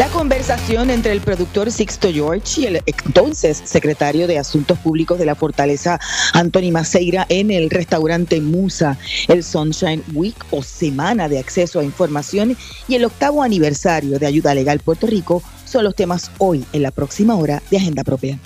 La 0.00 0.08
conversación 0.08 0.88
entre 0.88 1.12
el 1.12 1.20
productor 1.20 1.70
Sixto 1.70 2.10
George 2.10 2.62
y 2.62 2.64
el 2.64 2.80
entonces 2.86 3.60
secretario 3.62 4.26
de 4.26 4.38
Asuntos 4.38 4.78
Públicos 4.78 5.18
de 5.18 5.26
la 5.26 5.34
Fortaleza, 5.34 6.00
Anthony 6.32 6.72
Maceira, 6.72 7.26
en 7.28 7.50
el 7.50 7.68
restaurante 7.68 8.40
Musa, 8.40 8.96
el 9.28 9.44
Sunshine 9.44 10.02
Week 10.14 10.42
o 10.52 10.62
Semana 10.62 11.28
de 11.28 11.38
Acceso 11.38 11.80
a 11.80 11.84
Información 11.84 12.56
y 12.88 12.94
el 12.94 13.04
octavo 13.04 13.42
aniversario 13.42 14.18
de 14.18 14.24
Ayuda 14.24 14.54
Legal 14.54 14.78
Puerto 14.78 15.06
Rico 15.06 15.42
son 15.66 15.84
los 15.84 15.94
temas 15.94 16.30
hoy 16.38 16.64
en 16.72 16.80
la 16.80 16.92
próxima 16.92 17.36
hora 17.36 17.62
de 17.70 17.76
Agenda 17.76 18.02
Propia. 18.02 18.38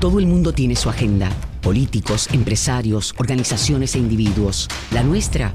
Todo 0.00 0.18
el 0.18 0.26
mundo 0.26 0.52
tiene 0.52 0.74
su 0.74 0.90
agenda, 0.90 1.30
políticos, 1.60 2.28
empresarios, 2.32 3.14
organizaciones 3.16 3.94
e 3.94 4.00
individuos. 4.00 4.66
La 4.90 5.04
nuestra 5.04 5.54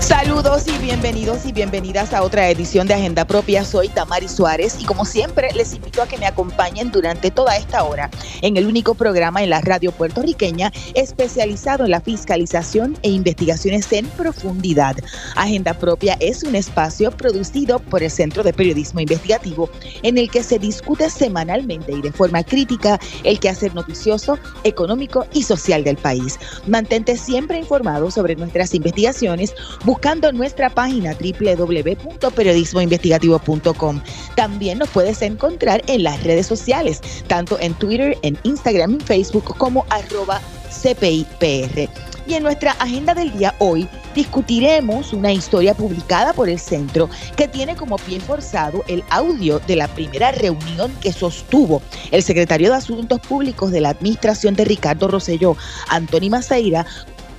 Saludos 0.00 0.64
y 0.68 0.78
bienvenidos 0.78 1.46
y 1.46 1.52
bienvenidas 1.52 2.12
a 2.12 2.22
otra 2.22 2.48
edición 2.50 2.86
de 2.86 2.94
Agenda 2.94 3.24
Propia. 3.24 3.64
Soy 3.64 3.88
Tamari 3.88 4.28
Suárez 4.28 4.76
y 4.78 4.84
como 4.84 5.04
siempre 5.04 5.48
les 5.54 5.74
invito 5.74 6.02
a 6.02 6.06
que 6.06 6.18
me 6.18 6.26
acompañen 6.26 6.92
durante 6.92 7.30
toda 7.30 7.56
esta 7.56 7.82
hora 7.82 8.10
en 8.42 8.56
el 8.56 8.66
único 8.66 8.94
programa 8.94 9.42
en 9.42 9.50
la 9.50 9.62
radio 9.62 9.92
puertorriqueña 9.92 10.70
especializado 10.94 11.84
en 11.84 11.90
la 11.90 12.00
fiscalización 12.00 12.96
e 13.02 13.10
investigaciones 13.10 13.90
en 13.92 14.06
profundidad. 14.06 14.96
Agenda 15.34 15.74
Propia 15.74 16.16
es 16.20 16.42
un 16.42 16.54
espacio 16.54 17.10
producido 17.10 17.78
por 17.78 18.02
el 18.02 18.10
Centro 18.10 18.42
de 18.42 18.52
Periodismo 18.52 19.00
Investigativo 19.00 19.70
en 20.02 20.18
el 20.18 20.30
que 20.30 20.42
se 20.42 20.58
discute 20.58 21.08
semanalmente 21.08 21.92
y 21.92 22.02
de 22.02 22.12
forma 22.12 22.44
crítica 22.44 23.00
el 23.24 23.40
quehacer 23.40 23.74
noticioso, 23.74 24.38
económico 24.62 25.26
y 25.32 25.42
social 25.42 25.82
del 25.84 25.96
país. 25.96 26.38
Mantente 26.66 27.16
siempre 27.16 27.58
informado 27.58 28.10
sobre 28.10 28.36
nuestras 28.36 28.74
investigaciones 28.74 29.54
buscando 29.86 30.30
nuestra 30.32 30.68
página 30.68 31.14
www.periodismoinvestigativo.com. 31.14 34.02
También 34.34 34.78
nos 34.78 34.90
puedes 34.90 35.22
encontrar 35.22 35.82
en 35.86 36.02
las 36.02 36.22
redes 36.24 36.46
sociales, 36.46 37.00
tanto 37.28 37.56
en 37.60 37.72
Twitter, 37.74 38.18
en 38.22 38.36
Instagram 38.42 38.98
y 39.00 39.04
Facebook 39.04 39.56
como 39.56 39.86
arroba 39.88 40.40
CPIPR. 40.82 41.88
Y 42.26 42.34
en 42.34 42.42
nuestra 42.42 42.72
agenda 42.72 43.14
del 43.14 43.32
día 43.38 43.54
hoy 43.60 43.88
discutiremos 44.12 45.12
una 45.12 45.32
historia 45.32 45.74
publicada 45.74 46.32
por 46.32 46.48
el 46.48 46.58
centro 46.58 47.08
que 47.36 47.46
tiene 47.46 47.76
como 47.76 47.98
pie 47.98 48.18
forzado 48.18 48.82
el 48.88 49.04
audio 49.10 49.60
de 49.60 49.76
la 49.76 49.86
primera 49.86 50.32
reunión 50.32 50.92
que 51.00 51.12
sostuvo 51.12 51.80
el 52.10 52.24
secretario 52.24 52.70
de 52.70 52.78
Asuntos 52.78 53.20
Públicos 53.20 53.70
de 53.70 53.80
la 53.80 53.90
administración 53.90 54.54
de 54.54 54.64
Ricardo 54.64 55.06
Rosselló, 55.06 55.56
Anthony 55.88 56.28
Maceira, 56.28 56.84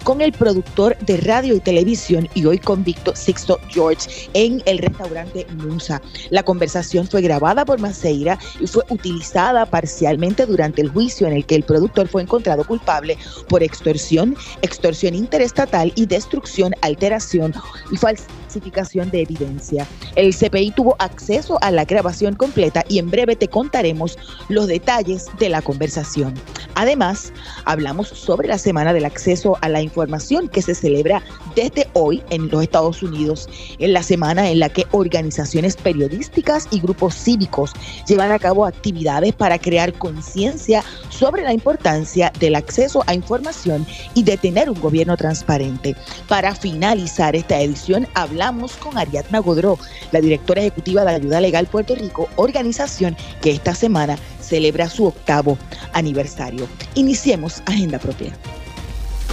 con 0.08 0.22
el 0.22 0.32
productor 0.32 0.98
de 1.00 1.18
radio 1.18 1.54
y 1.54 1.60
televisión 1.60 2.30
y 2.34 2.46
hoy 2.46 2.60
convicto 2.60 3.14
Sixto 3.14 3.60
George 3.68 4.30
en 4.34 4.64
el 4.66 4.78
restaurante 4.78 5.46
Musa. 5.58 6.02
La 6.30 6.44
conversación 6.44 7.06
fue 7.10 7.22
grabada 7.22 7.66
por 7.66 7.82
Maceira 7.82 8.40
y 8.62 8.68
fue 8.68 8.86
utilizada 8.90 9.66
parcialmente 9.66 10.46
durante 10.46 10.82
el 10.82 10.88
juicio 10.88 11.28
en 11.28 11.34
el 11.34 11.46
que 11.46 11.56
el 11.56 11.64
productor 11.64 12.08
fue 12.08 12.22
encontrado 12.22 12.64
culpable 12.64 13.18
por 13.50 13.62
extorsión, 13.64 14.38
extorsión 14.62 15.14
interestatal 15.14 15.92
y 15.96 16.06
destrucción, 16.06 16.74
alteración 16.82 17.54
y 17.92 17.98
falsificación 17.98 18.47
de 18.60 19.22
evidencia. 19.22 19.88
El 20.16 20.36
CPI 20.36 20.72
tuvo 20.72 20.96
acceso 21.00 21.58
a 21.62 21.72
la 21.72 21.86
grabación 21.86 22.36
completa 22.36 22.84
y 22.88 23.00
en 23.00 23.10
breve 23.10 23.36
te 23.36 23.48
contaremos 23.48 24.18
los 24.50 24.68
detalles 24.68 25.28
de 25.40 25.50
la 25.50 25.62
conversación. 25.62 26.34
Además, 26.76 27.34
hablamos 27.66 28.08
sobre 28.10 28.48
la 28.48 28.58
semana 28.58 28.94
del 28.94 29.06
acceso 29.06 29.58
a 29.62 29.70
la 29.70 29.82
información 29.82 30.48
que 30.48 30.62
se 30.62 30.76
celebra 30.76 31.24
desde 31.56 31.87
hoy 31.98 32.24
en 32.30 32.50
los 32.50 32.62
Estados 32.62 33.02
Unidos, 33.02 33.50
en 33.80 33.94
la 33.94 34.04
semana 34.04 34.50
en 34.50 34.60
la 34.60 34.70
que 34.70 34.86
organizaciones 34.92 35.76
periodísticas 35.76 36.68
y 36.72 36.80
grupos 36.80 37.16
cívicos 37.16 37.74
llevan 38.08 38.32
a 38.32 38.40
cabo 38.40 38.66
actividades 38.66 39.34
para 39.34 39.58
crear 39.60 39.94
conciencia 39.94 40.84
sobre 41.10 41.44
la 41.44 41.54
importancia 41.54 42.32
del 42.40 42.56
acceso 42.56 43.04
a 43.08 43.14
información 43.14 43.86
y 44.14 44.24
de 44.24 44.38
tener 44.38 44.70
un 44.70 44.80
gobierno 44.80 45.18
transparente. 45.18 45.96
Para 46.28 46.54
finalizar 46.56 47.36
esta 47.36 47.60
edición, 47.60 48.08
hablamos 48.14 48.74
con 48.74 48.98
Ariadna 48.98 49.40
Godró, 49.40 49.80
la 50.12 50.22
directora 50.22 50.62
ejecutiva 50.62 51.04
de 51.04 51.16
Ayuda 51.16 51.42
Legal 51.42 51.68
Puerto 51.68 51.96
Rico, 51.96 52.30
organización 52.36 53.18
que 53.42 53.52
esta 53.52 53.74
semana 53.74 54.18
celebra 54.42 54.90
su 54.90 55.06
octavo 55.06 55.58
aniversario. 55.94 56.68
Iniciemos 56.96 57.62
Agenda 57.66 58.00
Propia. 58.00 58.38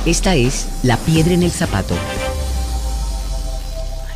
Esta 0.07 0.35
es 0.35 0.67
La 0.83 0.97
Piedra 0.99 1.33
en 1.33 1.43
el 1.43 1.51
Zapato. 1.51 1.95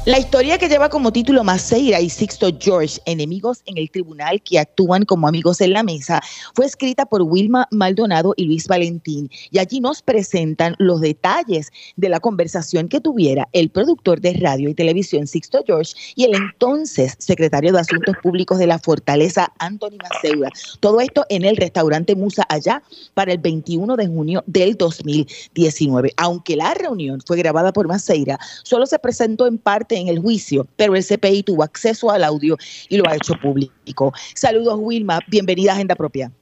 La 0.09 0.19
historia 0.19 0.57
que 0.57 0.71
lleva 0.71 0.89
como 0.89 1.13
título 1.13 1.45
Maceira 1.45 2.01
y 2.01 2.09
Sixto 2.09 2.49
George, 2.59 2.99
enemigos 3.05 3.61
en 3.67 3.77
el 3.77 3.91
tribunal 3.91 4.41
que 4.41 4.59
actúan 4.59 5.05
como 5.05 5.29
amigos 5.29 5.61
en 5.61 5.75
la 5.75 5.83
mesa, 5.83 6.23
fue 6.55 6.65
escrita 6.65 7.05
por 7.05 7.21
Wilma 7.21 7.69
Maldonado 7.71 8.33
y 8.35 8.47
Luis 8.47 8.67
Valentín. 8.69 9.29
Y 9.51 9.59
allí 9.59 9.81
nos 9.81 10.01
presentan 10.01 10.77
los 10.79 11.03
detalles 11.03 11.71
de 11.97 12.09
la 12.09 12.21
conversación 12.21 12.89
que 12.89 13.03
tuviera 13.03 13.51
el 13.53 13.69
productor 13.69 14.23
de 14.23 14.33
radio 14.33 14.71
y 14.71 14.75
televisión 14.75 15.27
Sixto 15.27 15.63
George 15.67 15.93
y 16.15 16.25
el 16.25 16.35
entonces 16.35 17.15
secretario 17.19 17.75
de 17.75 17.81
Asuntos 17.81 18.17
Públicos 18.23 18.59
de 18.59 18.67
la 18.67 18.79
Fortaleza, 18.79 19.53
Anthony 19.59 19.99
Maceira. 20.03 20.49
Todo 20.81 21.03
esto 21.03 21.27
en 21.29 21.45
el 21.45 21.59
restaurante 21.59 22.17
Musa 22.17 22.47
allá 22.49 22.83
para 23.13 23.33
el 23.33 23.39
21 23.41 23.95
de 23.95 24.07
junio 24.07 24.43
del 24.47 24.75
2019. 24.79 26.15
Aunque 26.17 26.57
la 26.57 26.73
reunión 26.73 27.21
fue 27.27 27.37
grabada 27.37 27.75
por 27.75 27.87
Maceira, 27.89 28.39
solo 28.63 28.87
se 28.87 28.99
presentó 28.99 29.47
en 29.47 29.59
parte 29.59 29.98
en 29.99 30.09
el 30.09 30.19
juicio, 30.19 30.67
pero 30.77 30.97
el 30.97 31.05
CPI 31.05 31.43
tuvo 31.43 31.63
acceso 31.63 32.11
al 32.11 32.25
audio 32.25 32.57
y 32.89 32.97
lo 32.97 33.09
ha 33.09 33.15
hecho 33.15 33.35
público. 33.35 34.13
Saludos, 34.35 34.79
Wilma. 34.81 35.21
Bienvenida 35.29 35.73
a 35.73 35.75
Agenda 35.75 35.95
Propia. 35.95 36.33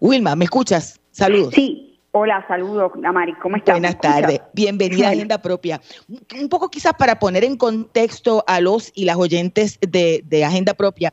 Wilma, 0.00 0.36
¿me 0.36 0.44
escuchas? 0.44 1.00
Saludos. 1.10 1.54
Sí, 1.54 1.88
Hola, 2.12 2.44
saludos, 2.48 2.90
Amari, 3.04 3.34
¿cómo 3.34 3.56
estás? 3.56 3.74
Buenas 3.74 4.00
tardes, 4.00 4.40
bienvenida 4.54 5.08
a 5.08 5.10
Agenda 5.10 5.38
Propia. 5.42 5.80
Un 6.08 6.48
poco 6.48 6.70
quizás 6.70 6.94
para 6.98 7.18
poner 7.18 7.44
en 7.44 7.56
contexto 7.56 8.42
a 8.46 8.60
los 8.60 8.90
y 8.94 9.04
las 9.04 9.16
oyentes 9.16 9.78
de, 9.80 10.24
de 10.24 10.44
Agenda 10.44 10.72
Propia, 10.72 11.12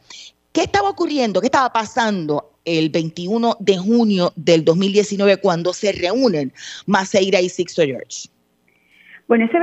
¿qué 0.54 0.62
estaba 0.64 0.90
ocurriendo? 0.90 1.42
¿Qué 1.42 1.48
estaba 1.48 1.72
pasando 1.72 2.55
el 2.66 2.90
21 2.90 3.58
de 3.60 3.78
junio 3.78 4.32
del 4.36 4.66
2019 4.66 5.38
cuando 5.38 5.74
se 5.74 5.92
reúnen 5.92 6.52
Maceira 6.88 7.40
y 7.42 7.50
Sixto 7.50 7.84
George? 7.84 8.30
Bueno, 9.28 9.46
ese 9.46 9.58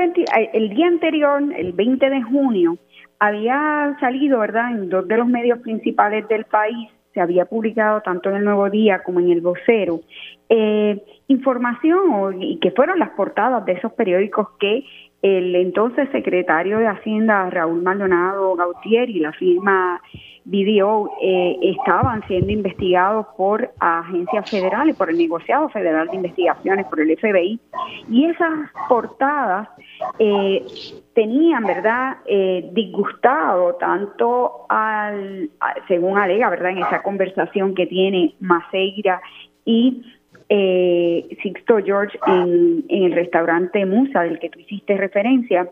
el 0.55 0.71
día 0.71 0.87
anterior, 0.87 1.43
el 1.57 1.73
20 1.73 2.11
de 2.11 2.23
junio, 2.23 2.79
había 3.21 3.97
salido, 4.01 4.41
¿verdad?, 4.41 4.73
en 4.73 4.89
dos 4.89 5.07
de 5.07 5.17
los 5.17 5.29
medios 5.29 5.61
principales 5.61 6.27
del 6.27 6.45
país, 6.45 6.89
se 7.15 7.21
había 7.21 7.45
publicado 7.45 8.01
tanto 8.01 8.31
en 8.31 8.37
el 8.37 8.45
Nuevo 8.45 8.69
Día 8.71 9.03
como 9.05 9.21
en 9.21 9.31
el 9.31 9.41
Vocero, 9.41 10.01
eh, 10.49 11.01
información 11.29 12.43
y 12.43 12.59
que 12.59 12.73
fueron 12.73 12.99
las 12.99 13.11
portadas 13.11 13.65
de 13.65 13.73
esos 13.73 13.93
periódicos 13.93 14.49
que 14.59 14.84
el 15.23 15.55
entonces 15.55 16.09
secretario 16.11 16.79
de 16.79 16.89
Hacienda, 16.89 17.49
Raúl 17.49 17.83
Maldonado 17.83 18.57
Gautier, 18.57 19.09
y 19.09 19.21
la 19.21 19.33
firma 19.33 20.03
BDO 20.44 21.10
eh, 21.22 21.58
estaban 21.62 22.26
siendo 22.26 22.50
investigados 22.50 23.26
por 23.36 23.70
agencias 23.78 24.50
federales, 24.50 24.97
por 24.97 25.08
el 25.08 25.19
negociado 25.19 25.69
federal 25.69 26.08
de 26.08 26.16
investigaciones, 26.16 26.86
por 26.86 27.00
el 27.00 27.16
FBI, 27.16 27.60
y 28.10 28.25
esas 28.26 28.70
portadas 28.88 29.69
eh, 30.19 30.64
tenían, 31.14 31.64
¿verdad?, 31.64 32.16
eh, 32.26 32.69
disgustado 32.72 33.75
tanto 33.76 34.66
al, 34.69 35.50
según 35.86 36.19
alega, 36.19 36.50
¿verdad?, 36.50 36.72
en 36.72 36.78
esa 36.78 37.03
conversación 37.03 37.74
que 37.74 37.86
tiene 37.86 38.34
Maceira 38.41 39.22
y 39.65 40.03
eh, 40.48 41.36
Sixto 41.42 41.78
George 41.84 42.18
en, 42.27 42.84
en 42.88 43.04
el 43.04 43.12
restaurante 43.12 43.86
Musa, 43.86 44.22
del 44.22 44.38
que 44.38 44.50
tú 44.50 44.59
hiciste 44.59 44.97
referencia, 44.97 45.71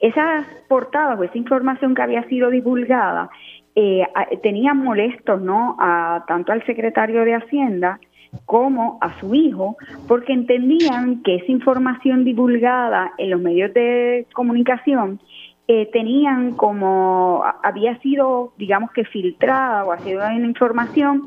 esas 0.00 0.46
portadas 0.68 1.18
o 1.18 1.24
esa 1.24 1.38
información 1.38 1.94
que 1.94 2.02
había 2.02 2.22
sido 2.28 2.50
divulgada 2.50 3.30
eh, 3.78 4.06
tenían 4.42 4.78
molestos 4.78 5.42
no 5.42 5.76
a 5.78 6.24
tanto 6.26 6.50
al 6.50 6.64
secretario 6.64 7.26
de 7.26 7.34
Hacienda 7.34 8.00
como 8.46 8.96
a 9.02 9.20
su 9.20 9.34
hijo 9.34 9.76
porque 10.08 10.32
entendían 10.32 11.22
que 11.22 11.36
esa 11.36 11.52
información 11.52 12.24
divulgada 12.24 13.12
en 13.18 13.30
los 13.30 13.40
medios 13.40 13.74
de 13.74 14.26
comunicación 14.32 15.20
eh, 15.68 15.90
tenían 15.92 16.52
como 16.52 17.44
había 17.62 17.98
sido 17.98 18.54
digamos 18.56 18.92
que 18.92 19.04
filtrada 19.04 19.84
o 19.84 19.92
ha 19.92 19.98
sido 19.98 20.20
una 20.20 20.46
información 20.46 21.24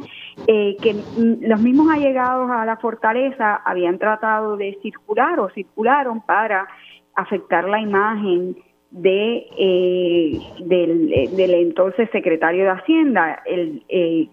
eh, 0.48 0.76
que 0.82 0.96
los 1.42 1.62
mismos 1.62 1.94
allegados 1.94 2.50
a 2.50 2.66
la 2.66 2.78
fortaleza 2.78 3.62
habían 3.64 4.00
tratado 4.00 4.58
de 4.58 4.76
circular 4.82 5.40
o 5.40 5.50
circularon 5.52 6.22
para 6.22 6.68
afectar 7.14 7.70
la 7.70 7.80
imagen 7.80 8.56
de 8.92 9.48
eh, 9.58 10.40
del, 10.66 11.54
entonces 11.54 12.10
secretario 12.12 12.64
de 12.64 12.70
Hacienda, 12.70 13.42
el 13.46 13.84
eh, 13.88 14.28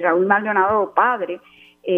Raúl 0.00 0.26
Maldonado 0.26 0.92
padre, 0.94 1.40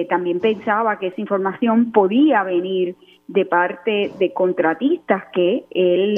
también 0.09 0.41
pensaba 0.41 0.99
que 0.99 1.07
esa 1.07 1.21
información 1.21 1.93
podía 1.93 2.43
venir 2.43 2.97
de 3.29 3.47
parte 3.47 4.11
de 4.19 4.33
contratistas 4.33 5.27
que 5.33 5.65
él 5.71 6.17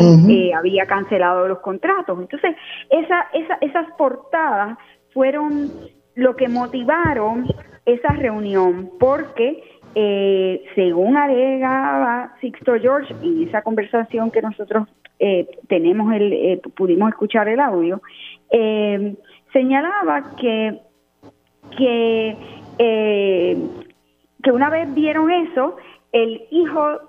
había 0.56 0.86
cancelado 0.86 1.46
los 1.46 1.58
contratos. 1.58 2.18
Entonces, 2.18 2.56
esa, 2.88 3.26
esa, 3.34 3.58
esas 3.60 3.86
portadas 3.98 4.78
fueron 5.12 5.70
lo 6.14 6.34
que 6.34 6.48
motivaron 6.48 7.46
esa 7.84 8.08
reunión, 8.08 8.90
porque 8.98 9.62
eh, 9.94 10.64
según 10.74 11.16
alegaba 11.16 12.34
Sixto 12.40 12.74
George 12.78 13.14
en 13.22 13.48
esa 13.48 13.62
conversación 13.62 14.30
que 14.30 14.42
nosotros 14.42 14.86
eh, 15.18 15.48
tenemos, 15.68 16.12
el, 16.14 16.32
eh, 16.32 16.60
pudimos 16.76 17.10
escuchar 17.10 17.48
el 17.48 17.60
audio, 17.60 18.00
señalaba 19.52 20.36
que 20.36 20.80
que 21.76 22.36
que 24.40 24.52
una 24.52 24.70
vez 24.70 24.94
vieron 24.94 25.30
eso, 25.30 25.76
el 26.12 26.42
hijo 26.50 27.00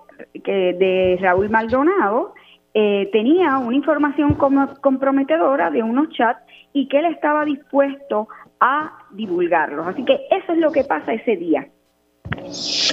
que 0.44 0.74
de 0.74 1.18
Raúl 1.22 1.50
Maldonado 1.50 2.34
tenía 2.74 3.58
una 3.60 3.76
información 3.76 4.34
como 4.34 4.68
comprometedora 4.82 5.70
de 5.70 5.84
unos 5.84 6.10
chats 6.10 6.42
y 6.74 6.88
que 6.88 7.00
él 7.00 7.06
estaba 7.06 7.46
dispuesto 7.46 8.28
a 8.60 9.06
divulgarlos. 9.12 9.88
Así 9.88 10.04
que 10.04 10.20
eso 10.32 10.54
es 10.54 10.58
lo 10.58 10.72
que 10.72 10.84
pasa 10.84 11.14
ese 11.14 11.36
día. 11.36 11.68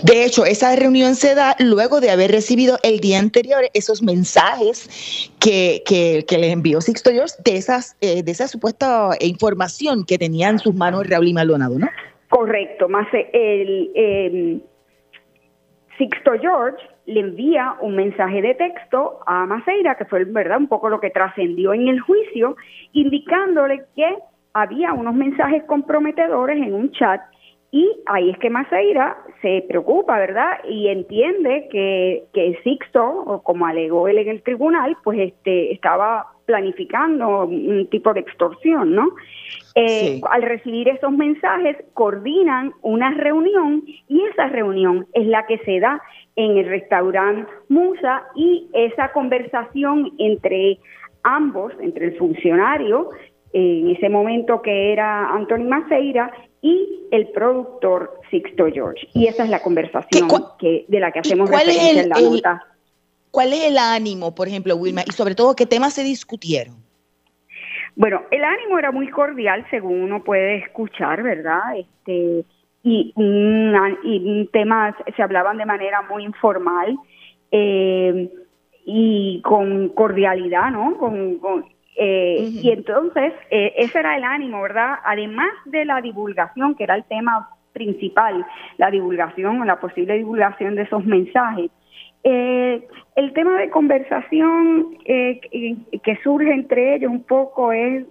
De 0.02 0.24
hecho, 0.24 0.44
esa 0.44 0.74
reunión 0.76 1.14
se 1.14 1.34
da 1.34 1.54
luego 1.58 2.00
de 2.00 2.10
haber 2.10 2.30
recibido 2.30 2.78
el 2.82 3.00
día 3.00 3.18
anterior 3.18 3.62
esos 3.74 4.02
mensajes 4.02 5.30
que, 5.40 5.82
que, 5.86 6.24
envió 6.50 6.80
Sixto 6.80 7.10
George 7.10 7.34
de, 7.44 7.56
esas, 7.56 7.96
eh, 8.00 8.22
de 8.22 8.30
esa 8.30 8.48
supuesta 8.48 9.10
información 9.20 10.04
que 10.04 10.18
tenía 10.18 10.48
en 10.48 10.58
sus 10.58 10.74
manos 10.74 11.08
Raúl 11.08 11.28
y 11.28 11.34
Maldonado, 11.34 11.78
¿no? 11.78 11.88
Correcto, 12.28 12.88
más 12.88 13.06
el, 13.32 14.62
Sixto 15.96 16.32
George 16.40 16.82
le 17.06 17.20
envía 17.20 17.76
un 17.80 17.96
mensaje 17.96 18.42
de 18.42 18.54
texto 18.54 19.20
a 19.26 19.46
Maceira, 19.46 19.94
que 19.94 20.04
fue 20.04 20.24
verdad 20.24 20.58
un 20.58 20.68
poco 20.68 20.88
lo 20.88 21.00
que 21.00 21.10
trascendió 21.10 21.72
en 21.72 21.88
el 21.88 22.00
juicio, 22.00 22.56
indicándole 22.92 23.84
que 23.94 24.16
había 24.52 24.92
unos 24.92 25.14
mensajes 25.14 25.64
comprometedores 25.64 26.58
en 26.58 26.74
un 26.74 26.90
chat 26.92 27.20
y 27.72 27.90
ahí 28.06 28.30
es 28.30 28.38
que 28.38 28.50
Maceira 28.50 29.16
se 29.42 29.64
preocupa, 29.68 30.18
¿verdad? 30.18 30.58
Y 30.68 30.88
entiende 30.88 31.68
que, 31.70 32.24
que 32.32 32.58
Sixto, 32.62 33.04
o 33.04 33.42
como 33.42 33.66
alegó 33.66 34.08
él 34.08 34.18
en 34.18 34.28
el 34.28 34.42
tribunal, 34.42 34.96
pues 35.02 35.18
este 35.18 35.72
estaba 35.72 36.26
planificando 36.46 37.44
un 37.44 37.88
tipo 37.90 38.14
de 38.14 38.20
extorsión, 38.20 38.94
¿no? 38.94 39.08
Eh, 39.74 40.20
al 40.30 40.42
recibir 40.42 40.88
esos 40.88 41.12
mensajes, 41.12 41.76
coordinan 41.92 42.72
una 42.82 43.10
reunión 43.10 43.82
y 44.08 44.22
esa 44.22 44.46
reunión 44.46 45.06
es 45.12 45.26
la 45.26 45.44
que 45.46 45.58
se 45.58 45.80
da 45.80 46.00
en 46.36 46.56
el 46.56 46.66
restaurante 46.66 47.50
Musa 47.68 48.22
y 48.36 48.68
esa 48.72 49.12
conversación 49.12 50.12
entre 50.18 50.78
ambos, 51.24 51.72
entre 51.80 52.06
el 52.06 52.16
funcionario 52.16 53.10
en 53.52 53.90
ese 53.90 54.10
momento 54.10 54.60
que 54.60 54.92
era 54.92 55.30
Anthony 55.30 55.64
Maceira 55.64 56.30
y 56.62 57.06
el 57.10 57.28
productor 57.28 58.20
Sixto 58.30 58.66
George. 58.72 59.08
Y 59.14 59.26
esa 59.26 59.44
es 59.44 59.50
la 59.50 59.62
conversación 59.62 60.28
que, 60.58 60.84
de 60.88 61.00
la 61.00 61.12
que 61.12 61.20
hacemos 61.20 61.50
referencia 61.50 62.02
en 62.02 62.08
la 62.08 62.20
nota. 62.20 62.66
¿Cuál 63.30 63.52
es 63.52 63.64
el 63.64 63.78
ánimo, 63.78 64.34
por 64.34 64.48
ejemplo, 64.48 64.76
Wilma? 64.76 65.02
Y 65.06 65.12
sobre 65.12 65.34
todo, 65.34 65.54
¿qué 65.54 65.66
temas 65.66 65.94
se 65.94 66.02
discutieron? 66.02 66.76
Bueno, 67.94 68.22
el 68.30 68.44
ánimo 68.44 68.78
era 68.78 68.92
muy 68.92 69.08
cordial, 69.10 69.66
según 69.70 70.02
uno 70.02 70.22
puede 70.22 70.56
escuchar, 70.56 71.22
¿verdad? 71.22 71.76
Este, 71.76 72.44
y, 72.82 73.12
y 73.16 74.48
temas 74.52 74.94
se 75.16 75.22
hablaban 75.22 75.58
de 75.58 75.66
manera 75.66 76.02
muy 76.02 76.24
informal 76.24 76.96
eh, 77.50 78.30
y 78.84 79.40
con 79.42 79.88
cordialidad, 79.90 80.70
¿no? 80.70 80.96
con, 80.98 81.66
eh, 81.98 82.50
y 82.62 82.70
entonces, 82.70 83.32
eh, 83.50 83.72
ese 83.76 83.98
era 83.98 84.16
el 84.16 84.24
ánimo, 84.24 84.60
¿verdad? 84.60 84.96
Además 85.04 85.48
de 85.64 85.84
la 85.86 86.00
divulgación, 86.02 86.74
que 86.74 86.84
era 86.84 86.94
el 86.94 87.04
tema 87.04 87.48
principal, 87.72 88.44
la 88.76 88.90
divulgación 88.90 89.60
o 89.60 89.64
la 89.64 89.80
posible 89.80 90.16
divulgación 90.18 90.74
de 90.74 90.82
esos 90.82 91.04
mensajes. 91.04 91.70
Eh, 92.22 92.86
el 93.14 93.32
tema 93.32 93.58
de 93.58 93.70
conversación 93.70 94.98
que 95.04 96.18
surge 96.22 96.52
entre 96.52 96.96
ellos 96.96 97.10
un 97.10 97.22
poco 97.22 97.72
es 97.72 98.04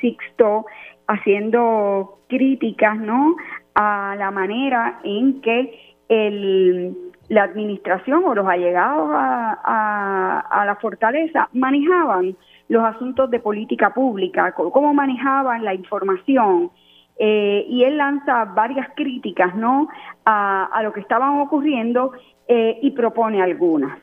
Sixto 0.00 0.66
haciendo 1.06 2.18
críticas, 2.28 2.98
¿no? 2.98 3.36
A 3.74 4.16
la 4.18 4.30
manera 4.30 5.00
en 5.04 5.40
que 5.40 5.94
el, 6.08 7.09
la 7.30 7.44
administración 7.44 8.24
o 8.24 8.34
los 8.34 8.46
allegados 8.46 9.08
a, 9.14 10.40
a 10.40 10.64
la 10.66 10.76
fortaleza 10.76 11.48
manejaban 11.52 12.36
los 12.70 12.84
asuntos 12.84 13.30
de 13.30 13.40
política 13.40 13.92
pública, 13.92 14.52
cómo 14.52 14.94
manejaban 14.94 15.64
la 15.64 15.74
información. 15.74 16.70
Eh, 17.18 17.66
y 17.68 17.82
él 17.82 17.98
lanza 17.98 18.44
varias 18.44 18.88
críticas 18.96 19.54
¿no? 19.54 19.88
a, 20.24 20.80
lo 20.82 20.92
que 20.92 21.00
estaban 21.00 21.40
ocurriendo 21.40 22.12
eh, 22.48 22.78
y 22.80 22.92
propone 22.92 23.42
algunas. 23.42 23.98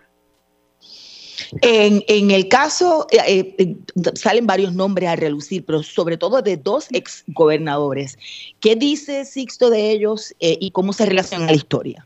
En, 1.61 2.03
en, 2.07 2.31
el 2.31 2.49
caso, 2.49 3.07
eh, 3.11 3.77
salen 4.15 4.45
varios 4.45 4.73
nombres 4.73 5.09
a 5.09 5.15
relucir, 5.15 5.65
pero 5.65 5.81
sobre 5.81 6.17
todo 6.17 6.41
de 6.41 6.57
dos 6.57 6.89
exgobernadores. 6.91 8.17
¿Qué 8.59 8.75
dice 8.75 9.23
Sixto 9.23 9.69
de 9.69 9.91
ellos 9.91 10.35
y 10.39 10.71
cómo 10.71 10.93
se 10.93 11.05
relaciona 11.05 11.45
la 11.45 11.53
historia? 11.53 12.05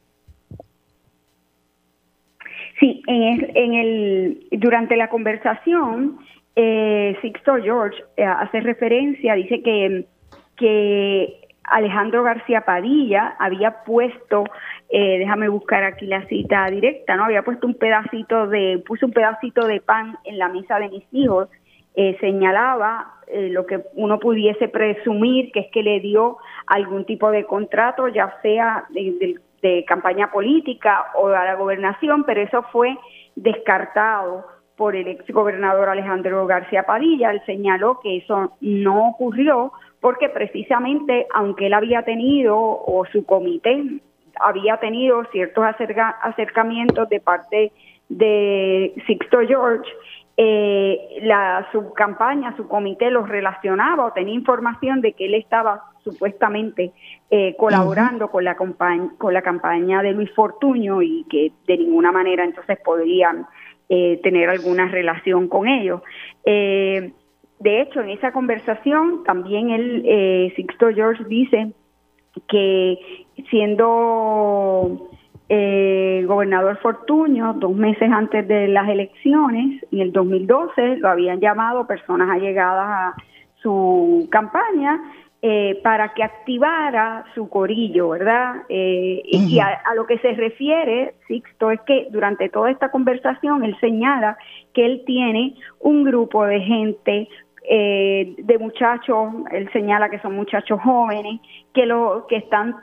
Sí, 2.82 3.04
en 3.06 3.52
en 3.56 3.74
el, 3.76 4.48
durante 4.54 4.98
la 4.98 5.08
conversación, 5.08 6.18
eh, 6.56 7.16
Sixto 7.22 7.58
George 7.62 8.04
eh, 8.18 8.26
hace 8.26 8.60
referencia, 8.60 9.36
dice 9.36 9.62
que, 9.62 10.06
que 10.58 11.48
Alejandro 11.64 12.24
García 12.24 12.62
Padilla 12.62 13.36
había 13.38 13.84
puesto, 13.84 14.46
eh, 14.90 15.20
déjame 15.20 15.48
buscar 15.48 15.84
aquí 15.84 16.08
la 16.08 16.26
cita 16.28 16.66
directa, 16.72 17.16
¿no? 17.16 17.26
Había 17.26 17.44
puesto 17.44 17.68
un 17.68 17.76
pedacito 17.76 18.48
de, 18.48 18.84
puso 18.86 19.06
un 19.06 19.14
pedacito 19.14 19.68
de 19.68 19.80
pan 19.80 20.18
en 20.24 20.40
la 20.40 20.50
mesa 20.50 20.80
de 20.80 20.90
mis 20.90 21.04
hijos, 21.12 21.50
eh, 21.94 22.18
señalaba 22.20 23.14
lo 23.34 23.66
que 23.66 23.80
uno 23.94 24.20
pudiese 24.20 24.68
presumir 24.68 25.54
que 25.54 25.62
es 25.62 25.72
que 25.72 25.84
le 25.84 26.02
dio 26.02 26.38
algún 26.68 27.06
tipo 27.06 27.32
de 27.32 27.46
contrato, 27.46 28.10
ya 28.10 28.36
sea 28.42 28.84
de, 28.90 29.38
de 29.62 29.86
campaña 29.86 30.32
política 30.32 31.08
o 31.16 31.28
a 31.28 31.46
la 31.46 31.56
gobernación, 31.56 32.24
pero 32.24 32.42
eso 32.42 32.64
fue 32.72 32.98
descartado 33.36 34.46
por 34.76 34.96
el 34.96 35.08
ex 35.08 35.28
gobernador 35.32 35.90
Alejandro 35.90 36.48
García 36.48 36.84
Padilla. 36.84 37.32
Él 37.32 37.42
señaló 37.46 38.00
que 38.02 38.18
eso 38.18 38.54
no 38.62 39.10
ocurrió 39.10 39.72
porque 40.00 40.30
precisamente, 40.30 41.28
aunque 41.34 41.68
él 41.68 41.74
había 41.74 42.02
tenido, 42.04 42.58
o 42.58 43.06
su 43.12 43.26
comité 43.26 43.84
había 44.40 44.78
tenido 44.78 45.24
ciertos 45.26 45.64
acercamientos 46.22 47.08
de 47.10 47.20
parte 47.20 47.72
de 48.10 48.94
Sixto 49.06 49.40
George, 49.48 49.88
eh, 50.38 51.20
la, 51.22 51.68
su 51.72 51.94
campaña, 51.94 52.56
su 52.58 52.68
comité 52.68 53.12
los 53.12 53.30
relacionaba 53.30 54.06
o 54.06 54.14
tenía 54.14 54.34
información 54.34 55.02
de 55.02 55.14
que 55.14 55.26
él 55.26 55.36
estaba 55.36 55.84
supuestamente 56.04 56.92
eh, 57.30 57.56
colaborando 57.58 58.30
con, 58.30 58.44
la 58.44 58.56
con 58.56 59.34
la 59.34 59.42
campaña 59.42 60.02
de 60.02 60.14
Luis 60.14 60.32
Fortuño 60.34 61.02
y 61.02 61.26
que 61.30 61.52
de 61.68 61.78
ninguna 61.78 62.12
manera 62.12 62.44
entonces 62.44 62.80
podrían 62.84 63.48
eh, 63.94 64.22
tener 64.24 64.50
alguna 64.50 64.88
relación 64.88 65.50
con 65.50 65.68
ellos. 65.68 66.02
Eh, 66.46 67.12
de 67.60 67.82
hecho, 67.82 68.00
en 68.00 68.12
esa 68.12 68.32
conversación 68.32 69.26
también 69.26 69.70
el 69.70 70.04
eh, 70.06 70.54
Sixto 70.56 70.94
George 70.96 71.26
dice 71.26 71.74
que 72.48 72.98
siendo 73.50 75.10
gobernador 75.50 76.78
Fortuño, 76.78 77.52
dos 77.56 77.76
meses 77.76 78.10
antes 78.10 78.48
de 78.48 78.70
las 78.70 78.88
elecciones, 78.88 79.84
en 79.92 80.00
el 80.00 80.14
2012, 80.14 80.96
lo 81.00 81.10
habían 81.10 81.42
llamado 81.42 81.86
personas 81.86 82.30
allegadas 82.30 82.88
a 82.88 83.16
su 83.62 84.30
campaña 84.32 85.02
eh, 85.44 85.80
para 85.84 86.14
que 86.14 86.22
activara 86.24 87.26
su 87.34 87.50
corillo, 87.50 88.10
¿verdad? 88.10 88.58
Eh, 88.70 89.24
y 89.24 89.58
a, 89.58 89.82
lo 89.96 90.06
que 90.06 90.20
se 90.20 90.34
refiere, 90.34 91.16
Sixto, 91.28 91.72
es 91.72 91.82
que 91.82 92.10
durante 92.12 92.48
toda 92.50 92.70
esta 92.70 92.92
conversación 92.92 93.64
él 93.64 93.76
señala 93.80 94.38
que 94.72 94.86
él 94.86 95.02
tiene 95.04 95.56
un 95.80 96.04
grupo 96.04 96.46
de 96.46 96.60
gente, 96.60 97.28
eh, 97.68 98.36
de 98.38 98.58
muchachos, 98.60 99.34
él 99.50 99.68
señala 99.74 100.10
que 100.12 100.20
son 100.20 100.36
muchachos 100.36 100.80
jóvenes, 100.80 101.42
que, 101.74 101.88
lo, 101.88 102.28
que 102.28 102.36
están 102.36 102.76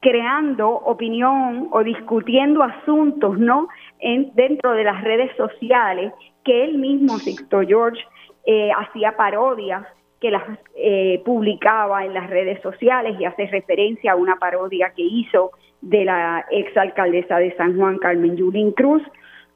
creando 0.00 0.70
opinión 0.70 1.68
o 1.70 1.84
discutiendo 1.84 2.62
asuntos, 2.62 3.38
¿no? 3.38 3.68
en, 3.98 4.32
dentro 4.34 4.72
de 4.72 4.84
las 4.84 5.04
redes 5.04 5.36
sociales 5.36 6.14
que 6.44 6.64
él 6.64 6.78
mismo, 6.78 7.18
Sixto 7.18 7.60
George, 7.60 8.00
eh, 8.46 8.70
hacía 8.70 9.16
parodias 9.16 9.84
que 10.20 10.30
las 10.30 10.44
eh, 10.76 11.20
publicaba 11.24 12.04
en 12.04 12.14
las 12.14 12.30
redes 12.30 12.62
sociales 12.62 13.16
y 13.18 13.24
hace 13.24 13.46
referencia 13.46 14.12
a 14.12 14.16
una 14.16 14.36
parodia 14.36 14.92
que 14.96 15.02
hizo 15.02 15.50
de 15.80 16.04
la 16.04 16.46
exalcaldesa 16.50 17.38
de 17.38 17.54
San 17.56 17.76
Juan, 17.76 17.98
Carmen 17.98 18.36
Yulín 18.36 18.72
Cruz. 18.72 19.02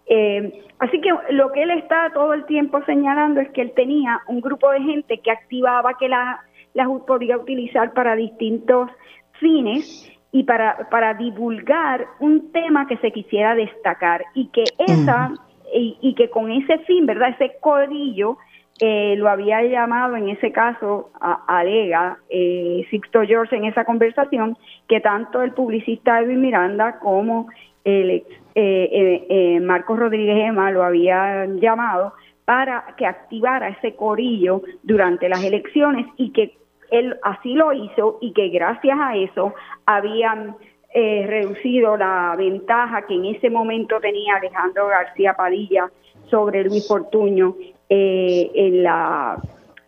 Eh, 0.06 0.64
así 0.80 1.00
que 1.00 1.10
lo 1.30 1.52
que 1.52 1.62
él 1.62 1.70
está 1.70 2.10
todo 2.12 2.34
el 2.34 2.44
tiempo 2.46 2.82
señalando 2.84 3.40
es 3.40 3.48
que 3.50 3.62
él 3.62 3.72
tenía 3.76 4.22
un 4.26 4.40
grupo 4.40 4.70
de 4.70 4.80
gente 4.80 5.18
que 5.18 5.30
activaba 5.30 5.94
que 5.94 6.08
la, 6.08 6.40
las 6.74 6.88
podía 7.06 7.38
utilizar 7.38 7.92
para 7.92 8.16
distintos 8.16 8.90
fines 9.38 10.10
y 10.32 10.42
para, 10.42 10.88
para 10.90 11.14
divulgar 11.14 12.06
un 12.18 12.52
tema 12.52 12.86
que 12.86 12.96
se 12.98 13.12
quisiera 13.12 13.54
destacar 13.54 14.24
y 14.34 14.48
que 14.48 14.64
esa 14.78 15.32
y, 15.72 15.96
y, 16.00 16.14
que 16.16 16.28
con 16.28 16.50
ese 16.50 16.78
fin, 16.80 17.06
¿verdad? 17.06 17.30
Ese 17.38 17.56
codillo 17.60 18.38
eh, 18.80 19.14
lo 19.18 19.28
había 19.28 19.62
llamado 19.62 20.16
en 20.16 20.30
ese 20.30 20.52
caso, 20.52 21.10
a, 21.20 21.44
alega 21.46 22.18
eh, 22.30 22.86
Sixto 22.88 23.20
George 23.26 23.54
en 23.54 23.66
esa 23.66 23.84
conversación, 23.84 24.56
que 24.88 25.00
tanto 25.00 25.42
el 25.42 25.52
publicista 25.52 26.20
Edwin 26.20 26.40
Miranda 26.40 26.98
como 26.98 27.48
el 27.84 28.24
eh, 28.54 29.26
eh, 29.28 29.60
Marcos 29.60 29.98
Rodríguez 29.98 30.48
Ema 30.48 30.70
lo 30.70 30.82
habían 30.82 31.60
llamado 31.60 32.14
para 32.46 32.94
que 32.96 33.04
activara 33.04 33.68
ese 33.68 33.94
corillo 33.94 34.62
durante 34.82 35.28
las 35.28 35.44
elecciones 35.44 36.06
y 36.16 36.32
que 36.32 36.56
él 36.90 37.16
así 37.22 37.54
lo 37.54 37.72
hizo 37.72 38.18
y 38.22 38.32
que 38.32 38.48
gracias 38.48 38.98
a 38.98 39.14
eso 39.16 39.54
habían 39.86 40.56
reducido 40.92 41.96
la 41.96 42.34
ventaja 42.36 43.06
que 43.06 43.14
en 43.14 43.26
ese 43.26 43.48
momento 43.48 44.00
tenía 44.00 44.34
Alejandro 44.34 44.88
García 44.88 45.34
Padilla 45.34 45.88
sobre 46.28 46.64
Luis 46.64 46.88
Fortuño 46.88 47.54
eh, 47.90 48.50
en 48.54 48.82
la 48.84 49.42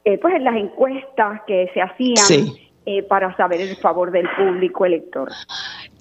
eh, 0.05 0.19
pues 0.19 0.35
en 0.35 0.45
las 0.45 0.57
encuestas 0.57 1.43
que 1.47 1.71
se 1.73 1.81
hacían 1.81 2.53
eh, 2.85 3.05
para 3.05 3.37
saber 3.37 3.61
el 3.61 3.77
favor 3.77 4.11
del 4.11 4.29
público 4.37 4.85
elector 4.85 5.31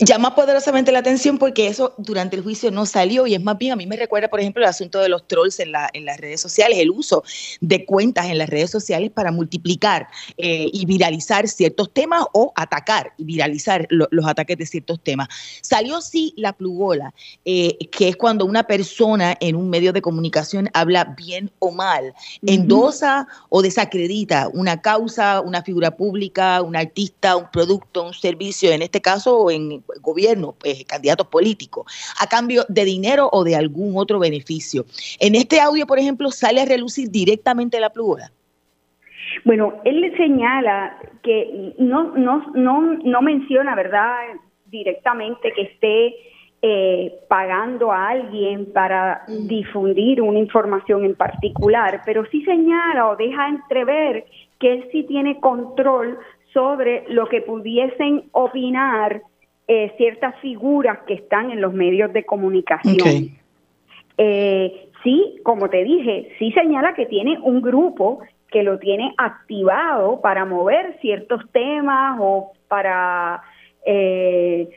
llama 0.02 0.34
poderosamente 0.36 0.92
la 0.92 1.00
atención 1.00 1.38
porque 1.38 1.68
eso 1.68 1.94
durante 1.98 2.36
el 2.36 2.42
juicio 2.42 2.72
no 2.72 2.86
salió 2.86 3.28
y 3.28 3.36
es 3.36 3.42
más 3.42 3.58
bien, 3.58 3.74
a 3.74 3.76
mí 3.76 3.86
me 3.86 3.96
recuerda, 3.96 4.30
por 4.30 4.40
ejemplo, 4.40 4.64
el 4.64 4.70
asunto 4.70 5.00
de 5.00 5.10
los 5.10 5.28
trolls 5.28 5.60
en, 5.60 5.72
la, 5.72 5.90
en 5.94 6.06
las 6.06 6.20
redes 6.20 6.42
sociales, 6.42 6.80
el 6.80 6.90
uso 6.90 7.24
de 7.60 7.86
cuentas 7.86 8.26
en 8.26 8.38
las 8.38 8.50
redes 8.50 8.72
sociales 8.72 9.12
para 9.12 9.32
multiplicar 9.32 10.08
eh, 10.38 10.70
y 10.74 10.86
viralizar 10.86 11.48
ciertos 11.48 11.94
temas 11.94 12.26
o 12.34 12.52
atacar 12.56 13.14
y 13.18 13.26
viralizar 13.26 13.88
los 13.90 14.26
ataques 14.26 14.58
de 14.58 14.66
ciertos 14.66 15.00
temas. 15.04 15.28
Salió 15.62 16.02
sí 16.02 16.34
la 16.36 16.54
plugola, 16.54 17.14
eh, 17.46 17.78
que 17.92 18.10
es 18.10 18.16
cuando 18.16 18.46
una 18.46 18.64
persona 18.64 19.38
en 19.40 19.56
un 19.56 19.70
medio 19.70 19.94
de 19.94 20.02
comunicación 20.02 20.70
habla 20.74 21.16
bien 21.16 21.52
o 21.60 21.72
mal, 21.72 22.14
endosa 22.46 23.28
o 23.50 23.62
desacredita 23.62 24.50
una 24.54 24.82
causa, 24.82 25.42
una 25.42 25.62
figura 25.62 25.96
pública, 25.96 26.62
un 26.62 26.76
artista, 26.76 27.36
un 27.36 27.52
producto, 27.52 28.04
un 28.04 28.14
servicio, 28.14 28.72
en 28.72 28.82
este 28.82 29.02
caso 29.02 29.52
en 29.52 29.84
gobierno, 30.02 30.56
pues, 30.60 30.86
candidatos 30.86 31.28
políticos, 31.28 31.86
a 32.20 32.28
cambio 32.28 32.64
de 32.70 32.86
dinero 32.86 33.30
o 33.32 33.44
de 33.44 33.56
algún 33.56 33.94
otro 33.98 34.20
beneficio. 34.20 34.86
En 35.20 35.36
este 35.36 35.60
audio, 35.60 35.86
por 35.86 36.00
ejemplo, 36.00 36.32
sale 36.32 36.62
a 36.62 36.66
relucir 36.66 37.10
directamente 37.10 37.80
la 37.80 37.90
plura. 37.90 38.32
Bueno, 39.46 39.82
él 39.86 40.02
le 40.02 40.16
señala 40.18 40.98
que 41.24 41.74
no, 41.78 42.16
no, 42.16 42.52
no, 42.54 42.82
no 42.82 43.22
menciona, 43.22 43.76
¿verdad?, 43.76 44.16
directamente 44.66 45.52
que 45.54 45.62
esté 45.64 46.16
eh, 46.62 47.20
pagando 47.28 47.92
a 47.92 48.10
alguien 48.10 48.72
para 48.72 49.24
mm. 49.28 49.48
difundir 49.48 50.22
una 50.22 50.40
información 50.40 51.06
en 51.06 51.16
particular, 51.16 52.02
pero 52.06 52.26
sí 52.30 52.44
señala 52.44 53.10
o 53.10 53.16
deja 53.16 53.50
entrever 53.50 54.26
que 54.60 54.74
él 54.74 54.90
sí 54.92 55.04
tiene 55.04 55.40
control 55.40 56.20
sobre 56.54 57.06
lo 57.10 57.28
que 57.30 57.42
pudiesen 57.42 58.26
opinar 58.32 59.24
eh, 59.74 59.94
ciertas 59.96 60.36
figuras 60.42 61.00
que 61.08 61.14
están 61.14 61.50
en 61.50 61.62
los 61.62 61.72
medios 61.74 62.12
de 62.12 62.26
comunicación. 62.26 63.38
Eh, 64.18 64.90
sí, 65.02 65.40
como 65.44 65.70
te 65.70 65.82
dije, 65.86 66.28
sí 66.38 66.52
señala 66.52 66.94
que 66.94 67.06
tiene 67.06 67.40
un 67.40 67.62
grupo 67.62 68.20
que 68.50 68.64
lo 68.64 68.80
tiene 68.80 69.14
activado 69.18 70.20
para 70.20 70.44
mover 70.44 70.98
ciertos 71.00 71.50
temas 71.54 72.18
o 72.20 72.52
para 72.68 73.44
eh, 73.86 74.68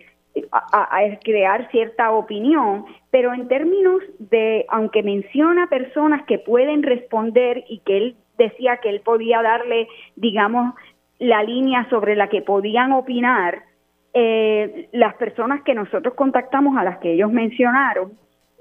crear 1.24 1.68
cierta 1.72 2.12
opinión, 2.12 2.84
pero 3.10 3.34
en 3.34 3.48
términos 3.48 4.00
de, 4.20 4.64
aunque 4.68 5.02
menciona 5.02 5.66
personas 5.66 6.24
que 6.24 6.38
pueden 6.38 6.84
responder 6.84 7.64
y 7.68 7.80
que 7.80 7.96
él 7.96 8.16
decía 8.38 8.76
que 8.76 8.90
él 8.90 9.00
podía 9.00 9.42
darle, 9.42 9.88
digamos, 10.14 10.72
la 11.18 11.42
línea 11.42 11.84
sobre 11.90 12.14
la 12.14 12.28
que 12.28 12.42
podían 12.42 12.92
opinar, 12.92 13.64
eh, 14.14 14.88
las 14.92 15.14
personas 15.14 15.62
que 15.62 15.74
nosotros 15.74 16.14
contactamos, 16.14 16.76
a 16.76 16.84
las 16.84 16.98
que 16.98 17.12
ellos 17.12 17.32
mencionaron, 17.32 18.12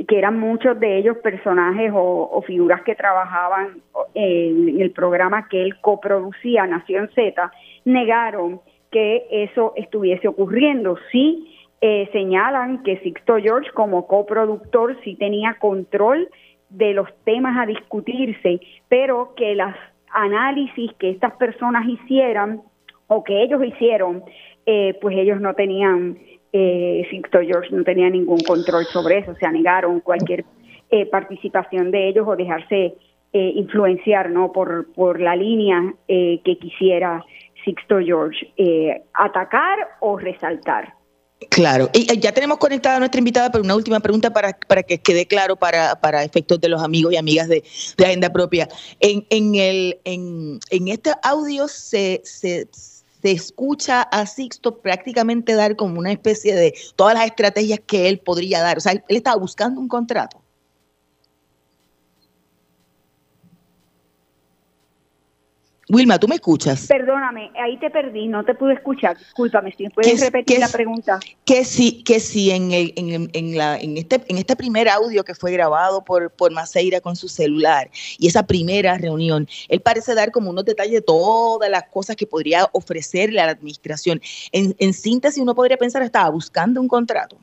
que 0.08 0.18
eran 0.18 0.40
muchos 0.40 0.80
de 0.80 0.98
ellos 0.98 1.18
personajes 1.18 1.92
o, 1.94 2.44
figuras 2.48 2.82
que 2.82 2.96
trabajaban 2.96 3.82
en 4.16 4.82
el 4.82 4.92
programa 4.92 5.48
que 5.48 5.62
él 5.62 5.80
coproducía, 5.80 6.66
Nación 6.66 7.10
Z, 7.14 7.52
negaron 7.86 8.60
que 8.92 9.28
eso 9.30 9.74
estuviese 9.76 10.28
ocurriendo. 10.28 10.98
Sí 11.12 11.56
eh, 11.82 12.10
señalan 12.12 12.82
que 12.84 12.98
Sixto 13.00 13.38
George 13.38 13.70
como 13.74 14.08
coproductor 14.08 14.98
sí 15.04 15.16
tenía 15.16 15.58
control 15.60 16.28
de 16.70 16.94
los 16.94 17.08
temas 17.24 17.58
a 17.60 17.68
discutirse, 17.68 18.60
pero 18.90 19.36
que 19.36 19.54
las 19.54 19.76
análisis 20.12 20.92
que 20.98 21.12
estas 21.12 21.34
personas 21.36 21.88
hicieran 21.88 22.62
o 23.08 23.24
que 23.24 23.44
ellos 23.44 23.64
hicieron 23.64 24.24
eh, 24.66 24.98
pues 25.02 25.16
ellos 25.18 25.42
no 25.42 25.54
tenían, 25.54 26.18
eh, 26.52 27.08
George 27.32 27.70
no 27.72 27.84
tenía 27.84 28.10
ningún 28.10 28.40
control 28.40 28.86
sobre 28.86 29.20
eso, 29.20 29.36
se 29.36 29.50
negaron 29.50 30.00
cualquier 30.00 30.46
eh, 30.90 31.06
participación 31.08 31.92
de 31.92 32.10
ellos 32.10 32.28
o 32.28 32.36
dejarse 32.36 32.96
eh, 33.34 33.52
influenciar 33.56 34.30
no 34.30 34.52
por, 34.52 34.94
por 34.94 35.20
la 35.20 35.36
línea 35.36 35.94
que 36.08 36.58
quisiera 36.60 37.24
Sixto 37.66 38.00
George, 38.00 38.52
atacar 39.14 39.80
o 40.02 40.18
resaltar. 40.18 40.94
Claro, 41.50 41.90
y 41.94 42.20
ya 42.20 42.32
tenemos 42.32 42.58
conectada 42.58 42.98
a 42.98 43.00
nuestra 43.00 43.20
invitada, 43.20 43.52
pero 43.52 43.64
una 43.64 43.76
última 43.76 44.00
pregunta 44.00 44.32
para, 44.32 44.58
para 44.68 44.84
que 44.84 45.00
quede 45.00 45.26
claro 45.26 45.56
para, 45.56 45.96
para 46.00 46.24
efectos 46.24 46.60
de 46.62 46.70
los 46.70 46.82
amigos 46.82 47.14
y 47.14 47.18
amigas 47.18 47.48
de, 47.48 47.64
Agenda 48.04 48.32
Propia. 48.32 48.68
En, 49.00 49.26
en, 49.30 49.56
el, 49.56 50.00
en, 50.04 50.60
en 50.70 50.88
este 50.88 51.12
audio 51.24 51.68
se, 51.68 52.22
se, 52.24 52.68
se 53.24 53.32
escucha 53.32 54.02
a 54.02 54.26
Sixto 54.26 54.82
prácticamente 54.82 55.56
dar 55.56 55.78
como 55.78 55.98
una 55.98 56.12
especie 56.12 56.56
de 56.56 56.74
todas 56.98 57.14
las 57.16 57.26
estrategias 57.26 57.80
que 57.88 58.10
él 58.10 58.20
podría 58.20 58.62
dar. 58.62 58.78
O 58.78 58.82
sea, 58.82 58.92
él, 58.92 59.04
estaba 59.08 59.38
buscando 59.38 59.80
un 59.80 59.88
contrato. 59.88 60.43
Wilma, 65.94 66.18
¿tú 66.18 66.28
me 66.28 66.36
escuchas? 66.36 66.88
Perdóname, 66.88 67.52
ahí 67.64 67.78
te 67.78 67.92
perdí, 67.92 68.28
no 68.28 68.44
te 68.44 68.56
pude 68.56 68.74
escuchar. 68.74 69.16
Discúlpame, 69.16 69.72
si 69.74 69.88
puedes 69.90 70.20
repetir 70.20 70.58
la 70.60 70.68
pregunta. 70.68 71.20
Que 71.46 71.64
sí, 71.64 72.04
que 72.04 72.20
sí, 72.20 72.50
en, 72.50 72.72
el, 72.72 72.94
en, 72.96 73.30
en, 73.32 73.56
la, 73.56 73.78
en, 73.78 73.98
este, 73.98 74.16
en 74.28 74.40
este 74.40 74.56
primer 74.56 74.90
audio 74.90 75.24
que 75.24 75.36
fue 75.36 75.52
grabado 75.52 76.04
por, 76.04 76.32
por 76.32 76.52
Maceira 76.52 77.00
con 77.00 77.16
su 77.16 77.28
celular 77.28 77.92
y 78.18 78.26
esa 78.26 78.48
primera 78.48 78.98
reunión, 78.98 79.48
él 79.70 79.82
parece 79.82 80.16
dar 80.16 80.32
como 80.32 80.50
unos 80.50 80.66
detalles 80.66 80.94
de 80.94 81.02
todas 81.02 81.70
las 81.70 81.84
cosas 81.84 82.16
que 82.16 82.26
podría 82.26 82.66
ofrecerle 82.72 83.40
a 83.40 83.46
la 83.46 83.52
administración. 83.52 84.20
En, 84.52 84.76
en 84.80 84.94
síntesis, 84.94 85.44
uno 85.44 85.54
podría 85.54 85.78
pensar, 85.78 86.02
estaba 86.02 86.30
buscando 86.32 86.82
un 86.82 86.88
contrato. 86.88 87.38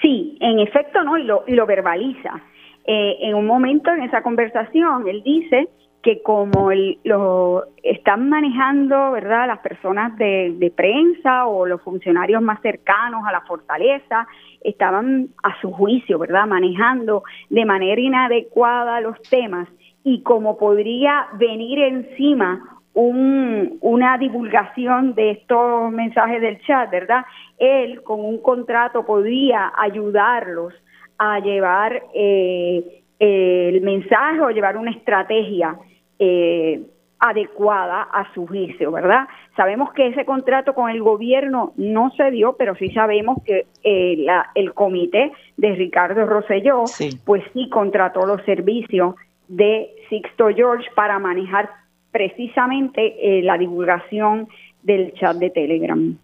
Sí, 0.00 0.38
en 0.40 0.60
efecto, 0.60 1.02
¿no? 1.02 1.18
Y 1.18 1.24
lo, 1.24 1.42
y 1.48 1.54
lo 1.54 1.66
verbaliza. 1.66 2.40
Eh, 2.86 3.16
en 3.20 3.34
un 3.34 3.46
momento 3.46 3.90
en 3.90 4.02
esa 4.04 4.22
conversación, 4.22 5.08
él 5.08 5.22
dice 5.24 5.68
que 6.02 6.22
como 6.22 6.70
lo 7.04 7.64
están 7.82 8.30
manejando, 8.30 9.12
¿verdad?, 9.12 9.46
las 9.46 9.58
personas 9.58 10.16
de, 10.16 10.72
prensa 10.74 11.46
o 11.46 11.66
los 11.66 11.82
funcionarios 11.82 12.40
más 12.40 12.60
cercanos 12.62 13.22
a 13.26 13.32
la 13.32 13.42
fortaleza, 13.42 14.26
estaban 14.62 15.28
a 15.42 15.60
su 15.60 15.70
juicio, 15.70 16.18
¿verdad?, 16.18 16.46
manejando 16.46 17.22
de 17.50 17.64
manera 17.64 18.00
inadecuada 18.00 19.00
los 19.00 19.20
temas 19.22 19.68
y 20.02 20.22
como 20.22 20.56
podría 20.56 21.26
venir 21.34 21.78
encima 21.80 22.80
un, 22.94 23.78
una 23.82 24.16
divulgación 24.16 25.14
de 25.14 25.32
estos 25.32 25.92
mensajes 25.92 26.40
del 26.40 26.60
chat, 26.62 26.90
¿verdad? 26.90 27.24
Él 27.58 28.02
con 28.02 28.20
un 28.20 28.38
contrato 28.38 29.04
podría 29.04 29.70
ayudarlos 29.76 30.72
a 31.18 31.38
llevar 31.40 32.02
eh, 32.14 33.02
el 33.18 33.82
mensaje 33.82 34.40
o 34.40 34.50
llevar 34.50 34.78
una 34.78 34.90
estrategia 34.90 35.78
eh, 36.20 36.82
adecuada 37.18 38.02
a 38.02 38.32
su 38.32 38.46
juicio, 38.46 38.90
¿verdad? 38.92 39.28
Sabemos 39.56 39.92
que 39.92 40.08
ese 40.08 40.24
contrato 40.24 40.74
con 40.74 40.90
el 40.90 41.02
gobierno 41.02 41.72
no 41.76 42.10
se 42.16 42.30
dio, 42.30 42.54
pero 42.56 42.74
sí 42.76 42.90
sabemos 42.92 43.38
que 43.44 43.66
eh, 43.82 44.26
el 44.54 44.72
comité 44.72 45.32
de 45.56 45.74
Ricardo 45.74 46.24
Rosselló, 46.26 46.84
pues 47.24 47.42
sí 47.52 47.68
contrató 47.68 48.24
los 48.24 48.42
servicios 48.44 49.16
de 49.48 49.90
Sixto 50.08 50.48
George 50.54 50.88
para 50.94 51.18
manejar 51.18 51.70
precisamente 52.10 53.16
eh, 53.20 53.42
la 53.42 53.58
divulgación 53.58 54.48
del 54.82 55.12
chat 55.14 55.36
de 55.36 55.50
Telegram. 55.50 56.16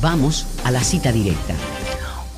Vamos 0.00 0.62
a 0.64 0.70
la 0.70 0.80
cita 0.80 1.10
directa. 1.10 1.54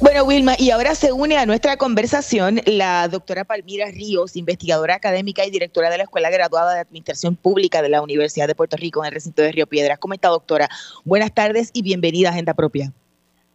Bueno, 0.00 0.22
Wilma, 0.22 0.52
y 0.56 0.70
ahora 0.70 0.94
se 0.94 1.12
une 1.12 1.36
a 1.38 1.44
nuestra 1.44 1.76
conversación 1.76 2.60
la 2.66 3.08
doctora 3.08 3.42
Palmira 3.42 3.86
Ríos, 3.86 4.36
investigadora 4.36 4.94
académica 4.94 5.44
y 5.44 5.50
directora 5.50 5.90
de 5.90 5.96
la 5.96 6.04
Escuela 6.04 6.30
Graduada 6.30 6.74
de 6.74 6.80
Administración 6.80 7.34
Pública 7.34 7.82
de 7.82 7.88
la 7.88 8.00
Universidad 8.00 8.46
de 8.46 8.54
Puerto 8.54 8.76
Rico 8.76 9.00
en 9.00 9.08
el 9.08 9.14
recinto 9.14 9.42
de 9.42 9.50
Río 9.50 9.66
Piedras. 9.66 9.98
¿Cómo 9.98 10.14
está, 10.14 10.28
doctora? 10.28 10.68
Buenas 11.04 11.34
tardes 11.34 11.70
y 11.72 11.82
bienvenida 11.82 12.28
a 12.28 12.30
Agenda 12.30 12.54
Propia. 12.54 12.92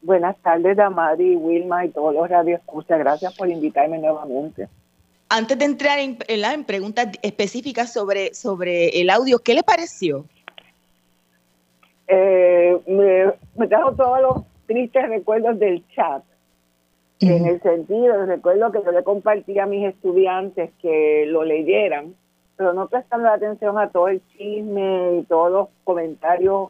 Buenas 0.01 0.37
tardes, 0.39 0.75
Damari, 0.75 1.37
Wilma 1.37 1.85
y 1.85 1.89
todos 1.91 2.13
los 2.13 2.29
radioescuchas. 2.29 2.99
Gracias 2.99 3.33
por 3.35 3.47
invitarme 3.47 3.99
nuevamente. 3.99 4.67
Antes 5.29 5.57
de 5.57 5.63
entrar 5.63 5.99
en, 5.99 6.17
en, 6.27 6.63
preguntas 6.65 7.07
específicas 7.21 7.93
sobre, 7.93 8.33
sobre 8.33 8.99
el 8.99 9.09
audio, 9.09 9.39
¿qué 9.39 9.53
le 9.53 9.63
pareció? 9.63 10.25
Eh, 12.09 12.77
me, 12.85 13.31
me 13.55 13.67
trajo 13.69 13.93
todos 13.93 14.21
los 14.21 14.43
tristes 14.67 15.07
recuerdos 15.07 15.57
del 15.57 15.81
chat 15.95 16.21
en 17.29 17.45
el 17.45 17.61
sentido, 17.61 18.25
recuerdo 18.25 18.71
que 18.71 18.81
yo 18.83 18.91
le 18.91 19.03
compartí 19.03 19.57
a 19.59 19.65
mis 19.65 19.85
estudiantes 19.85 20.71
que 20.81 21.25
lo 21.27 21.43
leyeran, 21.43 22.15
pero 22.55 22.73
no 22.73 22.87
prestando 22.87 23.29
atención 23.29 23.77
a 23.77 23.89
todo 23.89 24.07
el 24.07 24.21
chisme 24.29 25.17
y 25.19 25.23
todos 25.23 25.51
los 25.51 25.67
comentarios, 25.83 26.69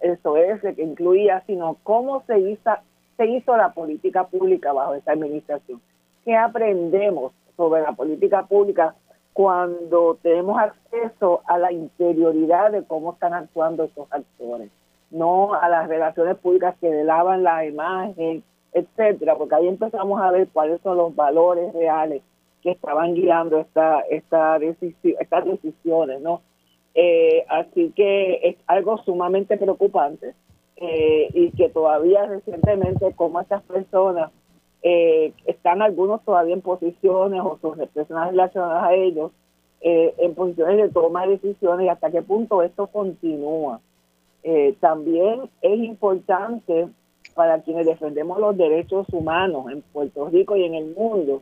eso 0.00 0.36
es, 0.36 0.60
que 0.60 0.82
incluía, 0.82 1.42
sino 1.46 1.76
cómo 1.82 2.22
se 2.26 2.38
hizo, 2.40 2.70
se 3.16 3.26
hizo 3.26 3.56
la 3.56 3.72
política 3.72 4.24
pública 4.24 4.72
bajo 4.72 4.94
esta 4.94 5.12
administración. 5.12 5.80
¿Qué 6.24 6.36
aprendemos 6.36 7.32
sobre 7.56 7.82
la 7.82 7.92
política 7.92 8.44
pública 8.46 8.94
cuando 9.32 10.18
tenemos 10.22 10.58
acceso 10.58 11.42
a 11.46 11.58
la 11.58 11.72
interioridad 11.72 12.72
de 12.72 12.84
cómo 12.84 13.12
están 13.12 13.34
actuando 13.34 13.84
estos 13.84 14.06
actores? 14.10 14.70
No 15.10 15.54
a 15.54 15.68
las 15.68 15.88
relaciones 15.88 16.36
públicas 16.38 16.74
que 16.80 16.90
delaban 16.90 17.42
la 17.42 17.66
imagen, 17.66 18.42
etcétera, 18.72 19.36
porque 19.36 19.54
ahí 19.54 19.68
empezamos 19.68 20.20
a 20.20 20.30
ver 20.30 20.48
cuáles 20.52 20.80
son 20.82 20.96
los 20.96 21.14
valores 21.14 21.72
reales 21.72 22.22
que 22.62 22.70
estaban 22.72 23.14
guiando 23.14 23.58
esta, 23.58 24.00
esta 24.10 24.58
decisión, 24.58 25.16
estas 25.20 25.44
decisiones, 25.44 26.20
¿no? 26.20 26.42
Eh, 26.94 27.44
así 27.48 27.92
que 27.94 28.40
es 28.42 28.56
algo 28.66 28.98
sumamente 29.04 29.56
preocupante 29.56 30.34
eh, 30.76 31.28
y 31.32 31.50
que 31.52 31.68
todavía 31.68 32.26
recientemente 32.26 33.12
como 33.14 33.40
estas 33.40 33.62
personas 33.62 34.30
eh, 34.82 35.32
están 35.46 35.82
algunos 35.82 36.22
todavía 36.24 36.54
en 36.54 36.62
posiciones 36.62 37.40
o 37.44 37.58
sus 37.60 37.76
personas 37.88 38.30
relacionadas 38.30 38.84
a 38.84 38.94
ellos 38.94 39.30
en 39.82 40.34
posiciones 40.34 40.76
de 40.76 40.88
toma 40.90 41.24
de 41.24 41.38
decisiones 41.38 41.86
y 41.86 41.88
hasta 41.88 42.10
qué 42.10 42.20
punto 42.20 42.62
esto 42.62 42.86
continúa. 42.88 43.80
también 44.78 45.48
es 45.62 45.78
importante 45.78 46.86
para 47.40 47.62
quienes 47.62 47.86
defendemos 47.86 48.38
los 48.38 48.54
derechos 48.54 49.06
humanos 49.14 49.64
en 49.72 49.80
Puerto 49.80 50.28
Rico 50.28 50.58
y 50.58 50.64
en 50.64 50.74
el 50.74 50.94
mundo, 50.94 51.40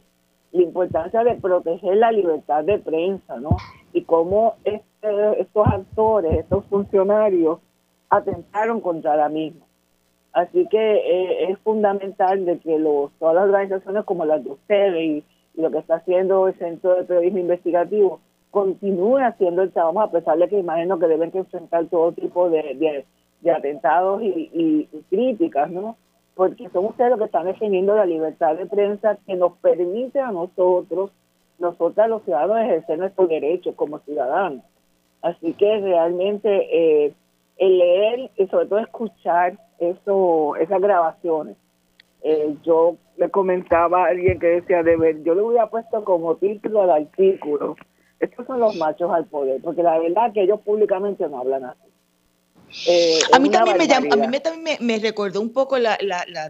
la 0.53 0.63
importancia 0.63 1.25
de 1.25 1.35
proteger 1.35 1.97
la 1.97 2.13
libertad 2.13 2.63
de 2.63 2.79
prensa, 2.79 3.41
¿no? 3.41 3.57
Y 3.93 4.03
cómo 4.03 4.55
este, 4.63 5.41
estos 5.41 5.67
actores, 5.67 6.39
estos 6.39 6.65
funcionarios 6.67 7.59
atentaron 8.11 8.81
contra 8.81 9.17
la 9.17 9.29
misma. 9.29 9.67
Así 10.33 10.69
que 10.69 10.79
eh, 10.79 11.51
es 11.51 11.59
fundamental 11.65 12.45
de 12.45 12.61
que 12.61 12.79
los, 12.79 13.11
todas 13.19 13.35
las 13.35 13.47
organizaciones 13.47 14.05
como 14.05 14.25
las 14.25 14.45
de 14.45 14.51
ustedes 14.51 15.03
y, 15.03 15.25
lo 15.61 15.73
que 15.73 15.79
está 15.79 15.97
haciendo 15.97 16.47
el 16.47 16.57
Centro 16.59 16.95
de 16.95 17.03
Periodismo 17.03 17.41
Investigativo 17.41 18.21
continúen 18.53 19.25
haciendo 19.25 19.63
el 19.63 19.73
trabajo, 19.73 20.03
a 20.03 20.13
pesar 20.13 20.39
de 20.39 20.47
que 20.47 20.61
imagino 20.61 21.01
que 21.01 21.09
deben 21.09 21.33
enfrentar 21.35 21.87
todo 21.87 22.13
tipo 22.13 22.49
de 22.49 23.05
atentados 23.45 24.23
y, 24.23 24.89
críticas, 25.11 25.71
¿no? 25.71 25.97
Porque 26.35 26.69
son 26.71 26.87
ustedes 26.87 27.11
los 27.11 27.19
que 27.19 27.25
están 27.27 27.47
defendiendo 27.47 27.97
la 27.97 28.07
libertad 28.07 28.57
de 28.57 28.67
prensa 28.67 29.19
que 29.27 29.35
nos 29.35 29.57
permite 29.59 30.21
a 30.21 30.31
nosotros, 30.31 31.11
nosotras 31.59 32.09
los 32.09 32.23
ciudadanos, 32.25 32.59
ejercer 32.59 32.99
nuestros 32.99 33.29
derechos 33.29 33.75
como 33.75 33.99
ciudadanos. 34.01 34.63
Así 35.23 35.53
que 35.55 35.81
realmente 35.81 37.07
eh, 37.07 37.15
el 37.57 37.79
leer 37.79 38.31
y 38.37 38.47
sobre 38.47 38.67
todo 38.67 38.79
escuchar 38.79 39.59
eso, 39.79 40.57
esas 40.57 40.81
grabaciones. 40.81 41.57
Eh, 42.23 42.57
yo 42.65 42.97
le 43.17 43.31
comentaba 43.31 44.05
a 44.05 44.09
alguien 44.09 44.39
que 44.39 44.47
decía, 44.47 44.83
de 44.83 44.97
ver, 44.97 45.23
yo 45.23 45.35
le 45.35 45.43
hubiera 45.43 45.69
puesto 45.69 46.05
como 46.05 46.37
título 46.37 46.83
al 46.83 46.91
artículo, 46.91 47.77
estos 48.21 48.47
son 48.47 48.61
los 48.61 48.77
machos 48.77 49.11
al 49.13 49.27
poder, 49.27 49.61
porque 49.63 49.83
la 49.83 49.99
verdad 49.99 50.33
que 50.33 50.43
ellos 50.43 50.61
públicamente 50.61 51.29
no 51.29 51.39
hablan 51.39 51.65
así. 51.65 51.89
Eh, 52.87 53.19
a 53.33 53.39
mí 53.39 53.51
también, 53.51 53.79
me, 53.79 53.85
a 53.85 54.01
mí 54.01 54.41
también 54.41 54.79
me, 54.81 54.99
recordó 54.99 55.41
un 55.41 55.53
poco 55.53 55.79
las 55.79 55.99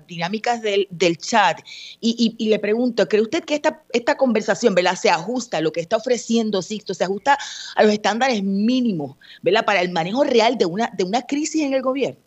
dinámicas 0.07 0.61
del, 0.63 1.17
chat 1.19 1.61
y, 2.01 2.49
le 2.49 2.59
pregunto, 2.59 3.09
¿cree 3.09 3.23
usted 3.23 3.45
que 3.45 3.55
esta, 3.55 3.83
esta 3.93 4.17
conversación 4.17 4.75
¿verdad? 4.75 4.95
se 4.95 5.11
ajusta 5.11 5.59
a 5.59 5.61
lo 5.61 5.71
que 5.71 5.81
está 5.81 5.97
ofreciendo 5.97 6.61
Sixto, 6.63 6.95
se 6.95 7.05
ajusta 7.05 7.39
a 7.77 7.83
los 7.83 7.93
estándares 7.93 8.43
mínimos 8.43 9.17
¿verdad? 9.43 9.65
para 9.65 9.81
el 9.81 9.91
manejo 9.93 10.25
real 10.25 10.59
de 10.59 10.67
una, 10.67 10.91
de 10.97 11.05
una 11.05 11.23
crisis 11.23 11.63
en 11.63 11.75
el 11.75 11.83
gobierno? 11.83 12.21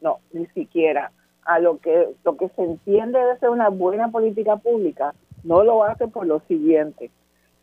No, 0.00 0.18
ni 0.32 0.46
siquiera. 0.48 1.12
A 1.44 1.58
lo 1.58 1.78
que, 1.78 2.08
lo 2.24 2.36
que 2.36 2.48
se 2.50 2.62
entiende 2.62 3.18
de 3.18 3.38
ser 3.38 3.48
una 3.48 3.70
buena 3.70 4.10
política 4.10 4.56
pública, 4.56 5.14
no 5.42 5.64
lo 5.64 5.82
hace 5.84 6.06
por 6.06 6.26
lo 6.26 6.40
siguiente. 6.46 7.10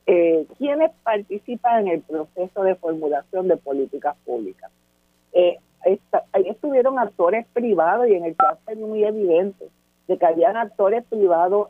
Eh, 0.08 0.46
¿Quiénes 0.58 0.92
participan 1.04 1.88
en 1.88 1.96
el 1.96 2.02
proceso 2.02 2.64
de 2.64 2.76
formulación 2.76 3.48
de 3.48 3.58
políticas 3.58 4.16
públicas? 4.26 4.72
Eh, 5.34 5.58
ahí 6.34 6.48
estuvieron 6.50 7.00
actores 7.00 7.46
privados 7.54 8.08
y 8.08 8.14
en 8.14 8.26
el 8.26 8.36
caso 8.36 8.60
es 8.68 8.78
muy 8.78 9.04
evidente 9.04 9.70
de 10.08 10.18
que 10.18 10.26
habían 10.26 10.58
actores 10.58 11.04
privados 11.06 11.70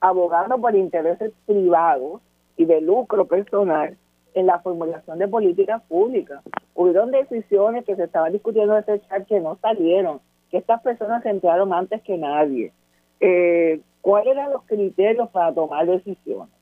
abogando 0.00 0.58
por 0.58 0.74
intereses 0.74 1.32
privados 1.46 2.20
y 2.56 2.64
de 2.64 2.80
lucro 2.80 3.26
personal 3.26 3.96
en 4.34 4.46
la 4.46 4.58
formulación 4.60 5.18
de 5.18 5.28
políticas 5.28 5.82
públicas. 5.84 6.42
Hubieron 6.74 7.10
decisiones 7.10 7.84
que 7.84 7.96
se 7.96 8.04
estaban 8.04 8.32
discutiendo 8.32 8.74
en 8.76 8.82
ese 8.82 9.00
chat 9.06 9.26
que 9.26 9.40
no 9.40 9.56
salieron, 9.62 10.20
que 10.50 10.58
estas 10.58 10.82
personas 10.82 11.22
se 11.22 11.30
entraron 11.30 11.72
antes 11.72 12.02
que 12.02 12.18
nadie. 12.18 12.72
Eh, 13.20 13.80
¿Cuáles 14.00 14.34
eran 14.34 14.52
los 14.52 14.64
criterios 14.64 15.30
para 15.30 15.54
tomar 15.54 15.86
decisiones? 15.86 16.52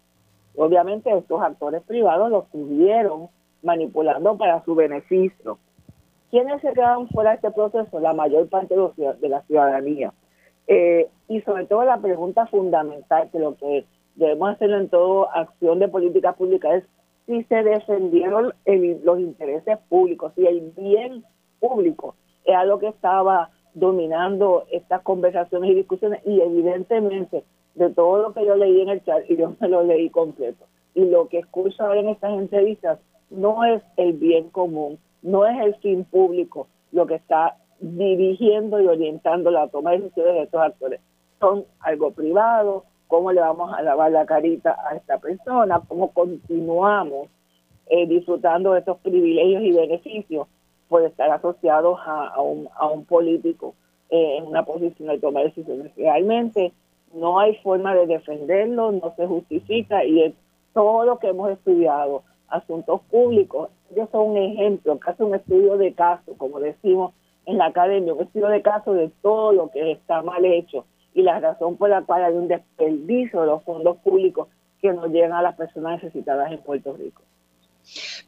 Obviamente 0.55 1.11
estos 1.11 1.41
actores 1.43 1.83
privados 1.83 2.31
los 2.31 2.49
tuvieron 2.51 3.29
manipulando 3.63 4.37
para 4.37 4.63
su 4.65 4.75
beneficio. 4.75 5.59
¿Quiénes 6.33 6.63
se 6.63 6.73
quedan 6.73 7.09
fuera 7.09 7.31
de 7.31 7.37
este 7.37 7.51
proceso? 7.51 8.01
La 8.01 8.15
mayor 8.15 8.49
parte 8.49 8.75
de 8.75 9.29
la 9.29 9.43
ciudadanía. 9.43 10.15
Eh, 10.67 11.07
y 11.29 11.43
sobre 11.43 11.67
todo 11.67 11.85
la 11.85 11.99
pregunta 11.99 12.47
fundamental, 12.47 13.29
que 13.31 13.39
lo 13.39 13.55
que 13.57 13.85
debemos 14.15 14.49
hacer 14.49 14.71
en 14.71 14.89
toda 14.89 15.31
acción 15.35 15.79
de 15.79 15.89
política 15.89 16.33
pública 16.33 16.75
es 16.75 16.85
si 17.27 17.45
se 17.45 17.63
defendieron 17.63 18.55
los 19.05 19.21
intereses 19.21 19.77
públicos, 19.91 20.33
si 20.35 20.47
el 20.47 20.73
bien 20.75 21.23
público 21.61 22.15
era 22.47 22.65
lo 22.65 22.79
que 22.79 22.89
estaba 22.89 23.51
dominando 23.75 24.65
estas 24.73 25.03
conversaciones 25.03 25.71
y 25.71 25.75
discusiones 25.75 26.23
y 26.25 26.41
evidentemente 26.41 27.45
de 27.75 27.91
todo 27.91 28.23
lo 28.23 28.33
que 28.33 28.47
yo 28.47 28.57
leí 28.57 28.81
en 28.81 28.89
el 28.89 29.05
chat 29.05 29.23
y 29.29 29.37
yo 29.37 29.55
me 29.61 29.69
lo 29.69 29.83
leí 29.83 30.09
completo 30.09 30.65
y 30.95 31.05
lo 31.05 31.29
que 31.29 31.41
escucho 31.41 31.83
ahora 31.83 32.01
en 32.01 32.09
estas 32.09 32.33
entrevistas 32.33 32.99
no 33.29 33.65
es 33.65 33.83
el 33.99 34.15
bien 34.15 34.49
común, 34.49 34.99
no 35.23 35.47
es 35.47 35.59
el 35.65 35.75
fin 35.77 36.05
público 36.05 36.69
lo 36.91 37.07
que 37.07 37.15
está 37.15 37.57
dirigiendo 37.81 38.81
y 38.81 38.87
orientando 38.87 39.51
la 39.51 39.69
toma 39.69 39.93
de 39.93 40.01
decisiones 40.01 40.35
de 40.35 40.43
estos 40.43 40.61
actores. 40.61 41.01
Son 41.41 41.65
algo 41.81 42.13
privado, 42.13 42.85
cómo 43.09 43.33
le 43.33 43.41
vamos 43.41 43.73
a 43.73 43.83
lavar 43.83 44.13
la 44.13 44.27
carita 44.27 44.77
a 44.89 44.97
esta 44.97 45.19
persona, 45.19 45.83
cómo 45.89 46.13
continuamos 46.13 47.29
eh, 47.89 48.07
disfrutando 48.07 48.73
de 48.73 48.81
estos 48.81 48.99
privilegios 48.99 49.63
y 49.63 49.73
beneficios 49.73 50.47
por 50.89 51.03
estar 51.03 51.31
asociados 51.31 51.99
a, 52.07 52.41
un, 52.41 52.69
a 52.75 52.87
un, 52.87 53.05
político 53.05 53.75
eh, 54.11 54.37
en 54.39 54.47
una 54.47 54.65
posición 54.65 55.09
de 55.09 55.19
toma 55.19 55.41
de 55.41 55.47
decisiones. 55.47 55.93
Realmente 55.97 56.73
no 57.13 57.39
hay 57.39 57.57
forma 57.57 57.95
de 57.95 58.07
defenderlo, 58.07 58.93
no 58.93 59.13
se 59.17 59.27
justifica 59.27 60.05
y 60.05 60.23
es 60.23 60.35
todo 60.73 61.05
lo 61.05 61.19
que 61.19 61.29
hemos 61.29 61.51
estudiado 61.51 62.23
asuntos 62.53 63.01
públicos. 63.11 63.71
Ellos 63.91 64.09
son 64.13 64.31
un 64.31 64.37
ejemplo, 64.37 64.99
casi 64.99 65.23
un 65.23 65.35
estudio 65.35 65.77
de 65.77 65.95
caso, 65.95 66.35
como 66.37 66.61
decimos 66.61 67.13
en 67.47 67.59
la 67.59 67.67
academia, 67.67 68.15
un 68.15 68.23
estudio 68.23 68.49
de 68.49 68.63
caso 68.63 68.93
de 68.95 69.11
todo 69.23 69.53
lo 69.53 69.71
que 69.71 69.93
está 69.93 70.23
mal 70.23 70.45
hecho 70.45 70.85
y 71.15 71.23
la 71.23 71.41
razón 71.41 71.77
por 71.77 71.91
la 71.91 72.03
cual 72.03 72.25
hay 72.25 72.35
un 72.35 72.49
desperdicio 72.49 73.41
de 73.41 73.47
los 73.47 73.63
fondos 73.65 73.97
públicos 73.99 74.49
que 74.81 74.93
no 74.93 75.07
llegan 75.07 75.33
a 75.33 75.43
las 75.43 75.57
personas 75.57 76.03
necesitadas 76.03 76.53
en 76.53 76.59
Puerto 76.59 76.95
Rico. 76.97 77.23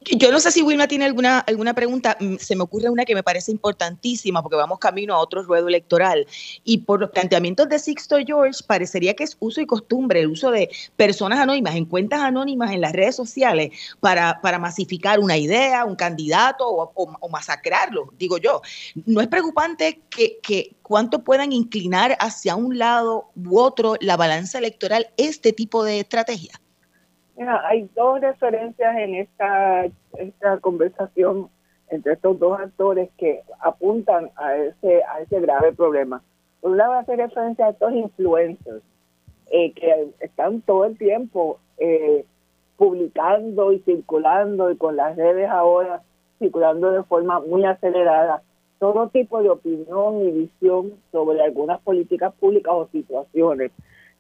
Yo 0.01 0.31
no 0.31 0.41
sé 0.41 0.51
si 0.51 0.63
Wilma 0.63 0.87
tiene 0.87 1.05
alguna, 1.05 1.41
alguna 1.41 1.75
pregunta. 1.75 2.17
Mm, 2.21 2.37
se 2.37 2.57
me 2.57 2.63
ocurre 2.63 2.91
una 2.91 3.05
que 3.05 3.15
me 3.15 3.23
parece 3.23 3.51
importantísima 3.51 4.43
porque 4.43 4.57
vamos 4.57 4.79
camino 4.79 5.15
a 5.15 5.19
otro 5.19 5.43
ruedo 5.43 5.69
electoral. 5.69 6.27
Y 6.65 6.79
por 6.79 7.01
los 7.01 7.11
planteamientos 7.11 7.69
de 7.69 7.79
Sixto 7.79 8.17
George, 8.25 8.61
parecería 8.67 9.15
que 9.15 9.25
es 9.25 9.37
uso 9.41 9.61
y 9.61 9.67
costumbre 9.67 10.21
el 10.21 10.29
uso 10.29 10.51
de 10.51 10.71
personas 10.97 11.39
anónimas 11.39 11.75
en 11.75 11.87
cuentas 11.87 12.21
anónimas 12.21 12.73
en 12.73 12.81
las 12.81 12.93
redes 12.93 13.17
sociales 13.17 13.71
para, 14.01 14.41
para 14.41 14.59
masificar 14.59 15.21
una 15.21 15.37
idea, 15.37 15.85
un 15.85 15.97
candidato 15.97 16.67
o, 16.69 17.29
masacrarlo, 17.29 18.13
digo 18.19 18.39
yo. 18.39 18.61
¿No 19.07 19.21
es 19.21 19.29
preocupante 19.29 20.03
que, 20.11 20.39
que 20.43 20.77
cuánto 20.83 21.25
puedan 21.25 21.53
inclinar 21.53 22.17
hacia 22.21 22.57
un 22.57 22.79
lado 22.79 23.31
u 23.35 23.59
otro 23.59 23.97
la 24.01 24.17
balanza 24.17 24.59
electoral 24.59 25.09
este 25.17 25.53
tipo 25.53 25.83
de 25.85 26.01
estrategia? 26.01 26.61
Hay 27.39 27.89
dos 27.95 28.21
referencias 28.21 28.97
en 28.97 29.15
esta, 29.17 29.87
esta 30.19 30.59
conversación 30.59 31.49
entre 31.89 32.15
estos 32.15 32.39
dos 32.39 32.59
actores 32.59 33.11
que 33.19 33.43
apuntan 33.61 34.31
a 34.37 34.57
ese, 34.57 35.03
a 35.05 35.21
ese 35.21 35.41
grave 35.41 35.73
problema. 35.73 36.23
Por 36.61 36.73
un 36.73 36.79
lado 36.79 36.95
hace 36.95 37.17
referencia 37.17 37.67
a 37.67 37.71
estos 37.71 37.93
influencers 37.93 38.83
eh, 39.51 39.73
que 39.73 40.09
están 40.21 40.63
todo 40.63 40.87
el 40.87 40.97
tiempo 40.97 41.59
eh, 41.79 42.25
publicando 42.77 43.73
y 43.73 43.81
circulando 43.81 44.71
y 44.71 44.77
con 44.77 44.97
las 44.97 45.17
redes 45.17 45.49
ahora 45.51 46.03
circulando 46.39 46.91
de 46.91 47.03
forma 47.05 47.41
muy 47.41 47.65
acelerada 47.65 48.43
todo 48.79 49.09
tipo 49.09 49.43
de 49.43 49.51
opinión 49.51 50.21
y 50.27 50.31
visión 50.31 50.95
sobre 51.13 51.43
algunas 51.43 51.81
políticas 51.81 52.35
públicas 52.35 52.73
o 52.75 52.89
situaciones. 52.89 53.71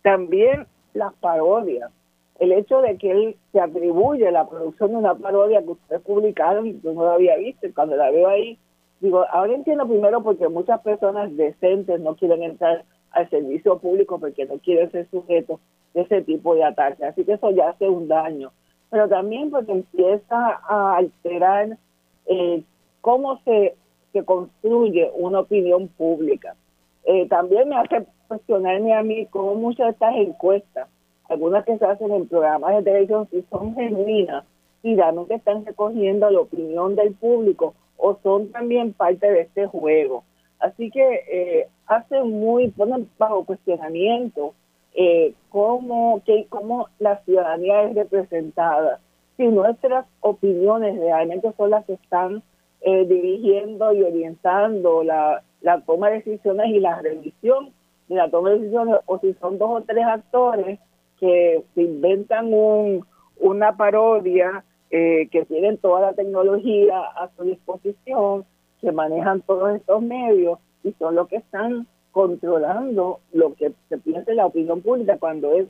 También 0.02 0.66
las 0.92 1.12
parodias 1.14 1.90
el 2.38 2.52
hecho 2.52 2.80
de 2.80 2.96
que 2.98 3.10
él 3.10 3.36
se 3.52 3.60
atribuye 3.60 4.30
la 4.30 4.48
producción 4.48 4.90
de 4.90 4.96
una 4.96 5.14
parodia 5.14 5.62
que 5.62 5.70
ustedes 5.70 6.02
publicaron, 6.02 6.80
yo 6.82 6.92
no 6.92 7.04
la 7.04 7.14
había 7.14 7.36
visto, 7.36 7.66
y 7.66 7.72
cuando 7.72 7.96
la 7.96 8.10
veo 8.10 8.28
ahí, 8.28 8.58
digo, 9.00 9.24
ahora 9.30 9.54
entiendo 9.54 9.86
primero 9.86 10.22
porque 10.22 10.48
muchas 10.48 10.80
personas 10.80 11.36
decentes 11.36 12.00
no 12.00 12.16
quieren 12.16 12.42
entrar 12.42 12.84
al 13.12 13.30
servicio 13.30 13.78
público 13.78 14.18
porque 14.18 14.46
no 14.46 14.58
quieren 14.58 14.90
ser 14.90 15.08
sujetos 15.10 15.60
de 15.92 16.02
ese 16.02 16.22
tipo 16.22 16.54
de 16.54 16.64
ataques, 16.64 17.02
así 17.02 17.24
que 17.24 17.34
eso 17.34 17.50
ya 17.52 17.70
hace 17.70 17.88
un 17.88 18.08
daño, 18.08 18.50
pero 18.90 19.08
también 19.08 19.50
porque 19.50 19.72
empieza 19.72 20.60
a 20.68 20.96
alterar 20.96 21.78
eh, 22.26 22.62
cómo 23.00 23.40
se, 23.44 23.76
se 24.12 24.24
construye 24.24 25.10
una 25.14 25.40
opinión 25.40 25.88
pública. 25.88 26.56
Eh, 27.04 27.28
también 27.28 27.68
me 27.68 27.76
hace 27.76 28.06
cuestionarme 28.26 28.94
a 28.94 29.02
mí 29.02 29.26
cómo 29.26 29.54
muchas 29.54 29.86
de 29.86 29.92
estas 29.92 30.16
encuestas 30.16 30.88
algunas 31.28 31.64
que 31.64 31.78
se 31.78 31.84
hacen 31.84 32.12
en 32.12 32.28
programas 32.28 32.76
de 32.76 32.82
televisión 32.82 33.28
si 33.30 33.42
son 33.50 33.74
genuinas 33.74 34.44
y 34.82 34.94
realmente 34.94 35.34
están 35.34 35.64
recogiendo 35.64 36.30
la 36.30 36.40
opinión 36.40 36.94
del 36.94 37.14
público 37.14 37.74
o 37.96 38.18
son 38.22 38.50
también 38.52 38.92
parte 38.92 39.30
de 39.30 39.42
este 39.42 39.66
juego. 39.66 40.24
Así 40.58 40.90
que 40.90 41.24
eh, 41.30 41.68
hacen 41.86 42.30
muy, 42.30 42.68
ponen 42.68 43.08
bajo 43.18 43.44
cuestionamiento 43.44 44.54
eh, 44.94 45.34
cómo, 45.50 46.22
que, 46.24 46.46
cómo 46.48 46.88
la 46.98 47.18
ciudadanía 47.24 47.84
es 47.84 47.94
representada, 47.94 49.00
si 49.36 49.46
nuestras 49.48 50.06
opiniones 50.20 50.98
realmente 50.98 51.52
son 51.56 51.70
las 51.70 51.84
que 51.84 51.94
están 51.94 52.42
eh, 52.82 53.04
dirigiendo 53.06 53.92
y 53.92 54.02
orientando 54.02 55.02
la, 55.02 55.42
la 55.62 55.80
toma 55.80 56.10
de 56.10 56.16
decisiones 56.16 56.68
y 56.68 56.78
la 56.78 57.00
revisión 57.00 57.70
de 58.08 58.16
la 58.16 58.30
toma 58.30 58.50
de 58.50 58.58
decisiones, 58.58 58.96
o 59.06 59.18
si 59.18 59.32
son 59.34 59.58
dos 59.58 59.70
o 59.70 59.82
tres 59.82 60.04
actores 60.04 60.78
que 61.18 61.64
se 61.74 61.82
inventan 61.82 62.52
un, 62.52 63.04
una 63.38 63.76
parodia, 63.76 64.64
eh, 64.90 65.28
que 65.30 65.44
tienen 65.44 65.78
toda 65.78 66.00
la 66.00 66.12
tecnología 66.12 66.98
a 66.98 67.30
su 67.36 67.44
disposición, 67.44 68.44
que 68.80 68.92
manejan 68.92 69.40
todos 69.42 69.74
estos 69.74 70.02
medios 70.02 70.58
y 70.82 70.92
son 70.98 71.14
los 71.14 71.28
que 71.28 71.36
están 71.36 71.86
controlando 72.12 73.20
lo 73.32 73.54
que 73.54 73.72
se 73.88 73.98
piensa 73.98 74.30
en 74.30 74.36
la 74.36 74.46
opinión 74.46 74.80
pública 74.82 75.16
cuando 75.18 75.52
es 75.52 75.66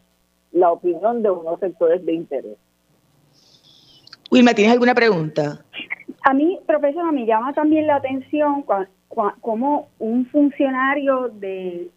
la 0.53 0.71
opinión 0.71 1.23
de 1.23 1.31
unos 1.31 1.59
sectores 1.59 2.05
de 2.05 2.13
interés. 2.13 2.59
Wilma, 4.31 4.53
¿tienes 4.53 4.73
alguna 4.73 4.95
pregunta? 4.95 5.65
A 6.23 6.35
mí, 6.35 6.59
profesora, 6.67 7.13
me 7.13 7.27
llama 7.27 7.53
también 7.53 7.87
la 7.87 7.97
atención 7.97 8.65
cómo 9.41 9.89
un 9.99 10.27
funcionario 10.27 11.29
de 11.29 11.89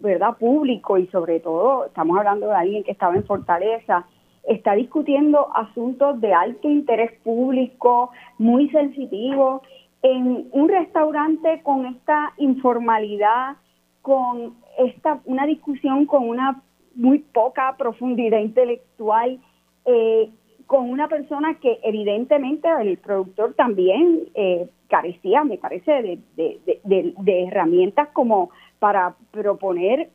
¿verdad? 0.00 0.36
público 0.38 0.98
y 0.98 1.06
sobre 1.08 1.40
todo 1.40 1.86
estamos 1.86 2.18
hablando 2.18 2.48
de 2.48 2.54
alguien 2.54 2.84
que 2.84 2.92
estaba 2.92 3.14
en 3.14 3.24
Fortaleza, 3.24 4.06
está 4.48 4.74
discutiendo 4.74 5.54
asuntos 5.54 6.20
de 6.20 6.32
alto 6.32 6.68
interés 6.68 7.12
público, 7.22 8.10
muy 8.38 8.68
sensitivos, 8.70 9.62
en 10.02 10.48
un 10.52 10.68
restaurante 10.68 11.60
con 11.62 11.86
esta 11.86 12.32
informalidad, 12.38 13.56
con 14.00 14.54
esta 14.78 15.20
una 15.26 15.46
discusión 15.46 16.06
con 16.06 16.26
una 16.26 16.62
muy 16.94 17.18
poca 17.18 17.76
profundidad 17.76 18.38
intelectual, 18.38 19.38
eh, 19.84 20.30
con 20.66 20.88
una 20.88 21.08
persona 21.08 21.58
que 21.60 21.78
evidentemente 21.82 22.68
el 22.80 22.96
productor 22.96 23.54
también 23.54 24.28
eh, 24.34 24.70
carecía, 24.88 25.44
me 25.44 25.58
parece, 25.58 26.20
de 26.36 27.44
herramientas 27.46 28.08
como 28.12 28.50
para 28.80 29.14
proponer 29.30 30.10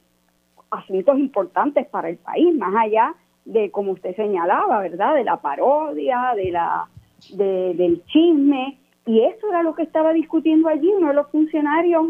asuntos 0.71 1.17
importantes 1.17 1.87
para 1.87 2.09
el 2.09 2.17
país, 2.17 2.53
más 2.55 2.75
allá 2.75 3.15
de, 3.45 3.71
como 3.71 3.91
usted 3.91 4.15
señalaba, 4.15 4.81
¿verdad?, 4.81 5.15
de 5.15 5.23
la 5.23 5.37
parodia, 5.37 6.33
de 6.35 6.51
la, 6.51 6.89
del 7.31 8.03
chisme, 8.07 8.77
y 9.05 9.21
eso 9.21 9.47
era 9.47 9.61
lo 9.63 9.75
que 9.75 9.83
estaba 9.83 10.11
discutiendo 10.11 10.67
allí 10.67 10.91
uno 10.91 11.09
de 11.09 11.13
los 11.13 11.29
funcionarios 11.29 12.07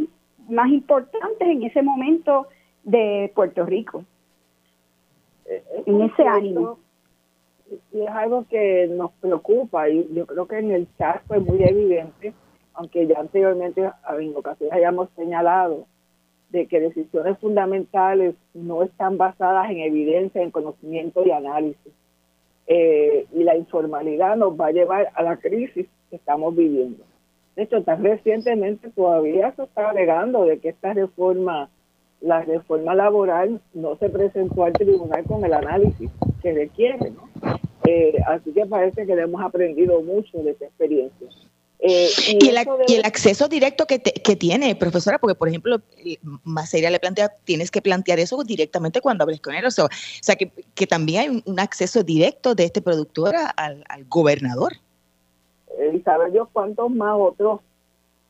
más 0.48 0.70
importantes 0.70 1.48
en 1.48 1.64
ese 1.64 1.82
momento 1.82 2.48
de 2.84 3.32
Puerto 3.36 3.66
Rico, 3.66 4.06
en 5.86 6.02
ese 6.02 6.24
ánimo. 6.24 6.80
Y 7.92 8.02
es 8.02 8.10
algo 8.10 8.46
que 8.50 8.88
nos 8.88 9.12
preocupa, 9.14 9.90
y 9.90 10.08
yo 10.14 10.26
creo 10.26 10.48
que 10.48 10.60
en 10.60 10.72
el 10.72 10.88
chat 10.98 11.22
fue 11.28 11.40
muy 11.40 11.62
evidente, 11.62 12.34
aunque 12.76 13.08
ya 13.08 13.20
anteriormente 13.20 13.92
en 14.18 14.36
ocasiones 14.36 14.74
hayamos 14.74 15.10
señalado 15.16 15.86
de 16.56 16.68
que 16.68 16.80
decisiones 16.80 17.38
fundamentales 17.40 18.34
no 18.54 18.82
están 18.84 19.18
basadas 19.18 19.70
en 19.70 19.80
evidencia, 19.80 20.42
en 20.42 20.52
conocimiento 20.52 21.22
y 21.26 21.32
análisis. 21.32 21.92
Eh, 22.68 23.26
y 23.34 23.44
la 23.44 23.58
informalidad 23.58 24.38
nos 24.38 24.60
va 24.60 24.68
a 24.68 24.72
llevar 24.72 25.10
a 25.14 25.22
la 25.22 25.36
crisis 25.36 25.86
que 26.10 26.16
estamos 26.16 26.56
viviendo. 26.56 27.04
De 27.58 27.64
hecho, 27.64 27.84
tan 27.84 28.02
recientemente 28.02 28.90
todavía 28.92 29.54
se 29.56 29.64
está 29.64 29.90
alegando 29.90 30.46
de 30.46 30.60
que 30.60 30.70
esta 30.70 30.94
reforma, 30.94 31.70
la 32.22 32.42
reforma 32.42 32.96
laboral, 32.96 33.60
no 33.74 33.98
se 33.98 34.10
presentó 34.10 34.64
al 34.64 34.74
tribunal 34.74 35.26
con 35.26 35.44
el 35.44 35.54
análisis 35.54 36.10
que 36.42 36.54
requiere. 36.54 37.12
Eh, 37.86 38.16
así 38.28 38.54
que 38.54 38.66
parece 38.66 39.06
que 39.06 39.12
hemos 39.12 39.42
aprendido 39.42 40.02
mucho 40.02 40.42
de 40.42 40.52
esta 40.52 40.66
experiencia. 40.66 41.28
Eh, 41.80 42.08
y, 42.40 42.48
el, 42.48 43.06
acceso 43.06 43.48
directo 43.48 43.86
que, 43.86 44.00
tiene, 44.00 44.76
profesora, 44.76 45.20
porque 45.20 45.36
por 45.36 45.50
ejemplo, 45.50 45.82
Maceria 46.44 46.90
le 46.90 47.00
plantea, 47.00 47.30
tienes 47.44 47.70
que 47.70 47.82
plantear 47.82 48.20
eso 48.20 48.44
directamente 48.44 49.02
cuando 49.02 49.24
hables 49.24 49.42
con 49.42 49.54
él, 49.54 49.66
o 49.66 49.72
sea, 49.72 50.36
que, 50.36 50.88
también 50.88 51.22
hay 51.22 51.44
un, 51.46 51.60
acceso 51.60 52.04
directo 52.04 52.56
de 52.56 52.66
este 52.66 52.82
productor 52.82 53.36
al, 53.58 53.84
gobernador. 54.08 54.74
Y 55.94 56.00
saber 56.00 56.32
Dios 56.32 56.48
cuántos 56.54 56.90
más 56.90 57.16
otros, 57.20 57.60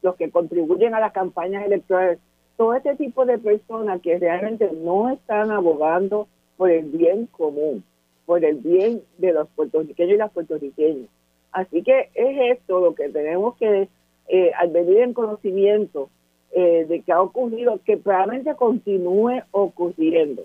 los 0.01 0.15
que 0.15 0.29
contribuyen 0.31 0.95
a 0.95 0.99
las 0.99 1.13
campañas 1.13 1.65
electorales, 1.65 2.19
todo 2.57 2.73
este 2.73 2.95
tipo 2.95 3.25
de 3.25 3.37
personas 3.37 4.01
que 4.01 4.17
realmente 4.17 4.69
no 4.73 5.09
están 5.09 5.51
abogando 5.51 6.27
por 6.57 6.71
el 6.71 6.85
bien 6.85 7.27
común, 7.27 7.83
por 8.25 8.43
el 8.43 8.55
bien 8.55 9.03
de 9.17 9.33
los 9.33 9.47
puertorriqueños 9.49 10.15
y 10.15 10.17
las 10.17 10.31
puertorriqueñas 10.31 11.09
Así 11.55 11.83
que 11.83 12.09
es 12.13 12.57
esto 12.57 12.81
lo 12.81 12.95
que 12.95 13.07
tenemos 13.07 13.55
que, 13.55 13.87
eh, 14.27 14.51
al 14.57 14.71
venir 14.71 14.97
en 14.97 15.13
conocimiento 15.13 16.09
eh, 16.51 16.85
de 16.85 16.99
que 17.01 17.13
ha 17.13 17.21
ocurrido, 17.21 17.79
que 17.85 17.95
probablemente 17.95 18.53
continúe 18.55 19.41
ocurriendo. 19.51 20.43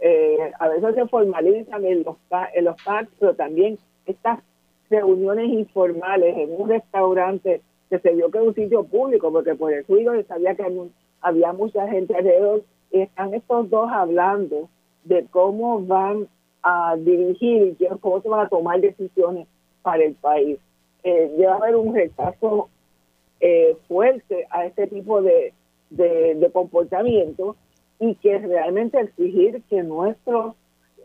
Eh, 0.00 0.50
a 0.58 0.66
veces 0.66 0.96
se 0.96 1.06
formalizan 1.06 1.84
en 1.84 2.02
los, 2.02 2.16
en 2.54 2.64
los 2.64 2.74
packs, 2.82 3.08
pero 3.20 3.34
también 3.34 3.78
estas 4.04 4.40
reuniones 4.90 5.48
informales 5.48 6.36
en 6.36 6.50
un 6.60 6.68
restaurante 6.68 7.60
que 7.88 8.00
se 8.00 8.14
vio 8.14 8.28
que 8.28 8.38
era 8.38 8.46
un 8.48 8.54
sitio 8.56 8.82
público, 8.82 9.30
porque 9.30 9.54
por 9.54 9.72
el 9.72 9.86
ruido 9.86 10.12
sabía 10.24 10.56
que 10.56 10.66
había 11.20 11.52
mucha 11.52 11.86
gente 11.86 12.16
alrededor, 12.16 12.64
y 12.90 13.02
están 13.02 13.32
estos 13.32 13.70
dos 13.70 13.88
hablando 13.92 14.68
de 15.04 15.24
cómo 15.30 15.80
van 15.82 16.26
a 16.64 16.96
dirigir 16.96 17.76
y 17.78 17.98
cómo 18.00 18.20
se 18.20 18.28
van 18.28 18.46
a 18.46 18.48
tomar 18.48 18.80
decisiones 18.80 19.46
para 19.88 20.04
el 20.04 20.14
país. 20.16 20.58
Eh, 21.02 21.32
debe 21.38 21.46
haber 21.46 21.76
un 21.76 21.94
rechazo 21.94 22.68
eh, 23.40 23.74
fuerte 23.88 24.46
a 24.50 24.66
este 24.66 24.86
tipo 24.86 25.22
de, 25.22 25.54
de, 25.88 26.50
comportamiento 26.52 27.56
y 27.98 28.14
que 28.16 28.38
realmente 28.38 29.00
exigir 29.00 29.62
que 29.70 29.82
nuestros 29.82 30.56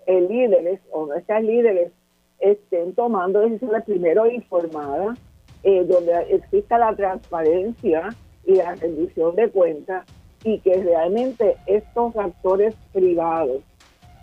eh, 0.05 0.19
líderes 0.19 0.81
o 0.91 1.05
nuestras 1.05 1.43
líderes 1.45 1.93
estén 2.39 2.93
tomando 2.93 3.39
decisiones 3.39 3.85
primero 3.85 4.29
informadas, 4.29 5.17
eh, 5.63 5.85
donde 5.85 6.11
exista 6.35 6.77
la 6.77 6.93
transparencia 6.93 8.09
y 8.45 8.55
la 8.55 8.75
rendición 8.75 9.33
de 9.37 9.49
cuentas 9.49 10.05
y 10.43 10.59
que 10.59 10.83
realmente 10.83 11.55
estos 11.67 12.17
actores 12.17 12.75
privados 12.91 13.61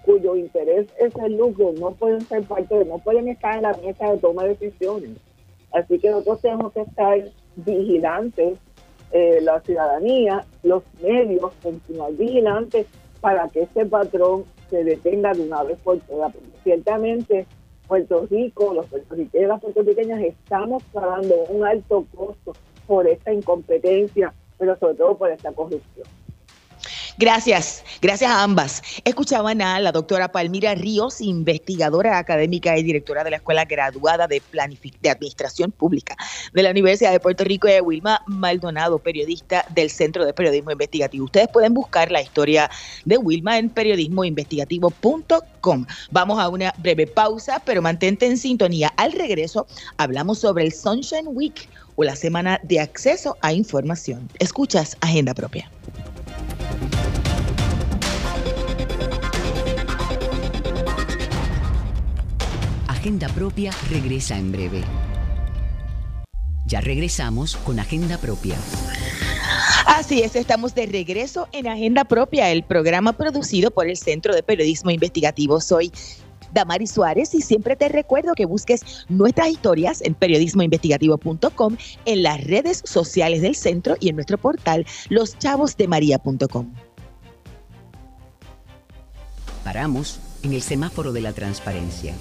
cuyo 0.05 0.37
interés 0.37 0.89
es 0.99 1.15
el 1.17 1.37
lucro 1.37 1.73
no 1.79 1.93
pueden 1.93 2.21
ser 2.23 2.43
parte 2.45 2.85
no 2.85 2.99
pueden 2.99 3.29
estar 3.29 3.57
en 3.57 3.63
la 3.63 3.75
mesa 3.75 4.13
de 4.13 4.19
toma 4.19 4.45
de 4.45 4.51
decisiones. 4.51 5.11
Así 5.73 5.99
que 5.99 6.11
nosotros 6.11 6.41
tenemos 6.41 6.73
que 6.73 6.81
estar 6.81 7.19
vigilantes, 7.57 8.59
eh, 9.13 9.41
la 9.43 9.61
ciudadanía, 9.61 10.45
los 10.63 10.83
medios, 11.01 11.53
continuar 11.63 12.13
vigilantes 12.13 12.87
para 13.21 13.49
que 13.49 13.63
este 13.63 13.87
patrón 13.87 14.45
se 14.69 14.85
detenga 14.85 15.33
de 15.33 15.43
una 15.43 15.63
vez 15.63 15.79
por 15.81 15.99
todas. 16.01 16.33
ciertamente 16.65 17.47
Puerto 17.87 18.25
Rico, 18.31 18.73
los 18.73 18.87
puertorriqueños 18.87 19.49
las 19.49 19.61
puertorriqueñas 19.61 20.21
estamos 20.21 20.83
pagando 20.93 21.35
un 21.49 21.65
alto 21.67 22.07
costo 22.15 22.53
por 22.87 23.07
esta 23.09 23.33
incompetencia, 23.33 24.33
pero 24.59 24.79
sobre 24.79 24.95
todo 24.95 25.17
por 25.17 25.31
esta 25.31 25.51
corrupción. 25.51 26.07
Gracias, 27.21 27.85
gracias 28.01 28.31
a 28.31 28.43
ambas. 28.43 28.81
Escuchaban 29.05 29.61
a 29.61 29.79
la 29.79 29.93
doctora 29.93 30.33
Palmira 30.33 30.75
Ríos, 30.75 31.21
investigadora 31.21 32.17
académica 32.17 32.79
y 32.79 32.83
directora 32.83 33.25
de 33.25 33.29
la 33.29 33.37
Escuela 33.37 33.67
Graduada 33.67 34.27
de, 34.27 34.41
de 35.03 35.11
Administración 35.11 35.71
Pública 35.71 36.17
de 36.55 36.63
la 36.63 36.71
Universidad 36.71 37.13
de 37.13 37.21
Puerto 37.21 37.45
Rico, 37.45 37.69
y 37.69 37.73
a 37.73 37.83
Wilma 37.83 38.23
Maldonado, 38.27 39.01
periodista 39.01 39.67
del 39.75 39.91
Centro 39.91 40.25
de 40.25 40.33
Periodismo 40.33 40.71
Investigativo. 40.71 41.27
Ustedes 41.27 41.49
pueden 41.49 41.75
buscar 41.75 42.11
la 42.11 42.23
historia 42.23 42.71
de 43.05 43.19
Wilma 43.19 43.59
en 43.59 43.69
periodismoinvestigativo.com. 43.69 45.87
Vamos 46.11 46.41
a 46.41 46.49
una 46.49 46.73
breve 46.79 47.07
pausa, 47.07 47.61
pero 47.67 47.83
mantente 47.83 48.25
en 48.25 48.39
sintonía. 48.39 48.95
Al 48.97 49.13
regreso, 49.13 49.67
hablamos 49.99 50.39
sobre 50.39 50.65
el 50.65 50.73
Sunshine 50.73 51.27
Week 51.27 51.69
o 51.97 52.05
la 52.05 52.17
semana 52.17 52.59
de 52.63 52.81
acceso 52.81 53.37
a 53.43 53.53
información. 53.53 54.31
Escuchas 54.39 54.97
Agenda 55.03 55.35
Propia. 55.35 55.71
Agenda 62.89 63.29
Propia 63.29 63.73
regresa 63.89 64.37
en 64.37 64.53
breve. 64.53 64.83
Ya 66.67 66.81
regresamos 66.81 67.57
con 67.57 67.81
Agenda 67.81 68.19
Propia. 68.19 68.57
Así 69.87 70.23
es, 70.23 70.37
estamos 70.37 70.75
de 70.75 70.87
regreso 70.87 71.49
en 71.53 71.67
Agenda 71.67 72.05
Propia, 72.05 72.51
el 72.51 72.63
programa 72.63 73.15
producido 73.15 73.71
por 73.71 73.89
el 73.89 73.97
Centro 73.97 74.35
de 74.35 74.43
Periodismo 74.43 74.91
Investigativo. 74.91 75.61
Soy 75.61 75.91
Damari 76.53 76.87
Suárez 76.87 77.35
y 77.35 77.41
siempre 77.43 77.77
te 77.77 77.89
recuerdo 77.89 78.35
que 78.35 78.47
busques 78.47 79.07
nuestras 79.09 79.49
historias 79.49 80.03
en 80.03 80.15
periodismoinvestigativo.com, 80.15 81.77
en 82.05 82.23
las 82.23 82.45
redes 82.45 82.83
sociales 82.85 83.43
del 83.43 83.55
centro 83.55 83.97
y 84.01 84.09
en 84.09 84.17
nuestro 84.17 84.39
portal 84.39 84.87
loschavosdemaria.com. 85.09 86.73
Paramos 89.65 90.21
en 90.43 90.53
el 90.55 90.63
semáforo 90.63 91.13
de 91.13 91.21
la 91.21 91.33
transparencia. 91.33 92.15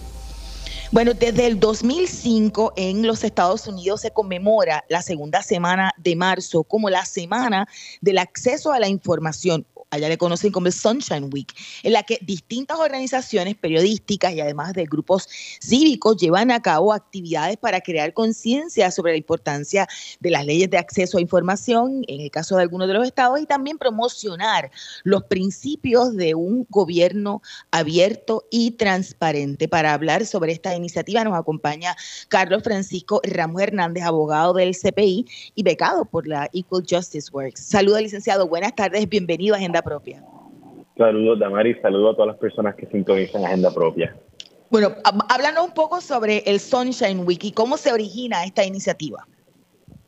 Bueno, 0.91 1.13
desde 1.13 1.45
el 1.45 1.59
2005 1.59 2.73
en 2.75 3.05
los 3.05 3.23
Estados 3.23 3.67
Unidos 3.67 4.01
se 4.01 4.09
conmemora 4.09 4.83
la 4.89 5.03
segunda 5.03 5.43
semana 5.43 5.93
de 5.97 6.15
marzo 6.15 6.63
como 6.63 6.89
la 6.89 7.05
semana 7.05 7.67
del 8.01 8.17
acceso 8.17 8.71
a 8.71 8.79
la 8.79 8.87
información 8.87 9.67
allá 9.91 10.09
le 10.09 10.17
conocen 10.17 10.51
como 10.51 10.67
el 10.67 10.73
Sunshine 10.73 11.29
Week, 11.33 11.53
en 11.83 11.93
la 11.93 12.03
que 12.03 12.19
distintas 12.21 12.77
organizaciones 12.79 13.55
periodísticas 13.55 14.33
y 14.33 14.41
además 14.41 14.73
de 14.73 14.85
grupos 14.85 15.27
cívicos 15.61 16.17
llevan 16.17 16.51
a 16.51 16.61
cabo 16.61 16.93
actividades 16.93 17.57
para 17.57 17.81
crear 17.81 18.13
conciencia 18.13 18.91
sobre 18.91 19.13
la 19.13 19.17
importancia 19.17 19.87
de 20.19 20.29
las 20.29 20.45
leyes 20.45 20.69
de 20.69 20.77
acceso 20.77 21.17
a 21.17 21.21
información, 21.21 22.03
en 22.07 22.21
el 22.21 22.31
caso 22.31 22.55
de 22.55 22.63
algunos 22.63 22.87
de 22.87 22.93
los 22.93 23.07
estados, 23.07 23.39
y 23.39 23.45
también 23.45 23.77
promocionar 23.77 24.71
los 25.03 25.23
principios 25.23 26.15
de 26.15 26.35
un 26.35 26.67
gobierno 26.69 27.41
abierto 27.71 28.45
y 28.51 28.71
transparente. 28.71 29.67
Para 29.67 29.93
hablar 29.93 30.25
sobre 30.25 30.51
esta 30.51 30.75
iniciativa 30.75 31.23
nos 31.23 31.37
acompaña 31.37 31.95
Carlos 32.27 32.63
Francisco 32.63 33.21
Ramos 33.23 33.61
Hernández, 33.61 34.03
abogado 34.03 34.53
del 34.53 34.75
CPI 34.75 35.25
y 35.55 35.63
becado 35.63 36.05
por 36.05 36.27
la 36.27 36.49
Equal 36.53 36.83
Justice 36.87 37.29
Works. 37.31 37.61
Saludos, 37.61 38.01
licenciado. 38.01 38.47
Buenas 38.47 38.75
tardes. 38.75 39.07
Bienvenido 39.09 39.55
a 39.55 39.57
Agenda 39.57 39.78
Propia. 39.81 40.23
Saludos, 40.97 41.39
Damari, 41.39 41.75
saludos 41.75 42.13
a 42.13 42.15
todas 42.15 42.27
las 42.27 42.37
personas 42.37 42.75
que 42.75 42.85
sintonizan 42.87 43.45
Agenda 43.45 43.73
Propia. 43.73 44.15
Bueno, 44.69 44.89
háblanos 45.03 45.65
un 45.65 45.73
poco 45.73 46.01
sobre 46.01 46.39
el 46.45 46.59
Sunshine 46.59 47.25
Week 47.25 47.43
y 47.43 47.51
cómo 47.51 47.77
se 47.77 47.91
origina 47.91 48.43
esta 48.43 48.65
iniciativa. 48.65 49.25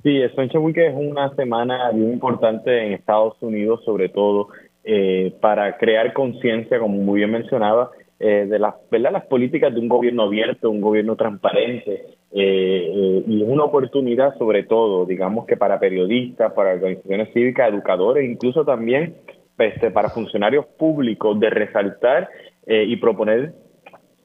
Sí, 0.03 0.17
el 0.17 0.33
Sunshine 0.35 0.63
Week 0.63 0.77
es 0.77 0.93
una 0.95 1.33
semana 1.35 1.91
muy 1.93 2.11
importante 2.11 2.85
en 2.85 2.93
Estados 2.93 3.35
Unidos, 3.41 3.81
sobre 3.85 4.09
todo 4.09 4.49
eh, 4.83 5.33
para 5.41 5.77
crear 5.77 6.11
conciencia, 6.13 6.79
como 6.79 6.97
muy 6.97 7.19
bien 7.19 7.31
mencionaba, 7.31 7.91
eh, 8.19 8.45
de 8.49 8.59
las, 8.59 8.75
¿verdad? 8.91 9.11
las 9.13 9.25
políticas 9.25 9.73
de 9.73 9.79
un 9.79 9.87
gobierno 9.87 10.23
abierto, 10.23 10.69
un 10.69 10.81
gobierno 10.81 11.15
transparente, 11.15 12.05
eh, 12.31 13.23
y 13.27 13.43
es 13.43 13.49
una 13.49 13.63
oportunidad 13.63 14.37
sobre 14.37 14.63
todo, 14.63 15.05
digamos 15.05 15.45
que 15.45 15.57
para 15.57 15.79
periodistas, 15.79 16.53
para 16.53 16.73
organizaciones 16.73 17.33
cívicas, 17.33 17.69
educadores, 17.69 18.29
incluso 18.29 18.63
también 18.63 19.15
este, 19.61 19.91
para 19.91 20.09
funcionarios 20.09 20.65
públicos 20.65 21.39
de 21.39 21.49
resaltar 21.49 22.29
eh, 22.65 22.85
y 22.87 22.95
proponer 22.97 23.53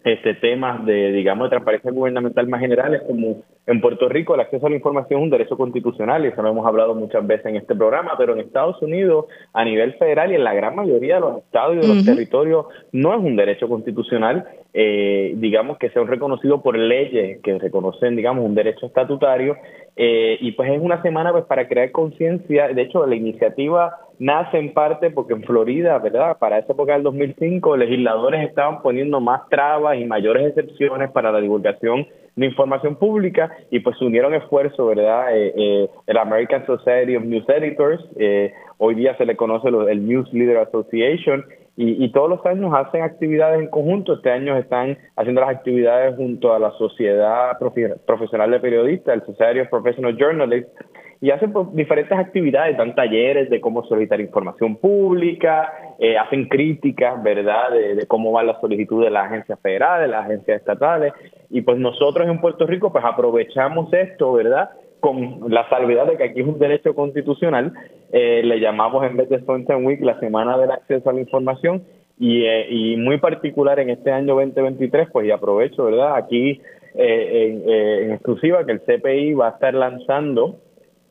este 0.05 0.35
temas 0.35 0.85
de, 0.85 1.12
digamos, 1.12 1.46
de 1.46 1.51
transparencia 1.51 1.90
gubernamental 1.90 2.46
más 2.49 2.61
generales, 2.61 3.03
como 3.07 3.42
en 3.67 3.81
Puerto 3.81 4.09
Rico 4.09 4.35
el 4.35 4.41
acceso 4.41 4.67
a 4.67 4.71
la 4.71 4.77
información 4.77 5.21
es 5.21 5.25
un 5.25 5.31
derecho 5.31 5.57
constitucional, 5.57 6.25
y 6.25 6.29
eso 6.29 6.43
lo 6.43 6.51
hemos 6.51 6.67
hablado 6.67 6.95
muchas 6.95 7.27
veces 7.27 7.47
en 7.47 7.57
este 7.57 7.75
programa, 7.75 8.13
pero 8.17 8.33
en 8.33 8.41
Estados 8.41 8.81
Unidos, 8.81 9.27
a 9.53 9.65
nivel 9.65 9.95
federal 9.95 10.31
y 10.31 10.37
en 10.37 10.45
la 10.45 10.55
gran 10.55 10.77
mayoría 10.77 11.17
de 11.17 11.21
los 11.21 11.39
estados 11.39 11.77
y 11.77 11.81
de 11.81 11.89
los 11.89 12.05
territorios, 12.05 12.67
no 12.93 13.15
es 13.15 13.21
un 13.21 13.35
derecho 13.37 13.69
constitucional, 13.69 14.47
eh, 14.73 15.33
digamos, 15.37 15.79
que 15.79 15.91
sea 15.91 16.05
reconocido 16.05 16.63
por 16.63 16.79
leyes 16.79 17.41
que 17.43 17.59
reconocen, 17.59 18.15
digamos, 18.15 18.45
un 18.45 18.55
derecho 18.55 18.87
estatutario, 18.87 19.57
eh, 19.97 20.37
y 20.41 20.53
pues 20.53 20.71
es 20.71 20.81
una 20.81 21.03
semana 21.03 21.33
pues 21.33 21.45
para 21.45 21.67
crear 21.67 21.91
conciencia, 21.91 22.69
de 22.69 22.83
hecho 22.83 23.07
la 23.07 23.17
iniciativa 23.17 23.97
nace 24.19 24.59
en 24.59 24.75
parte 24.75 25.11
porque 25.11 25.33
en 25.33 25.43
Florida, 25.43 25.99
¿verdad? 25.99 26.37
Para 26.39 26.59
esa 26.59 26.73
época 26.73 26.93
del 26.93 27.03
2005, 27.03 27.77
legisladores 27.77 28.47
estaban 28.47 28.83
poniendo 28.83 29.21
más 29.21 29.49
trabas 29.49 29.99
y 29.99 30.05
mayores 30.05 30.49
excepciones 30.49 31.11
para 31.11 31.33
la 31.33 31.41
divulgación 31.41 32.07
de 32.37 32.46
información 32.46 32.96
pública 32.96 33.51
y 33.70 33.81
pues 33.81 34.01
unieron 34.03 34.35
esfuerzos, 34.35 34.87
¿verdad? 34.87 35.35
Eh, 35.35 35.55
eh, 35.57 35.90
el 36.07 36.18
American 36.18 36.66
Society 36.66 37.16
of 37.16 37.25
News 37.25 37.49
Editors, 37.49 38.05
eh, 38.16 38.53
hoy 38.77 38.94
día 38.94 39.16
se 39.16 39.25
le 39.25 39.37
conoce 39.37 39.68
el 39.68 40.07
News 40.07 40.31
Leader 40.35 40.59
Association 40.59 41.46
y, 41.79 42.03
y, 42.03 42.11
todos 42.11 42.31
los 42.31 42.46
años 42.46 42.72
hacen 42.75 43.03
actividades 43.03 43.61
en 43.61 43.68
conjunto. 43.68 44.14
Este 44.14 44.31
año 44.31 44.57
están 44.57 44.96
haciendo 45.16 45.42
las 45.42 45.51
actividades 45.51 46.16
junto 46.16 46.55
a 46.55 46.59
la 46.59 46.70
Sociedad 46.72 47.59
Profesional 48.07 48.51
de 48.51 48.61
Periodistas, 48.61 49.14
el 49.14 49.27
Society 49.27 49.61
of 49.61 49.68
Professional 49.68 50.16
Journalists, 50.16 50.72
y 51.21 51.31
hacen 51.31 51.53
pues, 51.53 51.73
diferentes 51.75 52.17
actividades, 52.17 52.77
dan 52.77 52.95
talleres 52.95 53.49
de 53.49 53.61
cómo 53.61 53.85
solicitar 53.85 54.21
información 54.21 54.77
pública, 54.77 55.73
eh, 55.99 56.19
hacen 56.19 56.47
críticas, 56.49 57.23
¿verdad?, 57.23 57.71
de, 57.71 58.07
cómo 58.07 58.33
va 58.33 58.43
la 58.43 58.61
solicitud 58.61 59.03
de 59.03 59.11
las 59.11 59.27
agencias 59.27 59.59
federales, 59.61 60.09
de 60.09 60.13
las 60.13 60.27
agencias 60.27 60.61
estatales, 60.61 61.13
y 61.51 61.63
pues 61.63 61.79
nosotros 61.79 62.29
en 62.29 62.41
Puerto 62.41 62.67
Rico 62.67 62.93
pues 62.93 63.05
aprovechamos 63.05 63.93
esto, 63.93 64.33
¿verdad?, 64.33 64.71
con 65.01 65.45
la 65.49 65.69
salvedad 65.69 66.07
de 66.07 66.17
que 66.17 66.25
aquí 66.25 66.41
es 66.41 66.47
un 66.47 66.59
derecho 66.59 66.95
constitucional, 66.95 67.73
eh, 68.13 68.43
le 68.45 68.61
llamamos 68.61 69.05
en 69.05 69.17
vez 69.17 69.29
de 69.29 69.45
Sunshine 69.45 69.85
Week 69.85 70.01
la 70.01 70.19
Semana 70.21 70.59
del 70.59 70.71
Acceso 70.71 71.09
a 71.09 71.13
la 71.13 71.21
Información, 71.21 71.85
y, 72.19 72.45
eh, 72.45 72.67
y 72.71 72.97
muy 72.97 73.19
particular 73.19 73.79
en 73.79 73.91
este 73.91 74.11
año 74.11 74.35
2023, 74.35 75.09
pues 75.13 75.27
y 75.27 75.31
aprovecho, 75.31 75.85
¿verdad?, 75.85 76.17
aquí 76.17 76.61
en, 76.99 77.69
en 77.69 78.13
exclusiva 78.13 78.65
que 78.65 78.73
el 78.73 78.81
CPI 78.81 79.35
va 79.35 79.49
a 79.49 79.51
estar 79.51 79.75
lanzando 79.75 80.57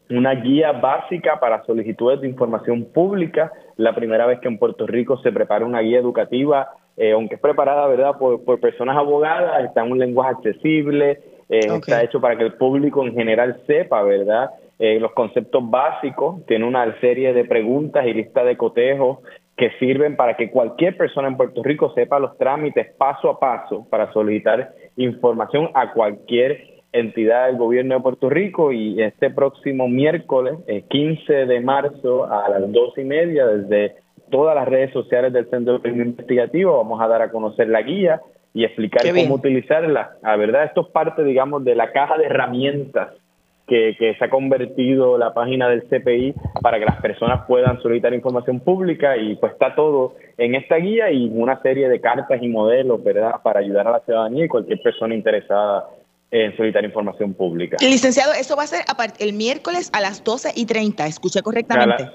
una 0.10 0.34
guía 0.36 0.72
básica 0.72 1.40
para 1.40 1.64
solicitudes 1.66 2.22
de 2.22 2.28
información 2.28 2.86
pública, 2.86 3.52
la 3.78 3.96
primera 3.96 4.26
vez 4.26 4.40
que 4.40 4.48
en 4.48 4.58
Puerto 4.58 4.86
Rico 4.86 5.18
se 5.18 5.32
prepara 5.32 5.66
una 5.66 5.82
guía 5.82 6.00
educativa, 6.00 6.70
eh, 6.98 7.12
aunque 7.12 7.36
es 7.36 7.42
preparada 7.42 7.88
verdad 7.88 8.18
por, 8.18 8.44
por, 8.44 8.60
personas 8.60 8.96
abogadas, 8.98 9.66
está 9.66 9.84
en 9.84 9.92
un 9.92 10.00
lenguaje 10.00 10.32
accesible, 10.32 11.20
eh, 11.50 11.60
está 11.60 12.04
hecho 12.04 12.22
para 12.22 12.38
que 12.38 12.44
el 12.44 12.54
público 12.54 13.06
en 13.06 13.14
general 13.14 13.62
sepa, 13.68 14.02
¿verdad? 14.04 14.52
Eh, 14.80 15.00
los 15.00 15.12
conceptos 15.14 15.70
básicos, 15.70 16.46
tiene 16.46 16.66
una 16.66 17.00
serie 17.00 17.34
de 17.34 17.46
preguntas 17.46 18.06
y 18.06 18.14
lista 18.14 18.44
de 18.44 18.58
cotejos 18.58 19.20
que 19.56 19.72
sirven 19.80 20.18
para 20.18 20.36
que 20.36 20.52
cualquier 20.52 20.98
persona 20.98 21.30
en 21.30 21.38
Puerto 21.38 21.64
Rico 21.64 21.94
sepa 21.94 22.20
los 22.20 22.38
trámites 22.38 22.94
paso 22.98 23.30
a 23.30 23.40
paso 23.40 23.88
para 23.90 24.12
solicitar 24.12 24.74
información 24.98 25.70
a 25.74 25.94
cualquier 25.94 26.75
entidad 27.00 27.48
del 27.48 27.58
gobierno 27.58 27.96
de 27.96 28.02
Puerto 28.02 28.30
Rico 28.30 28.72
y 28.72 29.02
este 29.02 29.30
próximo 29.30 29.88
miércoles, 29.88 30.56
eh, 30.68 30.84
15 30.90 31.46
de 31.46 31.60
marzo 31.60 32.26
a 32.32 32.50
las 32.50 32.72
dos 32.72 32.98
y 32.98 33.04
media, 33.04 33.46
desde 33.46 33.96
todas 34.32 34.56
las 34.56 34.68
redes 34.68 34.92
sociales 34.92 35.34
del 35.34 35.50
Centro 35.50 35.80
de 35.80 35.90
Investigativo, 35.90 36.78
vamos 36.78 37.02
a 37.02 37.08
dar 37.08 37.22
a 37.22 37.32
conocer 37.32 37.68
la 37.68 37.82
guía 37.82 38.22
y 38.54 38.64
explicar 38.64 39.02
cómo 39.14 39.36
utilizarla. 39.36 40.12
La 40.24 40.38
verdad, 40.38 40.64
esto 40.64 40.82
es 40.82 40.88
parte, 40.88 41.24
digamos, 41.24 41.66
de 41.66 41.76
la 41.76 41.92
caja 41.92 42.18
de 42.18 42.26
herramientas 42.26 43.10
que, 43.68 43.96
que, 44.00 44.16
se 44.16 44.26
ha 44.26 44.30
convertido 44.30 45.18
la 45.18 45.34
página 45.34 45.68
del 45.68 45.84
CPI 45.84 46.34
para 46.62 46.80
que 46.80 46.86
las 46.86 47.02
personas 47.02 47.46
puedan 47.48 47.82
solicitar 47.82 48.14
información 48.14 48.60
pública 48.60 49.18
y 49.18 49.36
pues 49.36 49.54
está 49.54 49.76
todo 49.76 50.14
en 50.38 50.56
esta 50.56 50.78
guía 50.78 51.12
y 51.12 51.32
una 51.34 51.62
serie 51.62 51.90
de 51.90 52.00
cartas 52.00 52.42
y 52.42 52.48
modelos, 52.48 53.04
¿verdad?, 53.04 53.42
para 53.44 53.60
ayudar 53.60 53.88
a 53.88 53.92
la 53.92 54.00
ciudadanía 54.02 54.46
y 54.46 54.48
cualquier 54.48 54.80
persona 54.82 55.16
interesada 55.16 55.88
en 56.32 56.56
solicitar 56.58 56.84
información 56.84 57.34
pública. 57.34 57.78
Licenciado, 57.82 58.34
eso 58.34 58.56
va 58.56 58.64
a 58.64 58.68
ser 58.68 58.82
el 59.20 59.34
miércoles 59.34 59.90
a 59.94 60.02
las 60.02 60.24
12 60.24 60.50
y 60.56 60.66
30, 60.66 61.08
¿escuché 61.08 61.42
correctamente? 61.42 62.10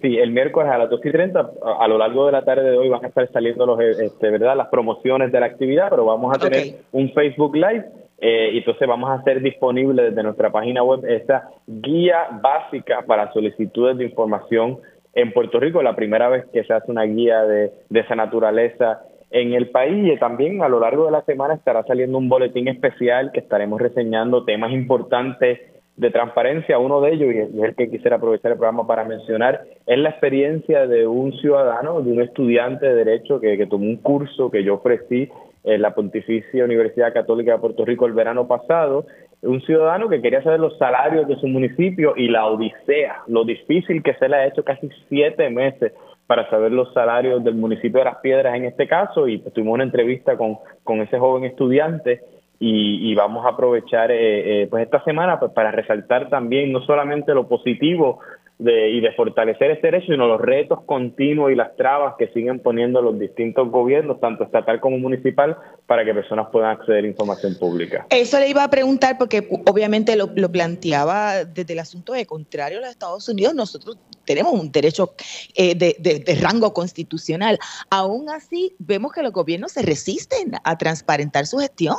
Sí, 0.00 0.18
el 0.18 0.30
miércoles 0.30 0.70
a 0.70 0.78
las 0.78 0.90
12 0.90 1.08
y 1.08 1.12
30, 1.12 1.50
a, 1.80 1.88
lo 1.88 1.98
largo 1.98 2.26
de 2.26 2.32
la 2.32 2.44
tarde 2.44 2.70
de 2.70 2.76
hoy 2.76 2.88
van 2.88 3.04
a 3.04 3.08
estar 3.08 3.30
saliendo 3.32 3.64
los, 3.64 3.80
este, 3.80 4.30
¿verdad? 4.30 4.56
las 4.56 4.68
promociones 4.68 5.32
de 5.32 5.40
la 5.40 5.46
actividad, 5.46 5.88
pero 5.90 6.04
vamos 6.04 6.36
a 6.36 6.38
tener 6.38 6.76
un 6.92 7.10
Facebook 7.12 7.56
Live 7.56 7.86
eh, 8.18 8.50
y 8.52 8.58
entonces 8.58 8.86
vamos 8.86 9.10
a 9.10 9.14
hacer 9.14 9.40
disponible 9.40 10.02
desde 10.02 10.22
nuestra 10.22 10.50
página 10.50 10.82
web 10.82 11.04
esta 11.06 11.48
guía 11.66 12.28
básica 12.42 13.02
para 13.06 13.32
solicitudes 13.32 13.96
de 13.96 14.04
información 14.04 14.78
en 15.14 15.32
Puerto 15.32 15.58
Rico, 15.58 15.82
la 15.82 15.96
primera 15.96 16.28
vez 16.28 16.44
que 16.52 16.62
se 16.64 16.74
hace 16.74 16.90
una 16.90 17.04
guía 17.04 17.42
de, 17.44 17.72
de 17.88 18.00
esa 18.00 18.14
naturaleza 18.14 19.00
en 19.30 19.54
el 19.54 19.70
país 19.70 20.12
y 20.12 20.18
también 20.18 20.62
a 20.62 20.68
lo 20.68 20.80
largo 20.80 21.06
de 21.06 21.12
la 21.12 21.22
semana 21.22 21.54
estará 21.54 21.82
saliendo 21.84 22.18
un 22.18 22.28
boletín 22.28 22.68
especial 22.68 23.32
que 23.32 23.40
estaremos 23.40 23.80
reseñando 23.80 24.44
temas 24.44 24.72
importantes 24.72 25.60
de 25.96 26.10
transparencia. 26.10 26.78
Uno 26.78 27.00
de 27.00 27.12
ellos, 27.12 27.34
y 27.34 27.58
es 27.58 27.64
el 27.64 27.74
que 27.74 27.90
quisiera 27.90 28.16
aprovechar 28.16 28.52
el 28.52 28.58
programa 28.58 28.86
para 28.86 29.04
mencionar, 29.04 29.62
es 29.86 29.98
la 29.98 30.10
experiencia 30.10 30.86
de 30.86 31.06
un 31.06 31.32
ciudadano, 31.38 32.02
de 32.02 32.12
un 32.12 32.22
estudiante 32.22 32.86
de 32.86 32.94
Derecho 32.94 33.40
que, 33.40 33.56
que 33.56 33.66
tomó 33.66 33.86
un 33.86 33.96
curso 33.96 34.50
que 34.50 34.62
yo 34.62 34.74
ofrecí 34.74 35.28
en 35.64 35.82
la 35.82 35.94
Pontificia 35.94 36.64
Universidad 36.64 37.12
Católica 37.12 37.52
de 37.52 37.58
Puerto 37.58 37.84
Rico 37.84 38.06
el 38.06 38.12
verano 38.12 38.46
pasado, 38.46 39.06
un 39.42 39.60
ciudadano 39.62 40.08
que 40.08 40.22
quería 40.22 40.42
saber 40.42 40.60
los 40.60 40.78
salarios 40.78 41.26
de 41.28 41.36
su 41.36 41.48
municipio 41.48 42.14
y 42.16 42.28
la 42.28 42.46
odisea, 42.46 43.22
lo 43.26 43.44
difícil 43.44 44.02
que 44.02 44.14
se 44.14 44.28
le 44.28 44.36
ha 44.36 44.46
hecho 44.46 44.64
casi 44.64 44.88
siete 45.08 45.50
meses 45.50 45.92
para 46.26 46.48
saber 46.50 46.72
los 46.72 46.92
salarios 46.92 47.42
del 47.44 47.54
municipio 47.54 48.00
de 48.00 48.06
Las 48.06 48.18
Piedras 48.18 48.54
en 48.56 48.64
este 48.64 48.88
caso 48.88 49.28
y 49.28 49.38
tuvimos 49.38 49.74
una 49.74 49.84
entrevista 49.84 50.36
con, 50.36 50.58
con 50.82 51.00
ese 51.00 51.18
joven 51.18 51.44
estudiante 51.44 52.20
y, 52.58 53.14
vamos 53.14 53.44
a 53.44 53.50
aprovechar 53.50 54.10
eh, 54.10 54.62
eh, 54.62 54.66
pues 54.68 54.82
esta 54.84 55.04
semana 55.04 55.38
pues, 55.38 55.52
para 55.52 55.70
resaltar 55.70 56.30
también 56.30 56.72
no 56.72 56.80
solamente 56.80 57.34
lo 57.34 57.46
positivo 57.48 58.20
de, 58.58 58.90
y 58.90 59.00
de 59.00 59.12
fortalecer 59.12 59.70
este 59.70 59.88
derecho, 59.88 60.12
sino 60.12 60.26
los 60.26 60.40
retos 60.40 60.80
continuos 60.84 61.52
y 61.52 61.54
las 61.54 61.76
trabas 61.76 62.14
que 62.18 62.28
siguen 62.28 62.60
poniendo 62.60 63.02
los 63.02 63.18
distintos 63.18 63.70
gobiernos, 63.70 64.18
tanto 64.20 64.44
estatal 64.44 64.80
como 64.80 64.98
municipal, 64.98 65.56
para 65.86 66.04
que 66.04 66.14
personas 66.14 66.48
puedan 66.50 66.70
acceder 66.70 67.04
a 67.04 67.06
información 67.06 67.54
pública. 67.58 68.06
Eso 68.10 68.38
le 68.40 68.48
iba 68.48 68.64
a 68.64 68.70
preguntar 68.70 69.18
porque 69.18 69.46
obviamente 69.66 70.16
lo, 70.16 70.34
planteaba 70.50 71.44
desde 71.44 71.74
el 71.74 71.80
asunto 71.80 72.12
de 72.12 72.24
contrario 72.24 72.78
a 72.78 72.82
los 72.82 72.90
Estados 72.90 73.28
Unidos, 73.28 73.54
nosotros 73.54 73.98
tenemos 74.24 74.52
un 74.54 74.72
derecho 74.72 75.14
eh, 75.54 75.74
de, 75.74 75.96
de, 75.98 76.34
rango 76.40 76.72
constitucional. 76.72 77.58
Aún 77.90 78.30
así, 78.30 78.74
vemos 78.78 79.12
que 79.12 79.22
los 79.22 79.32
gobiernos 79.32 79.72
se 79.72 79.82
resisten 79.82 80.52
a 80.64 80.78
transparentar 80.78 81.46
su 81.46 81.58
gestión. 81.58 81.96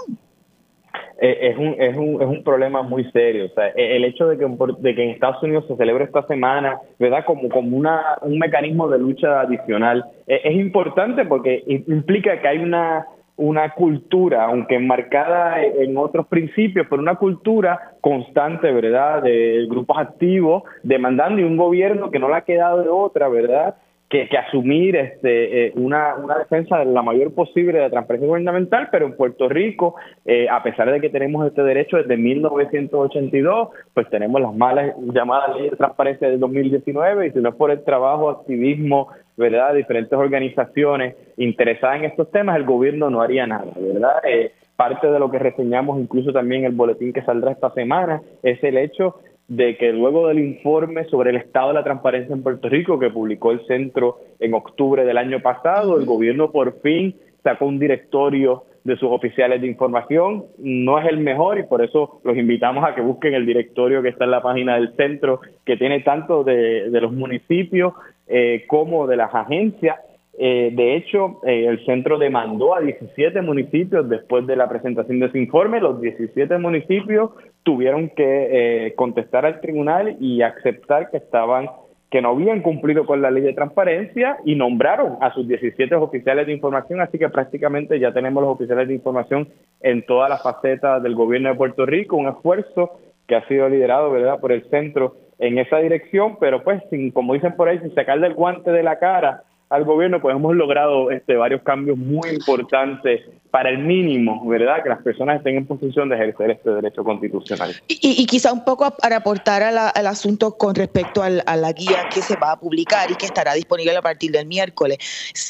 Eh, 1.19 1.49
es, 1.49 1.57
un, 1.57 1.75
es, 1.79 1.97
un, 1.97 2.21
es 2.21 2.27
un 2.27 2.43
problema 2.43 2.83
muy 2.83 3.03
serio. 3.11 3.45
O 3.45 3.49
sea, 3.49 3.69
e, 3.69 3.95
el 3.95 4.05
hecho 4.05 4.27
de 4.27 4.37
que, 4.37 4.45
de 4.45 4.95
que 4.95 5.03
en 5.03 5.09
Estados 5.11 5.41
Unidos 5.41 5.65
se 5.67 5.75
celebre 5.75 6.03
esta 6.03 6.25
semana, 6.27 6.79
¿verdad? 6.99 7.25
Como, 7.25 7.49
como 7.49 7.75
una, 7.75 8.17
un 8.21 8.37
mecanismo 8.37 8.87
de 8.87 8.99
lucha 8.99 9.41
adicional, 9.41 10.05
e, 10.27 10.41
es 10.43 10.55
importante 10.55 11.25
porque 11.25 11.63
implica 11.87 12.39
que 12.39 12.47
hay 12.47 12.59
una, 12.59 13.07
una 13.35 13.69
cultura, 13.71 14.45
aunque 14.45 14.75
enmarcada 14.75 15.63
en 15.63 15.97
otros 15.97 16.27
principios, 16.27 16.85
pero 16.89 17.01
una 17.01 17.15
cultura 17.15 17.93
constante, 18.01 18.71
¿verdad? 18.71 19.23
De 19.23 19.65
grupos 19.69 19.97
activos 19.97 20.63
demandando 20.83 21.41
y 21.41 21.45
un 21.45 21.57
gobierno 21.57 22.11
que 22.11 22.19
no 22.19 22.29
le 22.29 22.35
ha 22.35 22.41
quedado 22.41 22.83
de 22.83 22.89
otra, 22.89 23.27
¿verdad? 23.27 23.75
Que, 24.09 24.29
asumir 24.37 24.95
este, 24.95 25.67
eh, 25.67 25.73
una, 25.75 26.15
una 26.15 26.37
defensa 26.37 26.79
de 26.79 26.85
la 26.85 27.01
mayor 27.01 27.33
posible 27.33 27.73
de 27.73 27.83
la 27.83 27.89
transparencia 27.89 28.27
gubernamental, 28.27 28.87
pero 28.89 29.05
en 29.05 29.17
Puerto 29.17 29.49
Rico, 29.49 29.95
eh, 30.25 30.47
a 30.49 30.63
pesar 30.63 30.89
de 30.91 31.01
que 31.01 31.09
tenemos 31.09 31.45
este 31.45 31.61
derecho 31.61 31.97
desde 31.97 32.15
1982, 32.15 33.69
pues 33.93 34.09
tenemos 34.09 34.39
las 34.39 34.55
malas 34.55 34.95
llamadas 35.13 35.55
leyes 35.57 35.71
de 35.71 35.77
transparencia 35.77 36.29
del 36.29 36.39
2019 36.39 37.27
y 37.27 37.31
si 37.31 37.39
no 37.39 37.49
es 37.49 37.55
por 37.55 37.69
el 37.69 37.83
trabajo, 37.83 38.29
activismo, 38.29 39.09
¿verdad?, 39.35 39.73
de 39.73 39.79
diferentes 39.79 40.17
organizaciones 40.17 41.15
interesadas 41.35 41.97
en 41.97 42.05
estos 42.05 42.31
temas, 42.31 42.55
el 42.55 42.63
gobierno 42.63 43.09
no 43.09 43.21
haría 43.21 43.45
nada, 43.45 43.73
¿verdad? 43.75 44.21
Eh, 44.25 44.53
parte 44.77 45.07
de 45.07 45.19
lo 45.19 45.29
que 45.29 45.39
reseñamos 45.39 45.99
incluso 45.99 46.31
también 46.31 46.63
el 46.63 46.71
boletín 46.71 47.11
que 47.11 47.23
saldrá 47.23 47.51
esta 47.51 47.71
semana 47.71 48.21
es 48.43 48.63
el 48.63 48.77
hecho 48.77 49.15
de 49.47 49.77
que 49.77 49.93
luego 49.93 50.27
del 50.27 50.39
informe 50.39 51.05
sobre 51.05 51.29
el 51.29 51.37
estado 51.37 51.69
de 51.69 51.75
la 51.75 51.83
transparencia 51.83 52.33
en 52.33 52.43
Puerto 52.43 52.67
Rico 52.67 52.99
que 52.99 53.09
publicó 53.09 53.51
el 53.51 53.65
centro 53.65 54.17
en 54.39 54.53
octubre 54.53 55.05
del 55.05 55.17
año 55.17 55.41
pasado, 55.41 55.97
el 55.97 56.05
gobierno 56.05 56.51
por 56.51 56.81
fin 56.81 57.15
sacó 57.43 57.65
un 57.65 57.79
directorio 57.79 58.65
de 58.83 58.97
sus 58.97 59.09
oficiales 59.09 59.61
de 59.61 59.67
información. 59.67 60.45
No 60.57 60.99
es 60.99 61.07
el 61.07 61.17
mejor 61.19 61.59
y 61.59 61.63
por 61.63 61.83
eso 61.83 62.19
los 62.23 62.37
invitamos 62.37 62.83
a 62.85 62.95
que 62.95 63.01
busquen 63.01 63.33
el 63.33 63.45
directorio 63.45 64.01
que 64.01 64.09
está 64.09 64.25
en 64.25 64.31
la 64.31 64.41
página 64.41 64.75
del 64.75 64.95
centro, 64.95 65.41
que 65.65 65.77
tiene 65.77 66.01
tanto 66.01 66.43
de, 66.43 66.89
los 66.89 67.11
municipios 67.11 67.93
eh, 68.27 68.65
como 68.67 69.07
de 69.07 69.17
las 69.17 69.33
agencias 69.33 69.97
eh, 70.39 70.69
de 70.71 70.95
hecho, 70.95 71.39
eh, 71.47 71.65
el 71.67 71.83
centro 71.85 72.19
demandó 72.19 72.75
a 72.75 72.81
17 72.81 73.41
municipios 73.41 74.07
después 74.07 74.45
de 74.45 74.55
la 74.55 74.69
presentación 74.69 75.19
de 75.19 75.25
ese 75.27 75.39
informe. 75.39 75.81
Los 75.81 75.99
17 75.99 76.59
municipios 76.59 77.31
tuvieron 77.63 78.09
que 78.09 78.85
eh, 78.85 78.93
contestar 78.95 79.47
al 79.47 79.59
tribunal 79.61 80.15
y 80.19 80.43
aceptar 80.43 81.09
que 81.09 81.17
estaban 81.17 81.69
que 82.11 82.21
no 82.21 82.29
habían 82.29 82.61
cumplido 82.61 83.05
con 83.05 83.21
la 83.21 83.31
ley 83.31 83.43
de 83.43 83.51
transparencia 83.51 84.37
y 84.45 84.55
nombraron 84.55 85.17
a 85.19 85.33
sus 85.33 85.45
17 85.45 85.93
oficiales 85.95 86.47
de 86.47 86.53
información, 86.53 87.01
así 87.01 87.19
que 87.19 87.27
prácticamente 87.27 87.99
ya 87.99 88.13
tenemos 88.13 88.41
los 88.41 88.53
oficiales 88.53 88.87
de 88.87 88.93
información 88.93 89.49
en 89.81 90.05
todas 90.05 90.29
las 90.29 90.41
facetas 90.41 91.03
del 91.03 91.15
gobierno 91.15 91.49
de 91.49 91.55
Puerto 91.55 91.85
Rico, 91.85 92.15
un 92.15 92.29
esfuerzo 92.29 92.97
que 93.27 93.35
ha 93.35 93.45
sido 93.49 93.67
liderado, 93.67 94.09
¿verdad?, 94.09 94.39
por 94.39 94.53
el 94.53 94.63
centro 94.69 95.15
en 95.37 95.57
esa 95.57 95.79
dirección, 95.79 96.37
pero 96.39 96.63
pues 96.63 96.81
sin, 96.89 97.11
como 97.11 97.33
dicen 97.33 97.57
por 97.57 97.67
ahí, 97.67 97.77
sin 97.79 97.93
sacarle 97.93 98.27
el 98.27 98.35
guante 98.35 98.71
de 98.71 98.83
la 98.83 98.99
cara 98.99 99.43
al 99.69 99.83
gobierno, 99.83 100.21
pues 100.21 100.35
hemos 100.35 100.55
logrado 100.55 101.11
este, 101.11 101.35
varios 101.35 101.61
cambios 101.61 101.97
muy 101.97 102.29
importantes 102.29 103.21
para 103.51 103.69
el 103.69 103.79
mínimo, 103.79 104.45
¿verdad? 104.45 104.83
Que 104.83 104.89
las 104.89 105.01
personas 105.01 105.37
estén 105.37 105.57
en 105.57 105.65
posición 105.65 106.09
de 106.09 106.15
ejercer 106.15 106.51
este 106.51 106.69
derecho 106.69 107.03
constitucional. 107.03 107.75
Y, 107.87 108.25
quizá 108.25 108.51
un 108.51 108.63
poco 108.63 108.91
para 108.91 109.17
aportar 109.17 109.63
al 109.63 110.07
asunto 110.07 110.57
con 110.57 110.75
respecto 110.75 111.23
a 111.23 111.29
la 111.29 111.71
guía 111.71 112.09
que 112.13 112.21
se 112.21 112.35
va 112.35 112.53
a 112.53 112.59
publicar 112.59 113.09
y 113.11 113.15
que 113.15 113.25
estará 113.25 113.53
disponible 113.53 113.95
a 113.95 114.01
partir 114.01 114.31
del 114.31 114.45
miércoles. 114.45 114.97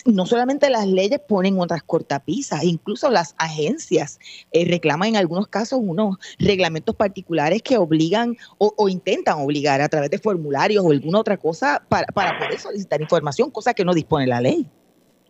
No 0.06 0.26
solamente 0.26 0.70
las 0.70 0.88
leyes 0.88 1.20
ponen 1.20 1.60
otras 1.60 1.84
cortapisas, 1.84 2.64
incluso 2.64 3.10
las 3.10 3.36
agencias 3.38 4.20
eh, 4.52 4.66
reclaman 4.66 5.10
en 5.10 5.16
algunos 5.18 5.48
casos 5.48 5.80
unos 5.82 6.18
reglamentos 6.40 6.96
particulares 6.96 7.62
que 7.62 7.78
obligan 7.78 8.38
o, 8.58 8.90
intentan 8.90 9.40
obligar 9.40 9.82
a 9.82 9.90
través 9.90 10.10
de 10.10 10.20
formularios 10.20 10.84
o 10.86 10.92
alguna 10.92 11.20
otra 11.20 11.38
cosa 11.38 11.84
para, 11.90 12.08
para 12.08 12.38
poder 12.38 12.60
solicitar 12.60 13.02
información, 13.02 13.52
cosa 13.52 13.74
que 13.74 13.84
no 13.84 13.94
dispone 13.94 14.28
la 14.28 14.42
ley. 14.42 14.70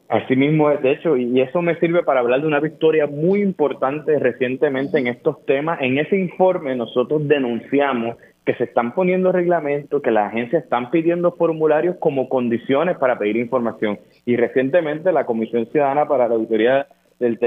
Así 0.09 0.37
mismo 0.37 0.71
es, 0.71 0.81
de 0.81 0.91
hecho, 0.91 1.17
y 1.17 1.41
eso 1.41 1.61
me 1.61 1.77
sirve 1.79 2.01
para 2.03 2.21
hablar 2.21 2.41
de 2.41 2.47
una 2.47 2.61
victoria 2.61 3.07
muy 3.07 3.41
importante 3.41 4.17
recientemente 4.19 4.99
en 4.99 5.07
estos 5.07 5.45
temas. 5.45 5.79
En 5.81 5.97
ese 5.97 6.17
informe 6.17 6.75
nosotros 6.75 7.27
denunciamos 7.27 8.15
que 8.45 8.55
se 8.55 8.63
están 8.63 8.93
poniendo 8.93 9.33
reglamentos, 9.33 10.01
que 10.01 10.09
las 10.09 10.31
agencias 10.31 10.63
están 10.63 10.89
pidiendo 10.91 11.33
formularios 11.33 11.97
como 11.99 12.29
condiciones 12.29 12.97
para 12.97 13.19
pedir 13.19 13.35
información. 13.35 13.99
Y 14.25 14.37
recientemente 14.37 15.11
la 15.11 15.25
Comisión 15.25 15.65
Ciudadana 15.65 16.07
para 16.07 16.29
la 16.29 16.35
Auditoría 16.35 16.87
del, 17.19 17.37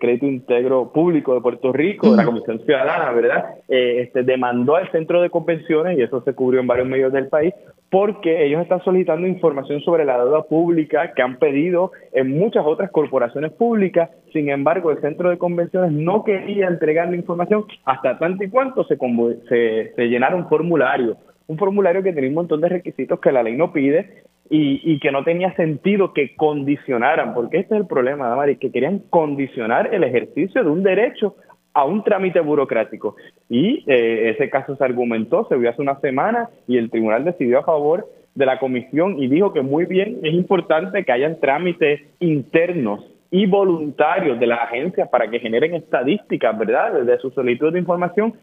Crédito 0.00 0.26
Integro 0.26 0.90
Público 0.92 1.34
de 1.34 1.40
Puerto 1.40 1.72
Rico, 1.72 2.10
de 2.10 2.16
la 2.16 2.24
Comisión 2.24 2.58
Ciudadana, 2.64 3.12
¿verdad? 3.12 3.44
Eh, 3.68 4.00
este, 4.00 4.24
demandó 4.24 4.74
al 4.74 4.90
Centro 4.90 5.22
de 5.22 5.30
Convenciones, 5.30 5.96
y 5.96 6.02
eso 6.02 6.22
se 6.22 6.34
cubrió 6.34 6.60
en 6.60 6.66
varios 6.66 6.88
medios 6.88 7.12
del 7.12 7.28
país, 7.28 7.54
porque 7.90 8.44
ellos 8.44 8.62
están 8.62 8.82
solicitando 8.84 9.26
información 9.26 9.80
sobre 9.80 10.04
la 10.04 10.18
deuda 10.18 10.42
pública 10.42 11.12
que 11.14 11.22
han 11.22 11.38
pedido 11.38 11.92
en 12.12 12.38
muchas 12.38 12.64
otras 12.66 12.90
corporaciones 12.90 13.52
públicas. 13.52 14.10
Sin 14.32 14.50
embargo, 14.50 14.90
el 14.90 15.00
centro 15.00 15.30
de 15.30 15.38
convenciones 15.38 15.92
no 15.92 16.22
quería 16.22 16.68
entregar 16.68 17.08
la 17.08 17.16
información 17.16 17.64
hasta 17.84 18.18
tanto 18.18 18.44
y 18.44 18.50
cuanto 18.50 18.84
se, 18.84 18.98
se, 19.48 19.92
se 19.94 20.08
llenara 20.08 20.36
un 20.36 20.48
formulario. 20.48 21.16
Un 21.46 21.56
formulario 21.56 22.02
que 22.02 22.12
tenía 22.12 22.28
un 22.28 22.34
montón 22.34 22.60
de 22.60 22.68
requisitos 22.68 23.20
que 23.20 23.32
la 23.32 23.42
ley 23.42 23.56
no 23.56 23.72
pide 23.72 24.24
y, 24.50 24.98
que 25.00 25.12
no 25.12 25.24
tenía 25.24 25.54
sentido 25.54 26.12
que 26.12 26.34
condicionaran, 26.36 27.34
porque 27.34 27.58
este 27.58 27.74
es 27.74 27.80
el 27.82 27.86
problema, 27.86 28.28
Damari, 28.28 28.56
que 28.56 28.72
querían 28.72 29.00
condicionar 29.10 29.94
el 29.94 30.04
ejercicio 30.04 30.64
de 30.64 30.70
un 30.70 30.82
derecho 30.82 31.36
a 31.78 31.84
un 31.84 32.02
trámite 32.02 32.40
burocrático. 32.40 33.14
Y 33.48 33.84
eh, 33.86 34.30
ese 34.30 34.50
caso 34.50 34.74
se 34.74 34.84
argumentó, 34.84 35.46
se 35.48 35.56
vio 35.56 35.70
hace 35.70 35.80
una 35.80 36.00
semana 36.00 36.48
y 36.66 36.76
el 36.76 36.90
tribunal 36.90 37.24
decidió 37.24 37.60
a 37.60 37.64
favor 37.64 38.08
de 38.34 38.46
la 38.46 38.58
comisión 38.58 39.22
y 39.22 39.28
dijo 39.28 39.52
que 39.52 39.62
muy 39.62 39.84
bien, 39.86 40.18
es 40.24 40.34
importante 40.34 41.04
que 41.04 41.12
hayan 41.12 41.38
trámites 41.38 42.00
internos 42.18 43.08
y 43.30 43.46
voluntarios 43.46 44.40
de 44.40 44.46
las 44.48 44.60
agencias 44.60 45.08
para 45.08 45.30
que 45.30 45.38
generen 45.38 45.74
estadísticas, 45.74 46.58
¿verdad?, 46.58 47.02
de 47.02 47.18
su 47.18 47.30
solicitud 47.30 47.72
de 47.72 47.78
información, 47.78 48.34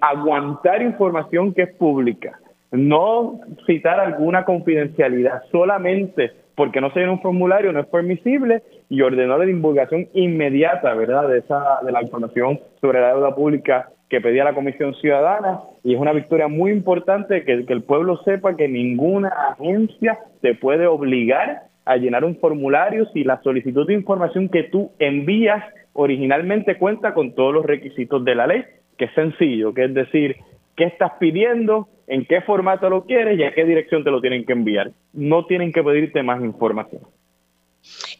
aguantar 0.00 0.80
información 0.80 1.54
que 1.54 1.62
es 1.62 1.74
pública, 1.74 2.38
no 2.70 3.40
citar 3.66 3.98
alguna 3.98 4.44
confidencialidad 4.44 5.42
solamente 5.50 6.32
porque 6.56 6.80
no 6.80 6.90
se 6.90 7.00
llena 7.00 7.12
un 7.12 7.20
formulario, 7.20 7.72
no 7.72 7.80
es 7.80 7.86
permisible 7.86 8.62
y 8.88 9.02
ordenó 9.02 9.38
la 9.38 9.44
divulgación 9.44 10.08
inmediata, 10.14 10.94
¿verdad?, 10.94 11.28
de, 11.28 11.38
esa, 11.38 11.80
de 11.84 11.92
la 11.92 12.02
información 12.02 12.58
sobre 12.80 13.00
la 13.00 13.14
deuda 13.14 13.34
pública 13.34 13.90
que 14.08 14.20
pedía 14.20 14.44
la 14.44 14.54
Comisión 14.54 14.94
Ciudadana 14.94 15.60
y 15.84 15.94
es 15.94 16.00
una 16.00 16.12
victoria 16.12 16.48
muy 16.48 16.70
importante 16.70 17.44
que, 17.44 17.64
el 17.68 17.82
pueblo 17.82 18.18
sepa 18.24 18.56
que 18.56 18.68
ninguna 18.68 19.28
agencia 19.50 20.18
se 20.40 20.54
puede 20.54 20.86
obligar 20.86 21.64
a 21.84 21.96
llenar 21.96 22.24
un 22.24 22.36
formulario 22.36 23.06
si 23.12 23.24
la 23.24 23.40
solicitud 23.42 23.86
de 23.86 23.94
información 23.94 24.48
que 24.48 24.64
tú 24.64 24.92
envías 24.98 25.62
originalmente 25.92 26.78
cuenta 26.78 27.14
con 27.14 27.34
todos 27.34 27.52
los 27.52 27.66
requisitos 27.66 28.24
de 28.24 28.34
la 28.34 28.46
ley, 28.46 28.64
que 28.96 29.06
es 29.06 29.14
sencillo, 29.14 29.74
que 29.74 29.84
es 29.84 29.94
decir, 29.94 30.36
qué 30.76 30.84
estás 30.84 31.12
pidiendo, 31.18 31.88
en 32.06 32.24
qué 32.24 32.40
formato 32.40 32.88
lo 32.88 33.04
quieres 33.04 33.38
y 33.38 33.44
a 33.44 33.54
qué 33.54 33.64
dirección 33.64 34.04
te 34.04 34.10
lo 34.10 34.20
tienen 34.20 34.44
que 34.44 34.52
enviar. 34.52 34.92
No 35.12 35.46
tienen 35.46 35.72
que 35.72 35.82
pedirte 35.82 36.22
más 36.22 36.42
información. 36.42 37.02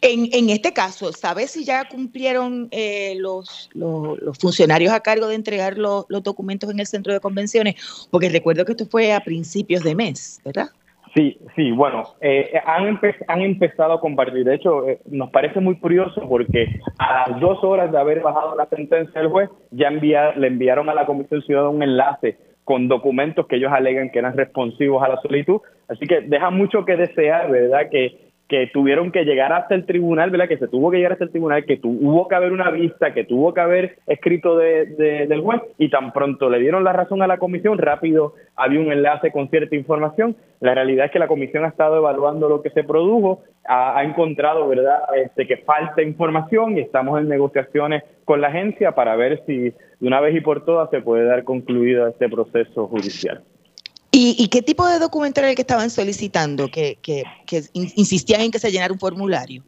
En, 0.01 0.29
en 0.33 0.51
este 0.51 0.73
caso, 0.73 1.13
¿sabes 1.13 1.51
si 1.53 1.65
ya 1.65 1.89
cumplieron 1.89 2.69
eh, 2.71 3.15
los, 3.19 3.71
los, 3.75 4.39
funcionarios 4.39 4.93
a 4.93 5.01
cargo 5.01 5.27
de 5.27 5.35
entregar 5.35 5.79
los, 5.79 6.07
documentos 6.23 6.71
en 6.71 6.79
el 6.79 6.87
centro 6.87 7.13
de 7.13 7.21
convenciones? 7.21 8.09
Porque 8.11 8.29
recuerdo 8.29 8.65
que 8.65 8.73
esto 8.73 8.87
fue 8.87 9.13
a 9.13 9.21
principios 9.21 9.83
de 9.83 9.95
mes, 9.95 10.41
¿verdad? 10.45 10.69
Sí, 11.15 11.39
sí, 11.57 11.73
bueno, 11.73 12.05
eh, 12.21 12.53
han, 12.67 13.01
han 13.27 13.41
empezado 13.41 13.95
a 13.95 14.01
compartir. 14.01 14.45
De 14.45 14.55
hecho, 14.55 14.87
eh, 14.87 15.01
nos 15.07 15.31
parece 15.31 15.61
muy 15.61 15.77
curioso 15.79 16.29
porque 16.29 16.67
a 16.99 17.31
las 17.31 17.41
dos 17.41 17.65
horas 17.65 17.91
de 17.91 17.99
haber 17.99 18.21
bajado 18.21 18.55
la 18.55 18.67
sentencia 18.67 19.21
del 19.21 19.31
juez, 19.31 19.49
ya 19.71 19.91
le 19.91 20.47
enviaron 20.47 20.91
a 20.91 20.95
la 20.95 21.07
Comisión 21.07 21.43
Ciudadana 21.43 21.71
un 21.71 21.83
enlace 21.83 22.37
con 22.67 22.89
documentos 22.89 23.47
que 23.47 23.57
ellos 23.57 23.71
alegan 23.73 24.11
que 24.11 24.19
eran 24.19 24.37
responsivos 24.37 25.01
a 25.01 25.09
la 25.09 25.21
solicitud. 25.23 25.61
Así 25.87 26.05
que 26.05 26.23
deja 26.23 26.51
mucho 26.51 26.85
que 26.85 26.97
desear, 26.97 27.49
¿verdad? 27.49 27.89
Que 27.89 28.26
que 28.49 28.69
tuvieron 28.73 29.11
que 29.11 29.25
llegar 29.25 29.53
hasta 29.53 29.75
el 29.75 29.87
tribunal, 29.87 30.31
¿verdad? 30.31 30.49
Que 30.49 30.59
se 30.59 30.69
tuvo 30.69 30.91
que 30.91 30.99
llegar 30.99 31.13
hasta 31.13 31.25
el 31.25 31.31
tribunal, 31.31 31.65
que 31.65 31.79
tuvo 31.79 32.29
que 32.29 32.35
haber 32.35 32.53
una 32.53 32.71
vista, 32.71 33.13
que 33.13 33.25
tuvo 33.25 33.53
que 33.53 33.61
haber 33.61 33.99
escrito 34.07 34.57
de, 34.57 34.87
del 35.29 35.41
juez 35.41 35.61
y 35.79 35.91
tan 35.91 36.13
pronto 36.13 36.49
le 36.49 36.61
dieron 36.61 36.85
la 36.85 36.93
razón 36.93 37.23
a 37.23 37.27
la 37.27 37.39
comisión, 37.39 37.79
rápido 37.79 38.35
había 38.55 38.81
un 38.81 38.93
enlace 38.93 39.33
con 39.33 39.49
cierta 39.49 39.75
información. 39.75 40.37
La 40.61 40.75
realidad 40.75 41.07
es 41.07 41.13
que 41.13 41.19
la 41.19 41.29
comisión 41.29 41.65
ha 41.65 41.69
estado 41.69 41.97
evaluando 41.97 42.49
lo 42.49 42.63
que 42.63 42.71
se 42.71 42.85
produjo, 42.85 43.43
ha, 43.69 44.03
encontrado, 44.05 44.69
¿verdad?, 44.69 45.01
este, 45.17 45.47
que 45.47 45.59
falta 45.59 46.03
información 46.03 46.79
y 46.79 46.81
estamos 46.81 47.21
en 47.21 47.29
negociaciones 47.29 48.05
con 48.25 48.41
la 48.41 48.49
agencia 48.49 48.93
para 48.93 49.17
ver 49.17 49.43
si 49.47 49.71
de 49.71 50.07
una 50.07 50.21
vez 50.21 50.37
y 50.37 50.41
por 50.41 50.65
todas 50.65 50.89
se 50.91 51.01
puede 51.01 51.25
dar 51.25 51.43
concluido 51.45 52.07
este 52.07 52.29
proceso 52.29 52.87
judicial. 52.87 53.43
¿Y, 54.19 54.49
qué 54.49 54.63
tipo 54.63 54.89
de 54.89 54.99
documento 54.99 55.41
era 55.41 55.51
el 55.51 55.57
que 55.57 55.61
estaban 55.61 55.91
solicitando? 55.91 56.69
Que, 56.69 56.97
que, 57.03 57.25
insistían 57.75 58.41
en 58.41 58.51
que 58.51 58.59
se 58.59 58.71
llenara 58.71 58.91
un 58.91 58.99
formulario. 58.99 59.63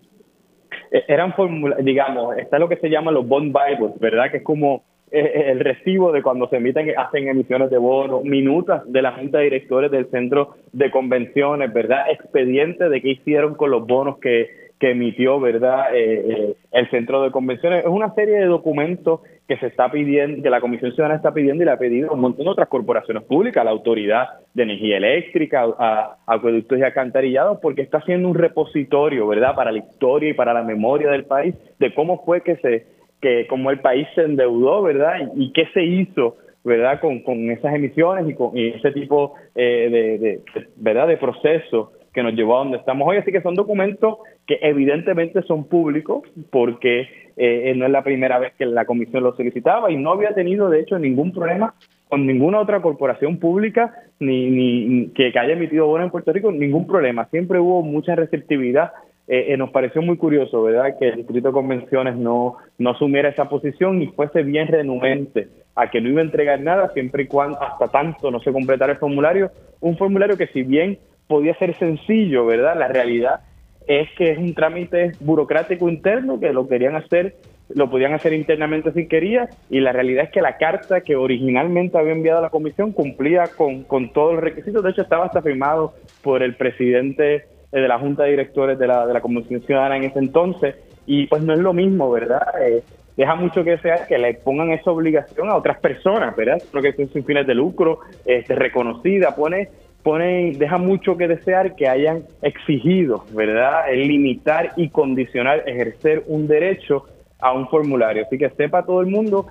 E, 0.90 1.04
eran 1.06 1.34
formularios, 1.34 1.84
digamos, 1.84 2.34
está 2.38 2.58
lo 2.58 2.66
que 2.66 2.76
se 2.76 2.88
llama 2.88 3.12
los 3.12 3.28
bond 3.28 3.54
bibles, 3.54 3.98
¿verdad? 4.00 4.30
Que 4.30 4.38
es 4.38 4.42
como 4.42 4.84
eh, 5.10 5.20
eh, 5.20 5.50
el 5.50 5.60
recibo 5.60 6.12
de 6.12 6.22
cuando 6.22 6.48
se 6.48 6.56
emiten, 6.56 6.90
hacen 6.96 7.28
emisiones 7.28 7.68
de 7.68 7.76
bonos, 7.76 8.24
minutas 8.24 8.90
de 8.90 9.02
la 9.02 9.12
Junta 9.12 9.36
de 9.36 9.44
Directores 9.44 9.90
del 9.90 10.10
Centro 10.10 10.54
de 10.72 10.90
Convenciones, 10.90 11.70
¿verdad? 11.70 12.10
Expediente 12.10 12.88
de 12.88 13.02
qué 13.02 13.10
hicieron 13.10 13.54
con 13.54 13.70
los 13.70 13.86
bonos 13.86 14.18
que, 14.18 14.67
que 14.78 14.90
emitió, 14.92 15.40
¿verdad? 15.40 15.86
Eh, 15.92 16.54
el 16.72 16.90
Centro 16.90 17.22
de 17.22 17.30
Convenciones. 17.30 17.84
Es 17.84 17.90
una 17.90 18.14
serie 18.14 18.38
de 18.38 18.46
documentos 18.46 19.20
que 19.48 19.56
se 19.56 19.66
está 19.66 19.90
pidiendo, 19.90 20.42
que 20.42 20.50
la 20.50 20.60
Comisión 20.60 20.92
Ciudadana 20.92 21.16
está 21.16 21.32
pidiendo 21.32 21.62
y 21.62 21.66
le 21.66 21.72
ha 21.72 21.78
pedido 21.78 22.10
a 22.10 22.14
un 22.14 22.20
montón 22.20 22.44
de 22.44 22.50
otras 22.50 22.68
corporaciones 22.68 23.24
públicas, 23.24 23.62
a 23.62 23.64
la 23.64 23.70
Autoridad 23.70 24.26
de 24.54 24.62
Energía 24.62 24.98
Eléctrica, 24.98 25.64
a, 25.78 26.18
Acueductos 26.26 26.78
y 26.78 26.82
Alcantarillados, 26.82 27.58
porque 27.60 27.82
está 27.82 27.98
haciendo 27.98 28.28
un 28.28 28.34
repositorio, 28.34 29.26
¿verdad?, 29.26 29.54
para 29.54 29.72
la 29.72 29.78
historia 29.78 30.30
y 30.30 30.34
para 30.34 30.52
la 30.52 30.62
memoria 30.62 31.10
del 31.10 31.24
país, 31.24 31.54
de 31.78 31.94
cómo 31.94 32.22
fue 32.24 32.42
que 32.42 32.56
se, 32.56 32.86
que 33.20 33.46
como 33.48 33.70
el 33.70 33.80
país 33.80 34.06
se 34.14 34.22
endeudó, 34.22 34.82
¿verdad?, 34.82 35.14
y, 35.34 35.50
qué 35.52 35.66
se 35.72 35.82
hizo, 35.82 36.36
¿verdad?, 36.62 37.00
con, 37.00 37.20
con 37.20 37.50
esas 37.50 37.74
emisiones 37.74 38.28
y 38.28 38.34
con 38.34 38.56
ese 38.56 38.92
tipo 38.92 39.34
eh, 39.56 39.88
de, 39.90 40.18
de, 40.18 40.40
¿verdad?, 40.76 41.08
de 41.08 41.16
proceso 41.16 41.92
que 42.18 42.22
nos 42.24 42.34
llevó 42.34 42.56
a 42.56 42.58
donde 42.64 42.78
estamos 42.78 43.06
hoy. 43.06 43.18
Así 43.18 43.30
que 43.30 43.40
son 43.42 43.54
documentos 43.54 44.16
que 44.44 44.58
evidentemente 44.60 45.40
son 45.42 45.68
públicos 45.68 46.22
porque 46.50 47.06
eh, 47.36 47.72
no 47.76 47.86
es 47.86 47.92
la 47.92 48.02
primera 48.02 48.40
vez 48.40 48.54
que 48.58 48.66
la 48.66 48.86
comisión 48.86 49.22
lo 49.22 49.36
solicitaba 49.36 49.88
y 49.92 49.96
no 49.96 50.10
había 50.10 50.34
tenido 50.34 50.68
de 50.68 50.80
hecho 50.80 50.98
ningún 50.98 51.32
problema 51.32 51.74
con 52.08 52.26
ninguna 52.26 52.58
otra 52.58 52.82
corporación 52.82 53.36
pública 53.36 53.94
ni, 54.18 54.50
ni 54.50 55.08
que, 55.10 55.26
haya 55.26 55.52
emitido 55.52 55.86
bonos 55.86 56.06
en 56.06 56.10
Puerto 56.10 56.32
Rico, 56.32 56.50
ningún 56.50 56.88
problema. 56.88 57.26
Siempre 57.26 57.60
hubo 57.60 57.82
mucha 57.82 58.16
receptividad. 58.16 58.90
Eh, 59.28 59.52
eh, 59.52 59.56
nos 59.56 59.70
pareció 59.70 60.02
muy 60.02 60.16
curioso, 60.16 60.62
¿verdad?, 60.64 60.98
que 60.98 61.10
el 61.10 61.16
Distrito 61.16 61.48
de 61.48 61.54
Convenciones 61.54 62.16
no, 62.16 62.56
no 62.78 62.90
asumiera 62.90 63.28
esa 63.28 63.48
posición 63.48 64.02
y 64.02 64.08
fuese 64.08 64.42
bien 64.42 64.66
renuente 64.66 65.46
a 65.76 65.88
que 65.88 66.00
no 66.00 66.08
iba 66.08 66.20
a 66.20 66.24
entregar 66.24 66.60
nada 66.60 66.90
siempre 66.94 67.22
y 67.22 67.26
cuando, 67.26 67.62
hasta 67.62 67.86
tanto 67.86 68.32
no 68.32 68.40
se 68.40 68.52
completara 68.52 68.94
el 68.94 68.98
formulario. 68.98 69.52
Un 69.80 69.96
formulario 69.96 70.36
que 70.36 70.48
si 70.48 70.64
bien 70.64 70.98
podía 71.28 71.54
ser 71.58 71.76
sencillo, 71.78 72.46
¿verdad? 72.46 72.76
La 72.76 72.88
realidad 72.88 73.40
es 73.86 74.08
que 74.16 74.32
es 74.32 74.38
un 74.38 74.54
trámite 74.54 75.12
burocrático 75.20 75.88
interno 75.88 76.40
que 76.40 76.52
lo 76.52 76.68
querían 76.68 76.96
hacer, 76.96 77.36
lo 77.74 77.88
podían 77.90 78.14
hacer 78.14 78.32
internamente 78.32 78.92
si 78.92 79.06
quería, 79.06 79.48
y 79.70 79.80
la 79.80 79.92
realidad 79.92 80.24
es 80.24 80.30
que 80.30 80.42
la 80.42 80.56
carta 80.56 81.02
que 81.02 81.16
originalmente 81.16 81.96
había 81.98 82.12
enviado 82.12 82.40
la 82.40 82.50
comisión 82.50 82.92
cumplía 82.92 83.44
con, 83.56 83.84
con 83.84 84.12
todos 84.12 84.34
los 84.34 84.42
requisitos, 84.42 84.82
de 84.82 84.90
hecho 84.90 85.02
estaba 85.02 85.26
hasta 85.26 85.42
firmado 85.42 85.94
por 86.22 86.42
el 86.42 86.56
presidente 86.56 87.46
de 87.70 87.88
la 87.88 87.98
Junta 87.98 88.24
de 88.24 88.30
Directores 88.30 88.78
de 88.78 88.86
la, 88.86 89.06
de 89.06 89.12
la 89.12 89.20
Comisión 89.20 89.62
Ciudadana 89.62 89.96
en 89.96 90.04
ese 90.04 90.18
entonces, 90.18 90.76
y 91.06 91.26
pues 91.26 91.42
no 91.42 91.54
es 91.54 91.58
lo 91.58 91.72
mismo, 91.72 92.10
¿verdad? 92.10 92.42
Eh, 92.60 92.82
deja 93.16 93.34
mucho 93.34 93.64
que 93.64 93.70
desear 93.72 94.06
que 94.06 94.18
le 94.18 94.34
pongan 94.34 94.70
esa 94.70 94.90
obligación 94.90 95.48
a 95.48 95.56
otras 95.56 95.78
personas, 95.80 96.36
¿verdad? 96.36 96.62
Creo 96.70 96.82
que 96.82 97.02
es 97.02 97.10
sin 97.10 97.24
fines 97.24 97.46
de 97.46 97.54
lucro, 97.54 98.00
este, 98.24 98.54
reconocida, 98.54 99.34
pone 99.34 99.68
pone, 100.02 100.52
deja 100.56 100.78
mucho 100.78 101.16
que 101.16 101.28
desear 101.28 101.74
que 101.76 101.88
hayan 101.88 102.22
exigido, 102.42 103.24
¿verdad?, 103.32 103.92
el 103.92 104.08
limitar 104.08 104.72
y 104.76 104.88
condicionar 104.88 105.64
ejercer 105.66 106.24
un 106.26 106.46
derecho 106.46 107.04
a 107.38 107.52
un 107.52 107.68
formulario. 107.68 108.24
Así 108.24 108.38
que 108.38 108.50
sepa 108.50 108.84
todo 108.84 109.00
el 109.00 109.06
mundo 109.08 109.46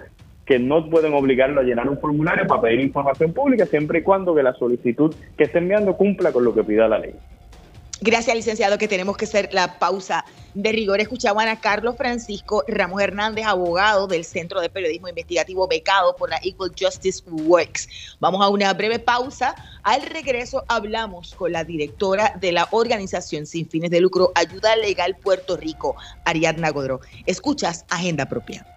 que 0.45 0.59
no 0.59 0.89
pueden 0.89 1.13
obligarlo 1.13 1.59
a 1.59 1.63
llenar 1.63 1.89
un 1.89 1.99
formulario 1.99 2.47
para 2.47 2.61
pedir 2.61 2.79
información 2.79 3.33
pública 3.33 3.65
siempre 3.65 3.99
y 3.99 4.01
cuando 4.01 4.33
que 4.33 4.43
la 4.43 4.53
solicitud 4.53 5.13
que 5.37 5.43
esté 5.43 5.57
enviando 5.59 5.95
cumpla 5.97 6.31
con 6.31 6.45
lo 6.45 6.53
que 6.53 6.63
pida 6.63 6.87
la 6.87 6.99
ley. 6.99 7.13
Gracias, 7.99 8.35
licenciado, 8.35 8.77
que 8.77 8.87
tenemos 8.87 9.17
que 9.17 9.25
hacer 9.25 9.49
la 9.53 9.79
pausa 9.79 10.23
de 10.53 10.71
rigor. 10.71 11.01
Escuchaban 11.01 11.47
a 11.47 11.59
Carlos 11.59 11.97
Francisco 11.97 12.63
Ramos 12.67 13.01
Hernández, 13.01 13.45
abogado 13.47 14.05
del 14.05 14.23
Centro 14.23 14.61
de 14.61 14.69
Periodismo 14.69 15.07
Investigativo 15.07 15.67
becado 15.67 16.15
por 16.15 16.29
la 16.29 16.39
Equal 16.43 16.71
Justice 16.79 17.23
Works. 17.25 17.89
Vamos 18.19 18.45
a 18.45 18.49
una 18.49 18.71
breve 18.75 18.99
pausa. 18.99 19.55
Al 19.81 20.03
regreso 20.03 20.63
hablamos 20.67 21.33
con 21.33 21.51
la 21.51 21.63
directora 21.63 22.35
de 22.39 22.51
la 22.51 22.67
organización 22.69 23.47
sin 23.47 23.67
fines 23.67 23.89
de 23.89 23.99
lucro 23.99 24.31
Ayuda 24.35 24.75
Legal 24.75 25.17
Puerto 25.17 25.57
Rico, 25.57 25.95
Ariadna 26.23 26.69
Godró. 26.69 27.01
Escuchas 27.25 27.83
Agenda 27.89 28.27
Propia. 28.27 28.76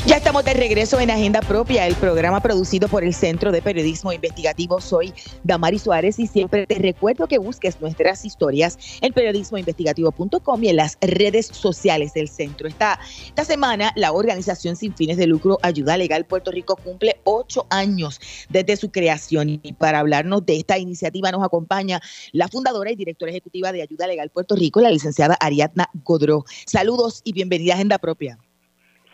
Ya 0.00 0.16
estamos 0.16 0.44
de 0.44 0.54
regreso 0.54 0.98
en 1.00 1.10
Agenda 1.10 1.40
Propia, 1.40 1.86
el 1.86 1.94
programa 1.94 2.40
producido 2.40 2.88
por 2.88 3.04
el 3.04 3.12
Centro 3.14 3.52
de 3.52 3.60
Periodismo 3.60 4.12
Investigativo. 4.12 4.80
Soy 4.80 5.12
Damari 5.44 5.78
Suárez 5.78 6.18
y 6.18 6.26
siempre 6.26 6.66
te 6.66 6.76
recuerdo 6.76 7.28
que 7.28 7.38
busques 7.38 7.80
nuestras 7.80 8.24
historias 8.24 8.78
en 9.00 9.12
periodismoinvestigativo.com 9.12 10.64
y 10.64 10.68
en 10.70 10.76
las 10.76 10.96
redes 11.00 11.46
sociales 11.46 12.14
del 12.14 12.28
centro. 12.28 12.66
Esta, 12.66 12.98
esta 13.26 13.44
semana, 13.44 13.92
la 13.94 14.12
organización 14.12 14.76
sin 14.76 14.94
fines 14.94 15.18
de 15.18 15.26
lucro 15.26 15.58
Ayuda 15.62 15.96
Legal 15.96 16.24
Puerto 16.24 16.50
Rico 16.50 16.76
cumple 16.76 17.20
ocho 17.24 17.66
años 17.70 18.18
desde 18.48 18.76
su 18.76 18.90
creación. 18.90 19.60
Y 19.62 19.74
para 19.74 20.00
hablarnos 20.00 20.44
de 20.46 20.56
esta 20.56 20.78
iniciativa 20.78 21.30
nos 21.30 21.44
acompaña 21.44 22.00
la 22.32 22.48
fundadora 22.48 22.90
y 22.90 22.96
directora 22.96 23.30
ejecutiva 23.30 23.72
de 23.72 23.82
Ayuda 23.82 24.06
Legal 24.06 24.30
Puerto 24.30 24.56
Rico, 24.56 24.80
la 24.80 24.90
licenciada 24.90 25.36
Ariadna 25.38 25.90
Godró. 26.02 26.44
Saludos 26.66 27.20
y 27.24 27.32
bienvenida 27.32 27.74
a 27.74 27.76
Agenda 27.76 27.98
Propia. 27.98 28.38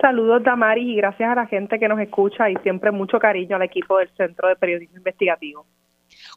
Saludos, 0.01 0.43
Damari, 0.45 0.93
y 0.93 0.97
gracias 0.97 1.31
a 1.31 1.35
la 1.35 1.47
gente 1.47 1.79
que 1.79 1.89
nos 1.89 1.99
escucha 2.01 2.49
y 2.49 2.57
siempre 2.63 2.93
mucho 2.93 3.19
cariño 3.19 3.57
al 3.57 3.63
equipo 3.63 3.99
del 3.99 4.09
Centro 4.17 4.49
de 4.49 4.57
Periodismo 4.57 4.97
Investigativo. 4.97 5.67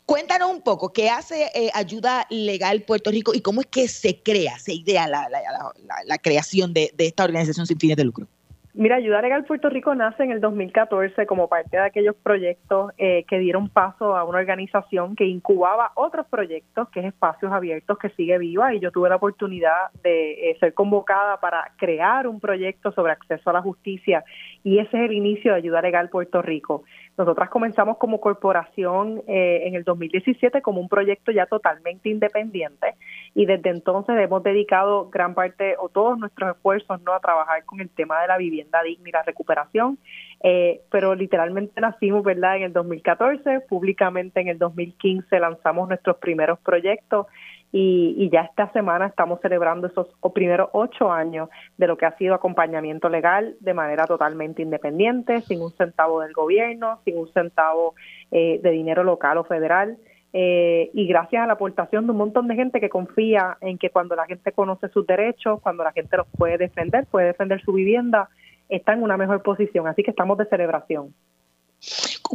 Cuéntanos 0.06 0.52
un 0.52 0.62
poco, 0.62 0.92
¿qué 0.92 1.10
hace 1.10 1.46
eh, 1.54 1.70
Ayuda 1.74 2.26
Legal 2.30 2.82
Puerto 2.82 3.12
Rico 3.12 3.34
y 3.34 3.42
cómo 3.42 3.62
es 3.62 3.68
que 3.68 3.88
se 3.88 4.22
crea, 4.22 4.58
se 4.58 4.74
idea 4.74 5.08
la, 5.08 6.18
creación 6.18 6.74
de, 6.74 6.92
esta 6.98 7.24
organización 7.24 7.68
sin 7.68 7.80
fines 7.80 7.98
de 7.98 8.04
lucro? 8.04 8.28
Mira, 8.74 8.96
Ayuda 8.96 9.22
Legal 9.22 9.44
Puerto 9.44 9.70
Rico 9.70 9.94
nace 9.96 10.24
en 10.24 10.32
el 10.32 10.40
2014 10.40 11.26
como 11.26 11.50
parte 11.50 11.76
de 11.76 11.84
aquellos 11.84 12.16
proyectos 12.16 12.94
eh, 12.98 13.26
que 13.28 13.38
dieron 13.38 13.68
paso 13.68 14.16
a 14.16 14.24
una 14.24 14.40
organización 14.40 15.18
que 15.18 15.26
incubaba 15.26 15.92
otros 15.96 16.26
proyectos, 16.28 16.88
que 16.90 17.02
es 17.02 17.08
Espacios 17.08 17.52
Abiertos, 17.52 17.98
que 17.98 18.12
sigue 18.12 18.38
viva, 18.38 18.74
y 18.74 18.80
yo 18.80 18.92
tuve 18.92 19.10
la 19.10 19.18
oportunidad 19.18 19.92
de 20.04 20.52
eh, 20.52 20.58
ser 20.62 20.74
convocada 20.74 21.42
para 21.42 21.74
crear 21.78 22.30
un 22.30 22.40
proyecto 22.40 22.94
sobre 22.94 23.12
acceso 23.12 23.50
a 23.50 23.54
la 23.54 23.62
justicia, 23.62 24.24
y 24.64 24.80
ese 24.80 24.98
es 24.98 25.10
el 25.10 25.14
inicio 25.14 25.52
de 25.52 25.58
Ayuda 25.58 25.82
Legal 25.82 26.08
Puerto 26.08 26.42
Rico. 26.42 26.84
Nosotras 27.18 27.50
comenzamos 27.50 27.98
como 27.98 28.22
corporación 28.22 29.22
eh, 29.28 29.64
en 29.66 29.76
el 29.76 29.84
2017 29.84 30.62
como 30.62 30.80
un 30.80 30.90
proyecto 30.90 31.32
ya 31.32 31.46
totalmente 31.46 32.10
independiente, 32.10 32.96
y 33.36 33.46
desde 33.46 33.70
entonces 33.70 34.16
hemos 34.18 34.44
dedicado 34.44 35.10
gran 35.10 35.34
parte 35.34 35.76
o 35.78 35.90
todos 35.90 36.18
nuestros 36.18 36.56
esfuerzos 36.56 37.02
no 37.02 37.14
a 37.14 37.20
trabajar 37.20 37.64
con 37.66 37.82
el 37.82 37.90
tema 37.90 38.22
de 38.22 38.28
la 38.28 38.38
vivienda 38.38 38.82
digna 38.84 39.10
y 39.10 39.12
la 39.12 39.24
recuperación, 39.24 39.98
eh, 40.44 40.82
pero 40.90 41.14
literalmente 41.16 41.80
nacimos, 41.82 42.24
¿verdad?, 42.24 42.58
en 42.58 42.64
el 42.64 42.74
2014, 42.74 43.62
públicamente 43.62 44.40
en 44.40 44.48
el 44.48 44.58
2015 44.58 45.40
lanzamos 45.40 45.90
nuestros 45.90 46.18
primeros 46.18 46.60
proyectos 46.60 47.28
y, 47.72 48.30
ya 48.30 48.42
esta 48.42 48.72
semana 48.74 49.08
estamos 49.08 49.40
celebrando 49.42 49.88
esos 49.88 50.08
primeros 50.34 50.70
ocho 50.74 51.12
años 51.12 51.50
de 51.78 51.88
lo 51.88 51.98
que 51.98 52.06
ha 52.06 52.18
sido 52.18 52.36
acompañamiento 52.36 53.08
legal 53.08 53.56
de 53.60 53.74
manera 53.74 54.06
totalmente 54.08 54.62
independiente, 54.62 55.42
sin 55.42 55.62
un 55.62 55.72
centavo 55.72 56.22
del 56.22 56.34
gobierno, 56.34 57.00
sin 57.06 57.18
un 57.18 57.32
centavo 57.32 57.96
eh, 58.32 58.60
de 58.62 58.72
dinero 58.72 59.04
local 59.04 59.38
o 59.38 59.44
federal. 59.46 59.98
Eh, 60.34 60.90
y 60.94 61.08
gracias 61.08 61.44
a 61.44 61.48
la 61.48 61.54
aportación 61.54 62.06
de 62.06 62.12
un 62.12 62.18
montón 62.18 62.48
de 62.48 62.56
gente 62.56 62.80
que 62.80 62.90
confía 62.90 63.58
en 63.62 63.78
que 63.78 63.90
cuando 63.90 64.16
la 64.16 64.26
gente 64.26 64.52
conoce 64.52 64.88
sus 64.90 65.06
derechos, 65.06 65.62
cuando 65.62 65.84
la 65.84 65.92
gente 65.92 66.18
los 66.18 66.28
puede 66.38 66.58
defender, 66.58 67.06
puede 67.08 67.28
defender 67.28 67.62
su 67.62 67.74
vivienda, 67.74 68.30
está 68.70 68.94
en 68.94 69.04
una 69.04 69.18
mejor 69.18 69.42
posición. 69.44 69.88
Así 69.88 70.04
que 70.04 70.12
estamos 70.12 70.38
de 70.38 70.46
celebración. 70.46 71.14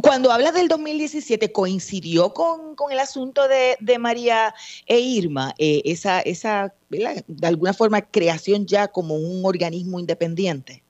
Cuando 0.01 0.31
hablas 0.31 0.53
del 0.53 0.67
2017, 0.67 1.51
¿coincidió 1.51 2.31
con, 2.33 2.75
el 2.91 2.99
asunto 2.99 3.47
de, 3.47 3.99
María 3.99 4.53
e 4.85 4.99
Irma? 4.99 5.53
Eh, 5.57 5.81
esa, 5.85 6.21
esa 6.21 6.73
de 6.89 7.47
alguna 7.47 7.73
forma, 7.73 8.01
creación 8.01 8.67
ya 8.67 8.87
como 8.87 9.15
un 9.15 9.43
organismo 9.43 9.99
independiente. 9.99 10.83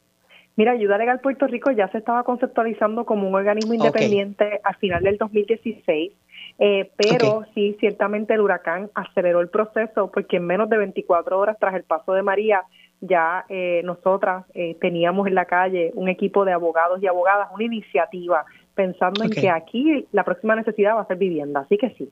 Mira, 0.58 0.74
Ayuda 0.74 0.98
Legal 0.98 1.20
Puerto 1.22 1.48
Rico 1.48 1.72
ya 1.72 1.88
se 1.90 2.00
estaba 2.00 2.24
conceptualizando 2.24 3.06
como 3.06 3.28
un 3.28 3.36
organismo 3.36 3.74
independiente 3.74 4.60
al 4.64 4.76
final 4.76 5.04
del 5.04 5.18
2016. 5.18 6.12
Eh, 6.60 6.92
pero 6.98 7.46
sí, 7.54 7.78
ciertamente 7.80 8.34
el 8.34 8.42
huracán 8.42 8.90
aceleró 8.96 9.42
el 9.42 9.50
proceso 9.50 10.10
porque 10.12 10.38
en 10.38 10.48
menos 10.48 10.70
de 10.70 10.78
24 10.78 11.38
horas 11.38 11.58
tras 11.60 11.76
el 11.76 11.84
paso 11.84 12.14
de 12.14 12.24
María 12.24 12.64
ya 13.00 13.46
eh, 13.48 13.82
nosotras 13.84 14.46
eh, 14.56 14.76
teníamos 14.82 15.28
en 15.28 15.36
la 15.36 15.46
calle 15.46 15.92
un 15.94 16.10
equipo 16.10 16.46
de 16.46 16.54
abogados 16.54 17.02
y 17.02 17.06
abogadas, 17.06 17.50
una 17.54 17.64
iniciativa 17.64 18.44
pensando 18.78 19.26
en 19.26 19.32
que 19.32 19.50
aquí 19.50 20.08
la 20.14 20.24
próxima 20.24 20.56
necesidad 20.56 20.96
va 20.96 21.02
a 21.02 21.08
ser 21.08 21.18
vivienda, 21.18 21.62
así 21.62 21.78
que 21.78 21.90
sí. 21.98 22.10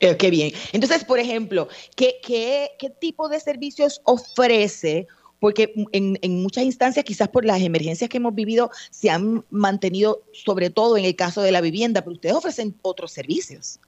Eh, 0.00 0.16
qué 0.16 0.30
bien. 0.30 0.52
Entonces, 0.72 1.04
por 1.04 1.20
ejemplo, 1.20 1.68
¿qué, 1.96 2.16
qué, 2.26 2.72
qué 2.78 2.90
tipo 2.90 3.28
de 3.28 3.38
servicios 3.38 4.02
ofrece? 4.04 5.06
Porque 5.38 5.72
en, 5.92 6.18
en, 6.20 6.42
muchas 6.42 6.64
instancias, 6.64 7.04
quizás 7.04 7.28
por 7.28 7.44
las 7.44 7.62
emergencias 7.62 8.10
que 8.10 8.16
hemos 8.16 8.34
vivido, 8.34 8.70
se 8.90 9.10
han 9.10 9.44
mantenido, 9.50 10.22
sobre 10.32 10.70
todo 10.70 10.96
en 10.96 11.04
el 11.04 11.14
caso 11.14 11.40
de 11.40 11.52
la 11.52 11.60
vivienda, 11.60 12.02
pero 12.02 12.14
ustedes 12.14 12.34
ofrecen 12.34 12.74
otros 12.82 13.12
servicios. 13.12 13.78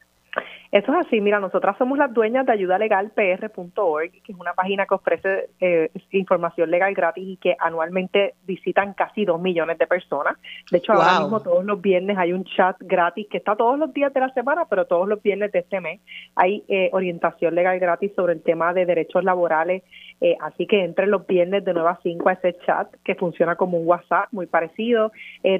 Eso 0.74 0.90
es 0.90 1.06
así, 1.06 1.20
mira, 1.20 1.38
nosotras 1.38 1.78
somos 1.78 1.96
las 1.96 2.12
dueñas 2.12 2.44
de 2.46 2.52
ayudalegalpr.org, 2.52 4.10
que 4.10 4.32
es 4.32 4.36
una 4.36 4.54
página 4.54 4.86
que 4.86 4.94
ofrece 4.96 5.50
eh, 5.60 5.88
información 6.10 6.68
legal 6.68 6.92
gratis 6.94 7.24
y 7.24 7.36
que 7.36 7.54
anualmente 7.60 8.34
visitan 8.44 8.92
casi 8.92 9.24
dos 9.24 9.40
millones 9.40 9.78
de 9.78 9.86
personas. 9.86 10.36
De 10.72 10.78
hecho, 10.78 10.94
ahora 10.94 11.20
mismo 11.20 11.40
todos 11.42 11.64
los 11.64 11.80
viernes 11.80 12.18
hay 12.18 12.32
un 12.32 12.42
chat 12.42 12.76
gratis 12.80 13.28
que 13.30 13.38
está 13.38 13.54
todos 13.54 13.78
los 13.78 13.94
días 13.94 14.12
de 14.12 14.18
la 14.18 14.30
semana, 14.30 14.64
pero 14.68 14.84
todos 14.84 15.06
los 15.06 15.22
viernes 15.22 15.52
de 15.52 15.60
este 15.60 15.80
mes 15.80 16.00
hay 16.34 16.64
eh, 16.66 16.90
orientación 16.92 17.54
legal 17.54 17.78
gratis 17.78 18.10
sobre 18.16 18.32
el 18.32 18.42
tema 18.42 18.74
de 18.74 18.84
derechos 18.84 19.22
laborales. 19.22 19.84
Eh, 20.20 20.36
así 20.40 20.66
que 20.66 20.84
entren 20.84 21.10
los 21.10 21.26
viernes 21.26 21.64
de 21.64 21.74
9 21.74 21.88
a 21.88 21.98
5 22.02 22.28
a 22.28 22.32
ese 22.32 22.56
chat 22.66 22.94
que 23.04 23.14
funciona 23.14 23.56
como 23.56 23.78
un 23.78 23.86
WhatsApp 23.86 24.28
muy 24.32 24.46
parecido. 24.46 25.12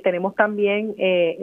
tenemos 0.02 0.34
también, 0.34 0.94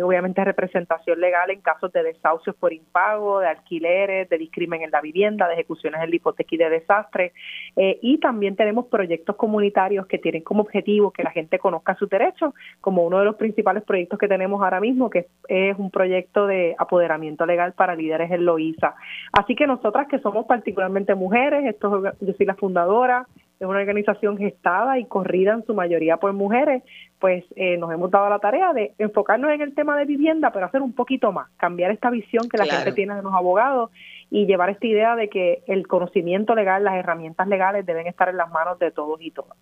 obviamente, 0.02 0.44
representación 0.44 1.20
legal 1.20 1.50
en 1.52 1.62
casos 1.62 1.92
de 1.92 2.04
desahucios 2.04 2.56
por 2.56 2.74
impago, 2.74 3.40
de 3.40 3.48
alquileres, 3.48 4.30
de 4.30 4.38
discrimen 4.38 4.82
en 4.82 4.92
la 4.92 5.02
vivienda, 5.02 5.48
de 5.48 5.54
ejecuciones 5.54 6.02
en 6.02 6.10
la 6.10 6.16
hipoteca 6.16 6.56
y 6.56 6.58
de 6.58 6.70
desastre. 6.70 7.34
Eh, 7.76 8.00
y 8.02 8.18
también 8.20 8.56
tenemos 8.56 8.88
proyectos 8.88 9.36
comunitarios 9.36 10.08
que 10.08 10.18
tienen 10.18 10.44
como 10.44 10.62
objetivo 10.64 11.12
que 11.12 11.24
la 11.24 11.32
gente 11.32 11.60
conozca 11.60 11.96
sus 11.96 12.10
derechos, 12.10 12.54
como 12.80 13.06
uno 13.06 13.20
de 13.20 13.26
los 13.26 13.36
principales 13.36 13.84
proyectos 13.84 14.20
que 14.20 14.28
tenemos 14.28 14.62
ahora 14.62 14.80
mismo, 14.80 15.10
que 15.10 15.28
es 15.48 15.78
un 15.78 15.92
proyecto 15.92 16.48
de 16.48 16.76
apoderamiento 16.78 17.46
legal 17.46 17.74
para 17.74 17.96
líderes 17.96 18.32
en 18.32 18.46
Loíza. 18.46 18.96
Así 19.34 19.56
que 19.56 19.68
nosotras 19.68 20.08
que 20.08 20.20
somos 20.20 20.46
particularmente 20.46 21.16
mujeres, 21.16 21.66
esto, 21.66 22.04
yo 22.20 22.34
soy 22.34 22.46
la 22.46 22.56
fundadora, 22.56 23.11
es 23.60 23.68
una 23.68 23.80
organización 23.80 24.38
gestada 24.38 24.98
y 24.98 25.06
corrida 25.06 25.54
en 25.54 25.64
su 25.66 25.76
mayoría 25.76 26.18
por 26.18 26.34
mujeres, 26.34 26.82
pues 27.20 27.44
eh, 27.56 27.78
nos 27.78 27.92
hemos 27.92 28.10
dado 28.10 28.28
la 28.28 28.40
tarea 28.40 28.74
de 28.74 28.96
enfocarnos 28.98 29.52
en 29.52 29.62
el 29.62 29.76
tema 29.76 29.96
de 29.98 30.06
vivienda, 30.06 30.52
pero 30.52 30.66
hacer 30.66 30.82
un 30.82 30.94
poquito 30.94 31.32
más, 31.32 31.48
cambiar 31.58 31.92
esta 31.92 32.10
visión 32.10 32.50
que 32.50 32.58
la 32.58 32.66
gente 32.66 32.92
tiene 32.94 33.14
de 33.16 33.22
los 33.22 33.34
abogados 33.34 33.92
y 34.32 34.48
llevar 34.48 34.72
esta 34.72 34.88
idea 34.88 35.16
de 35.16 35.30
que 35.30 35.62
el 35.68 35.88
conocimiento 35.88 36.56
legal, 36.56 36.84
las 36.84 36.96
herramientas 36.96 37.48
legales 37.48 37.86
deben 37.86 38.08
estar 38.08 38.30
en 38.30 38.38
las 38.38 38.50
manos 38.50 38.80
de 38.80 38.90
todos 38.90 39.22
y 39.22 39.30
todas. 39.30 39.58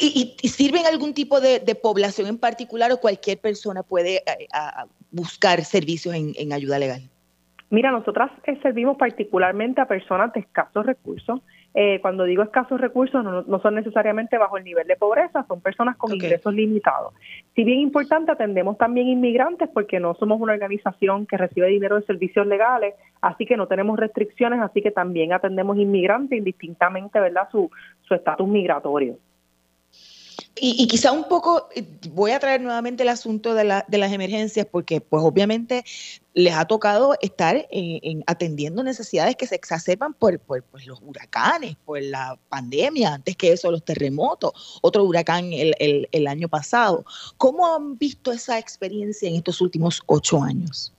¿Y, 0.00 0.34
sirven 0.48 0.86
algún 0.86 1.14
tipo 1.14 1.40
de, 1.40 1.60
población 1.80 2.26
en 2.26 2.38
particular 2.38 2.90
o 2.90 2.96
cualquier 2.96 3.38
persona 3.38 3.82
puede 3.84 4.16
eh, 4.16 4.48
buscar 5.12 5.62
servicios 5.62 6.14
en 6.14 6.52
ayuda 6.52 6.78
legal? 6.78 7.02
Mira, 7.74 7.90
nosotras 7.90 8.30
eh, 8.46 8.56
servimos 8.62 8.96
particularmente 8.96 9.80
a 9.80 9.86
personas 9.86 10.32
de 10.32 10.38
escasos 10.38 10.86
recursos. 10.86 11.40
Eh, 11.76 11.98
cuando 12.00 12.22
digo 12.22 12.44
escasos 12.44 12.80
recursos, 12.80 13.24
no, 13.24 13.58
son 13.60 13.74
necesariamente 13.74 14.38
bajo 14.38 14.56
el 14.56 14.64
nivel 14.64 14.86
de 14.86 14.94
pobreza, 14.94 15.44
son 15.48 15.60
personas 15.60 15.96
con 15.96 16.14
ingresos 16.14 16.54
limitados. 16.54 17.14
Si 17.56 17.64
bien 17.64 17.80
importante, 17.80 18.30
atendemos 18.30 18.78
también 18.78 19.08
inmigrantes 19.08 19.68
porque 19.74 19.98
no 19.98 20.14
somos 20.14 20.40
una 20.40 20.52
organización 20.52 21.26
que 21.26 21.36
recibe 21.36 21.66
dinero 21.66 21.96
de 21.96 22.06
servicios 22.06 22.46
legales, 22.46 22.94
así 23.20 23.44
que 23.44 23.56
no 23.56 23.66
tenemos 23.66 23.98
restricciones, 23.98 24.60
así 24.60 24.82
que 24.82 24.92
también 24.92 25.32
atendemos 25.32 25.76
inmigrantes 25.76 26.38
indistintamente, 26.38 27.18
¿verdad?, 27.18 27.48
su 27.50 27.70
estatus 28.08 28.46
migratorio. 28.46 29.18
Y, 30.56 30.86
quizá 30.86 31.10
un 31.10 31.24
poco, 31.24 31.68
eh, 31.74 31.84
voy 32.10 32.30
a 32.30 32.38
traer 32.38 32.60
nuevamente 32.60 33.02
el 33.02 33.08
asunto 33.08 33.54
de, 33.54 33.64
la, 33.64 33.84
de 33.88 33.98
las 33.98 34.12
emergencias, 34.12 34.64
porque 34.70 35.00
pues 35.00 35.20
obviamente 35.24 35.84
les 36.32 36.54
ha 36.54 36.64
tocado 36.64 37.14
estar 37.20 37.66
en, 37.70 38.22
atendiendo 38.28 38.84
necesidades 38.84 39.34
que 39.34 39.48
se 39.48 39.56
exacerban 39.56 40.14
por, 40.14 40.38
por, 40.38 40.62
los 40.86 41.00
huracanes, 41.02 41.76
por 41.84 42.00
la 42.00 42.38
pandemia, 42.48 43.14
antes 43.14 43.36
que 43.36 43.52
eso 43.52 43.70
los 43.72 43.84
terremotos, 43.84 44.78
otro 44.82 45.02
huracán 45.02 45.52
el, 45.52 45.74
el, 45.80 46.08
el 46.12 46.26
año 46.28 46.48
pasado. 46.48 47.04
¿Cómo 47.36 47.74
han 47.74 47.98
visto 47.98 48.30
esa 48.30 48.56
experiencia 48.58 49.28
en 49.28 49.34
estos 49.34 49.60
últimos 49.60 50.02
ocho 50.06 50.40
años? 50.40 50.94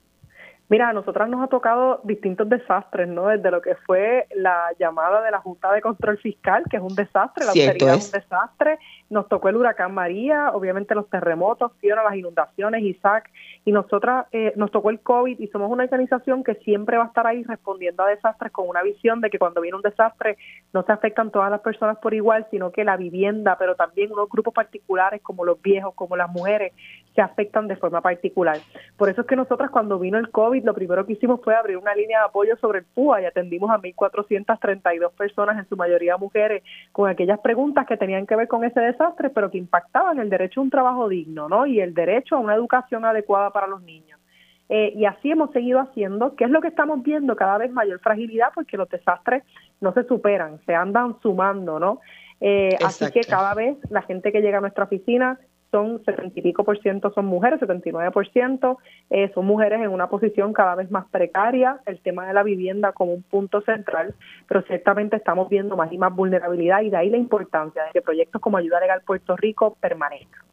Mira, 0.68 0.89
a 0.89 0.93
nosotras 0.93 1.30
nos 1.30 1.43
ha 1.43 1.47
tocado 1.47 2.01
distintos 2.03 2.49
desastres, 2.49 3.08
¿no? 3.08 3.28
Desde 3.28 3.51
lo 3.51 3.62
que 3.62 3.76
fue 3.76 4.28
la 4.36 4.72
llamada 4.80 5.22
de 5.22 5.30
la 5.30 5.39
Junta 5.39 5.72
de 5.72 5.82
Control 5.82 6.18
Fiscal, 6.18 6.64
que 6.70 6.78
es 6.78 6.84
un 6.84 6.95
desastre, 6.95 7.45
la 7.45 7.51
austeridad 7.51 7.95
es 7.95 8.06
un 8.06 8.20
desastre, 8.20 8.80
nos 9.10 9.28
tocó 9.28 9.49
el 9.49 9.56
huracán 9.56 9.93
María, 9.93 10.51
obviamente 10.51 10.95
los 10.95 11.10
terremotos, 11.10 11.72
Fiona, 11.80 12.03
las 12.03 12.16
inundaciones, 12.16 12.84
Isaac, 12.84 13.30
y 13.64 13.72
nosotras 13.72 14.26
eh, 14.32 14.53
nos 14.56 14.72
tocó 14.72 14.89
el 14.89 14.99
COVID 14.99 15.39
y 15.39 15.47
somos 15.47 15.72
una 15.72 15.84
organización 15.84 16.43
que 16.43 16.56
siempre 16.56 16.97
va 16.97 17.06
a 17.06 17.08
estar 17.08 17.28
ahí 17.28 17.43
respondiendo 17.43 18.03
a 18.03 18.10
desastres 18.10 18.51
con 18.51 18.68
una 18.68 18.82
visión 18.82 19.22
de 19.22 19.30
que 19.30 19.39
cuando 19.39 19.62
viene 19.62 19.76
un 19.76 19.82
desastre 19.82 20.38
no 20.74 20.84
se 20.84 20.91
afectan 20.91 21.32
todas 21.32 21.51
las 21.51 21.62
personas 21.62 21.97
por 21.97 22.14
igual, 22.14 22.47
sino 22.51 22.72
que 22.72 22.84
la 22.84 22.97
vivienda, 22.97 23.58
pero 23.58 23.76
también 23.76 24.12
unos 24.12 24.30
grupos 24.30 24.53
particulares 24.53 25.22
como 25.22 25.45
los 25.45 25.62
viejos, 25.62 25.93
como 25.95 26.16
las 26.16 26.30
mujeres, 26.30 26.74
se 27.14 27.22
afectan 27.22 27.68
de 27.68 27.78
forma 27.78 28.01
particular. 28.01 28.58
Por 28.97 29.10
eso 29.10 29.22
es 29.22 29.28
que 29.28 29.36
nosotras 29.36 29.70
cuando 29.70 29.97
vino 29.99 30.18
el 30.18 30.30
COVID, 30.30 30.66
lo 30.66 30.74
primero 30.74 31.06
que 31.06 31.14
hicimos 31.14 31.41
fue 31.43 31.56
abrir 31.56 31.78
una 31.78 31.95
línea 31.95 32.20
de 32.20 32.26
apoyo 32.26 32.58
sobre 32.58 32.80
el 32.80 32.86
PUA 32.86 33.22
y 33.22 33.26
atendimos 33.26 33.72
a 33.72 33.78
1.432 33.78 35.12
personas, 35.12 35.58
en 35.58 35.68
su 35.70 35.78
mayoría 35.78 36.18
mujeres, 36.18 36.64
con 36.91 37.10
aquellas 37.10 37.39
preguntas 37.39 37.86
que 37.88 37.97
tenían 37.97 38.28
que 38.28 38.36
ver 38.36 38.47
con 38.47 38.64
ese 38.64 38.80
desastre, 38.80 38.95
pero 39.34 39.52
que 39.52 39.58
impactaban 39.58 40.20
el 40.20 40.30
derecho 40.30 40.60
a 40.60 40.64
un 40.64 40.70
trabajo 40.70 41.08
digno, 41.10 41.48
¿no? 41.50 41.66
Y 41.66 41.80
el 41.80 41.93
derecho 41.93 42.36
a 42.36 42.39
una 42.39 42.56
educación 42.56 43.06
adecuada 43.06 43.52
para 43.52 43.68
los 43.68 43.82
niños. 43.82 44.20
Eh, 44.68 44.93
y 44.96 45.06
así 45.06 45.32
hemos 45.32 45.52
seguido 45.52 45.80
haciendo, 45.80 46.36
que 46.36 46.46
es 46.46 46.50
lo 46.50 46.62
que 46.62 46.70
estamos 46.70 47.04
viendo, 47.04 47.36
cada 47.36 47.58
vez 47.58 47.72
mayor 47.72 48.00
fragilidad, 48.00 48.48
porque 48.56 48.78
los 48.78 48.89
desastres 48.89 49.43
no 49.80 49.93
se 49.93 50.04
superan, 50.06 50.60
se 50.66 50.74
andan 50.74 51.18
sumando, 51.22 51.80
¿no? 51.80 52.00
Eh, 52.41 52.76
así 52.84 53.10
que 53.12 53.22
cada 53.22 53.54
vez 53.54 53.78
la 53.89 54.02
gente 54.02 54.32
que 54.32 54.41
llega 54.41 54.58
a 54.58 54.62
nuestra 54.62 54.86
oficina 54.86 55.39
son 55.76 56.01
70 56.05 56.39
y 56.39 56.41
pico 56.41 56.63
por 56.63 56.82
ciento 56.82 57.11
son 57.13 57.26
mujeres, 57.26 57.59
79 57.59 58.11
por 58.11 58.26
ciento 58.32 58.78
eh, 59.09 59.30
son 59.36 59.45
mujeres 59.45 59.82
en 59.82 59.89
una 59.89 60.07
posición 60.07 60.53
cada 60.53 60.73
vez 60.76 60.89
más 60.89 61.05
precaria, 61.11 61.82
el 61.86 61.99
tema 61.99 62.26
de 62.26 62.34
la 62.34 62.43
vivienda 62.43 62.93
como 62.93 63.13
un 63.13 63.23
punto 63.23 63.59
central, 63.59 64.15
pero 64.47 64.61
ciertamente 64.61 65.17
estamos 65.17 65.49
viendo 65.49 65.76
más 65.76 65.91
y 65.91 65.97
más 65.97 66.15
vulnerabilidad 66.15 66.82
y 66.82 66.91
de 66.91 66.95
ahí 66.95 67.09
la 67.09 67.17
importancia 67.17 67.84
de 67.84 67.91
que 67.91 68.01
proyectos 68.01 68.41
como 68.41 68.55
Ayuda 68.55 68.80
Legal 68.80 69.01
Puerto 69.01 69.36
Rico 69.36 69.76
permanezcan. 69.82 70.45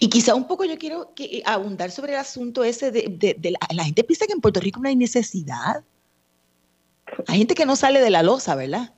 Y 0.00 0.08
quizá 0.08 0.34
un 0.34 0.46
poco 0.46 0.64
yo 0.64 0.78
quiero 0.78 1.12
que, 1.14 1.42
abundar 1.44 1.90
sobre 1.90 2.12
el 2.12 2.18
asunto 2.18 2.64
ese 2.64 2.90
de, 2.90 3.36
de, 3.38 3.50
la, 3.50 3.58
la, 3.74 3.84
gente 3.84 4.02
piensa 4.02 4.26
que 4.26 4.32
en 4.32 4.40
Puerto 4.40 4.60
Rico 4.60 4.80
no 4.80 4.88
hay 4.88 4.96
necesidad. 4.96 5.84
Hay 7.28 7.36
gente 7.36 7.54
que 7.54 7.66
no 7.66 7.76
sale 7.76 8.00
de 8.00 8.10
la 8.10 8.22
losa, 8.22 8.54
¿verdad? 8.54 8.94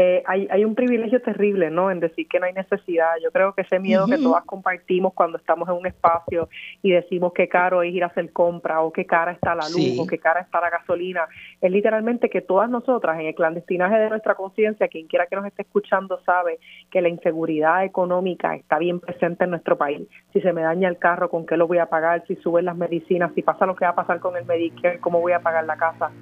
Eh, 0.00 0.22
hay, 0.26 0.46
hay 0.48 0.64
un 0.64 0.76
privilegio 0.76 1.20
terrible, 1.20 1.70
¿no? 1.70 1.90
En 1.90 1.98
decir 1.98 2.28
que 2.28 2.38
no 2.38 2.46
hay 2.46 2.52
necesidad. 2.52 3.08
Yo 3.20 3.32
creo 3.32 3.52
que 3.52 3.62
ese 3.62 3.80
miedo 3.80 4.06
que 4.06 4.16
todas 4.16 4.44
compartimos 4.44 5.12
cuando 5.12 5.38
estamos 5.38 5.68
en 5.68 5.74
un 5.74 5.86
espacio 5.88 6.48
y 6.82 6.92
decimos 6.92 7.32
qué 7.34 7.48
caro 7.48 7.82
es 7.82 7.92
ir 7.92 8.04
a 8.04 8.06
hacer 8.06 8.32
compra 8.32 8.80
o 8.80 8.92
qué 8.92 9.04
cara 9.06 9.32
está 9.32 9.56
la 9.56 9.68
luz 9.68 9.98
o 9.98 10.06
qué 10.06 10.18
cara 10.18 10.38
está 10.38 10.60
la 10.60 10.70
gasolina, 10.70 11.26
es 11.60 11.72
literalmente 11.72 12.30
que 12.30 12.42
todas 12.42 12.70
nosotras 12.70 13.18
en 13.18 13.26
el 13.26 13.34
clandestinaje 13.34 13.98
de 13.98 14.08
nuestra 14.08 14.36
conciencia, 14.36 14.86
quien 14.86 15.08
quiera 15.08 15.26
que 15.26 15.34
nos 15.34 15.46
esté 15.46 15.62
escuchando 15.62 16.20
sabe 16.24 16.60
que 16.92 17.02
la 17.02 17.08
inseguridad 17.08 17.84
económica 17.84 18.54
está 18.54 18.78
bien 18.78 19.00
presente 19.00 19.44
en 19.44 19.50
nuestro 19.50 19.76
país. 19.76 20.06
Si 20.32 20.40
se 20.40 20.52
me 20.52 20.62
daña 20.62 20.88
el 20.88 20.98
carro, 20.98 21.28
¿con 21.28 21.44
qué 21.44 21.56
lo 21.56 21.66
voy 21.66 21.78
a 21.78 21.86
pagar? 21.86 22.24
Si 22.28 22.36
suben 22.36 22.66
las 22.66 22.76
medicinas, 22.76 23.32
si 23.34 23.42
pasa 23.42 23.66
lo 23.66 23.74
que 23.74 23.84
va 23.84 23.90
a 23.90 23.96
pasar 23.96 24.20
con 24.20 24.36
el 24.36 24.44
Medicare, 24.44 25.00
¿cómo 25.00 25.20
voy 25.20 25.32
a 25.32 25.40
pagar 25.40 25.64
la 25.64 25.76
casa? 25.76 26.12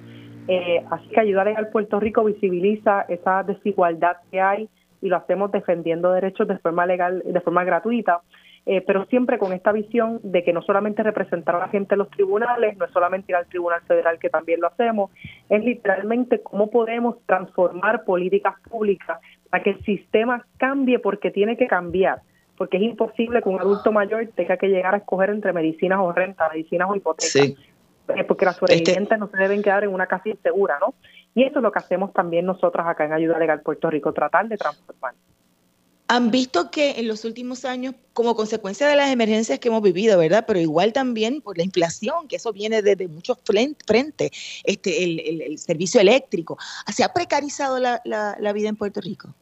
Eh, 0.47 0.83
así 0.89 1.07
que 1.09 1.19
ayudar 1.19 1.47
al 1.49 1.69
Puerto 1.69 1.99
Rico 1.99 2.23
visibiliza 2.23 3.01
esa 3.09 3.43
desigualdad 3.43 4.17
que 4.31 4.39
hay 4.39 4.69
y 5.01 5.09
lo 5.09 5.17
hacemos 5.17 5.51
defendiendo 5.51 6.11
derechos 6.11 6.47
de 6.47 6.57
forma 6.57 6.85
legal, 6.85 7.21
de 7.25 7.41
forma 7.41 7.63
gratuita, 7.63 8.21
eh, 8.65 8.81
pero 8.81 9.05
siempre 9.05 9.37
con 9.37 9.53
esta 9.53 9.71
visión 9.71 10.19
de 10.23 10.43
que 10.43 10.53
no 10.53 10.61
solamente 10.61 11.03
representar 11.03 11.55
a 11.55 11.59
la 11.59 11.67
gente 11.69 11.95
en 11.95 11.99
los 11.99 12.09
tribunales, 12.09 12.77
no 12.77 12.85
es 12.85 12.91
solamente 12.91 13.31
ir 13.31 13.35
al 13.35 13.45
Tribunal 13.47 13.81
Federal, 13.87 14.19
que 14.19 14.29
también 14.29 14.59
lo 14.59 14.67
hacemos, 14.67 15.11
es 15.49 15.63
literalmente 15.63 16.41
cómo 16.41 16.69
podemos 16.69 17.17
transformar 17.25 18.03
políticas 18.03 18.55
públicas 18.69 19.19
para 19.49 19.63
que 19.63 19.71
el 19.71 19.83
sistema 19.85 20.45
cambie 20.57 20.99
porque 20.99 21.31
tiene 21.31 21.55
que 21.57 21.67
cambiar 21.67 22.21
porque 22.57 22.77
es 22.77 22.83
imposible 22.83 23.41
que 23.41 23.49
un 23.49 23.59
adulto 23.59 23.91
mayor 23.91 24.27
tenga 24.35 24.57
que 24.57 24.67
llegar 24.67 24.95
a 24.95 24.97
escoger 24.97 25.29
entre 25.29 25.53
medicinas 25.53 25.99
o 26.01 26.11
renta, 26.11 26.49
medicinas 26.49 26.89
o 26.89 26.95
hipotecas. 26.95 27.31
Eh, 28.15 28.23
porque 28.23 28.45
las 28.45 28.55
este 28.55 28.67
sobrevivientes 28.67 29.19
no 29.19 29.29
se 29.29 29.37
deben 29.37 29.61
quedar 29.61 29.83
en 29.83 29.93
una 29.93 30.07
casa 30.07 30.29
insegura, 30.29 30.77
¿no? 30.79 30.93
Y 31.35 31.43
eso 31.43 31.59
es 31.59 31.63
lo 31.63 31.71
que 31.71 31.79
hacemos 31.79 32.13
también 32.13 32.45
nosotras 32.45 32.87
acá 32.87 33.05
en 33.05 33.13
Ayuda 33.13 33.37
Legal 33.37 33.61
Puerto 33.61 33.89
Rico, 33.89 34.13
tratar 34.13 34.47
de 34.47 34.57
transformar. 34.57 35.13
Han 36.09 36.31
visto 36.31 36.71
que 36.71 36.99
en 36.99 37.07
los 37.09 37.25
últimos 37.25 37.65
años, 37.65 37.93
como 38.13 38.33
consecuencia 38.33 38.87
de 38.87 38.95
las 38.95 39.11
emergencias 39.11 39.59
que 39.59 39.67
hemos 39.67 39.81
vivido, 39.81 40.17
¿verdad? 40.17 40.45
Pero 40.47 40.59
igual 40.59 40.93
también 40.93 41.41
por 41.41 41.57
la 41.57 41.63
inflación, 41.63 42.29
que 42.29 42.37
eso 42.37 42.53
viene 42.53 42.81
desde 42.81 43.09
muchos 43.09 43.37
frentes, 43.43 44.31
este, 44.63 45.03
el, 45.03 45.57
servicio 45.59 45.99
eléctrico, 45.99 46.57
¿se 46.87 47.03
ha 47.03 47.11
precarizado 47.11 47.77
la 47.79 48.53
vida 48.53 48.69
en 48.69 48.77
Puerto 48.77 49.01
Rico? 49.01 49.33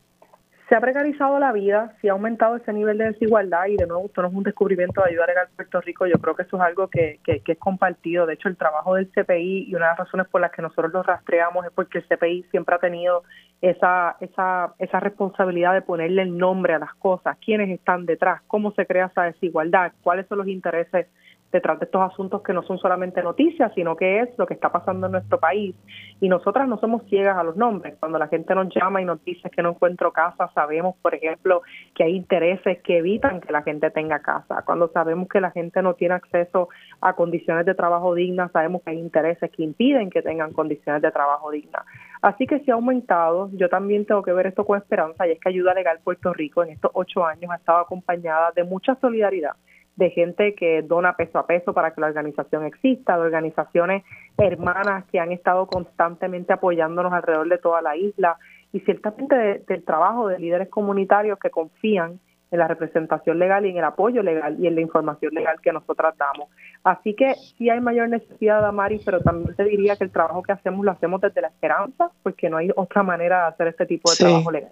Se 0.68 0.74
ha 0.74 0.82
precarizado 0.82 1.38
la 1.38 1.52
vida, 1.52 1.94
se 2.02 2.10
ha 2.10 2.14
aumentado 2.14 2.56
ese 2.56 2.74
nivel 2.74 2.98
de 2.98 3.12
desigualdad 3.12 3.68
y 3.68 3.76
de 3.76 3.86
nuevo 3.86 4.08
esto 4.08 4.24
no 4.24 4.30
es 4.30 4.34
un 4.34 4.44
descubrimiento 4.44 5.00
de 5.02 5.12
ayuda 5.12 5.28
legal 5.28 5.48
Puerto 5.56 5.80
Rico, 5.82 6.08
yo 6.08 6.16
creo 6.16 6.36
que 6.36 6.42
eso 6.42 6.58
es 6.58 6.64
algo 6.64 6.88
que, 6.88 7.20
que, 7.24 7.44
es 7.46 7.60
compartido. 7.60 8.26
De 8.26 8.34
hecho, 8.34 8.48
el 8.48 8.58
trabajo 8.58 8.96
del 8.96 9.12
CPI 9.12 9.66
y 9.70 9.76
una 9.76 9.86
de 9.86 9.92
las 9.92 10.00
razones 10.00 10.28
por 10.28 10.42
las 10.42 10.52
que 10.52 10.64
nosotros 10.64 10.92
lo 10.92 11.04
rastreamos 11.04 11.66
es 11.66 11.72
porque 11.72 12.00
el 12.00 12.06
CPI 12.08 12.48
siempre 12.50 12.74
ha 12.74 12.80
tenido 12.80 13.24
esa, 13.62 14.18
esa, 14.22 14.74
esa 14.80 15.00
responsabilidad 15.00 15.74
de 15.74 15.84
ponerle 15.84 16.24
el 16.24 16.36
nombre 16.36 16.74
a 16.74 16.80
las 16.80 16.96
cosas, 16.96 17.38
quiénes 17.46 17.70
están 17.70 18.08
detrás, 18.08 18.42
cómo 18.48 18.72
se 18.72 18.88
crea 18.88 19.06
esa 19.06 19.24
desigualdad, 19.24 19.92
cuáles 20.02 20.26
son 20.28 20.40
los 20.40 20.48
intereses 20.48 21.08
detrás 21.56 21.80
de 21.80 21.86
estos 21.86 22.02
asuntos 22.02 22.44
que 22.44 22.54
no 22.54 22.64
son 22.64 22.78
solamente 22.78 23.24
noticias, 23.24 23.72
sino 23.74 23.96
que 23.96 24.20
es 24.20 24.30
lo 24.38 24.46
que 24.46 24.54
está 24.54 24.72
pasando 24.72 25.08
en 25.08 25.14
nuestro 25.14 25.40
país. 25.40 25.74
Y 26.20 26.28
nosotras 26.28 26.68
no 26.68 26.78
somos 26.80 27.04
ciegas 27.10 27.38
a 27.38 27.44
los 27.44 27.56
nombres. 27.56 27.96
Cuando 28.00 28.20
la 28.20 28.28
gente 28.28 28.54
nos 28.54 28.74
llama 28.74 29.02
y 29.02 29.06
nos 29.06 29.24
dice 29.24 29.50
que 29.50 29.64
no 29.64 29.70
encuentro 29.70 30.12
casa, 30.12 30.50
sabemos, 30.54 30.96
por 31.02 31.16
ejemplo, 31.16 31.62
que 31.96 32.04
hay 32.04 32.16
intereses 32.16 32.82
que 32.84 32.98
evitan 32.98 33.42
que 33.42 33.52
la 33.52 33.64
gente 33.64 33.90
tenga 33.90 34.20
casa. 34.20 34.64
Cuando 34.66 34.90
sabemos 34.90 35.30
que 35.30 35.40
la 35.40 35.52
gente 35.52 35.82
no 35.82 35.94
tiene 35.94 36.16
acceso 36.16 36.70
a 37.02 37.14
condiciones 37.14 37.66
de 37.66 37.74
trabajo 37.74 38.14
dignas, 38.14 38.52
sabemos 38.52 38.84
que 38.84 38.92
hay 38.92 39.00
intereses 39.00 39.50
que 39.52 39.64
impiden 39.64 40.10
que 40.10 40.22
tengan 40.22 40.52
condiciones 40.52 41.02
de 41.02 41.12
trabajo 41.12 41.52
dignas. 41.52 41.86
Así 42.22 42.46
que 42.46 42.60
se 42.60 42.72
ha 42.72 42.76
aumentado. 42.76 43.50
Yo 43.54 43.70
también 43.70 44.06
tengo 44.06 44.24
que 44.24 44.34
ver 44.34 44.48
esto 44.48 44.66
con 44.66 44.78
esperanza 44.78 45.26
y 45.26 45.32
es 45.32 45.40
que 45.40 45.50
Ayuda 45.50 45.74
Legal 45.74 46.00
Puerto 46.04 46.34
Rico 46.34 46.64
en 46.64 46.72
estos 46.72 46.92
ocho 46.94 47.26
años 47.26 47.50
ha 47.52 47.56
estado 47.56 47.80
acompañada 47.80 48.52
de 48.52 48.64
mucha 48.64 48.96
solidaridad 48.96 49.56
de 49.96 50.10
gente 50.10 50.56
que 50.56 50.82
dona 50.82 51.16
peso 51.16 51.40
a 51.40 51.48
peso 51.48 51.74
para 51.74 51.94
que 51.94 52.02
la 52.02 52.08
organización 52.08 52.66
exista, 52.66 53.16
de 53.16 53.22
organizaciones 53.22 54.04
hermanas 54.38 55.06
que 55.12 55.20
han 55.20 55.32
estado 55.32 55.68
constantemente 55.68 56.54
apoyándonos 56.54 57.14
alrededor 57.14 57.48
de 57.48 57.58
toda 57.58 57.82
la 57.82 57.96
isla 57.96 58.38
y 58.74 58.82
ciertamente 58.82 59.64
del 59.68 59.84
trabajo 59.86 60.28
de 60.28 60.40
líderes 60.40 60.70
comunitarios 60.70 61.40
que 61.40 61.50
confían 61.50 62.20
en 62.52 62.60
la 62.60 62.68
representación 62.68 63.40
legal 63.40 63.66
y 63.66 63.70
en 63.70 63.78
el 63.78 63.84
apoyo 63.84 64.22
legal 64.22 64.58
y 64.60 64.68
en 64.68 64.76
la 64.76 64.82
información 64.82 65.34
legal 65.34 65.60
que 65.62 65.72
nosotros 65.72 66.14
damos. 66.18 66.50
Así 66.84 67.14
que 67.14 67.34
sí 67.58 67.70
hay 67.70 67.80
mayor 67.80 68.10
necesidad, 68.10 68.62
Damari, 68.62 69.00
pero 69.04 69.20
también 69.22 69.56
te 69.56 69.64
diría 69.64 69.96
que 69.96 70.04
el 70.04 70.12
trabajo 70.12 70.44
que 70.44 70.52
hacemos 70.52 70.86
lo 70.86 70.92
hacemos 70.92 71.22
desde 71.22 71.42
la 71.42 71.48
esperanza, 71.48 72.12
porque 72.22 72.50
no 72.50 72.58
hay 72.58 72.70
otra 72.76 73.04
manera 73.04 73.42
de 73.42 73.48
hacer 73.48 73.68
este 73.68 73.86
tipo 73.86 74.12
de 74.12 74.18
trabajo 74.18 74.52
legal. 74.52 74.72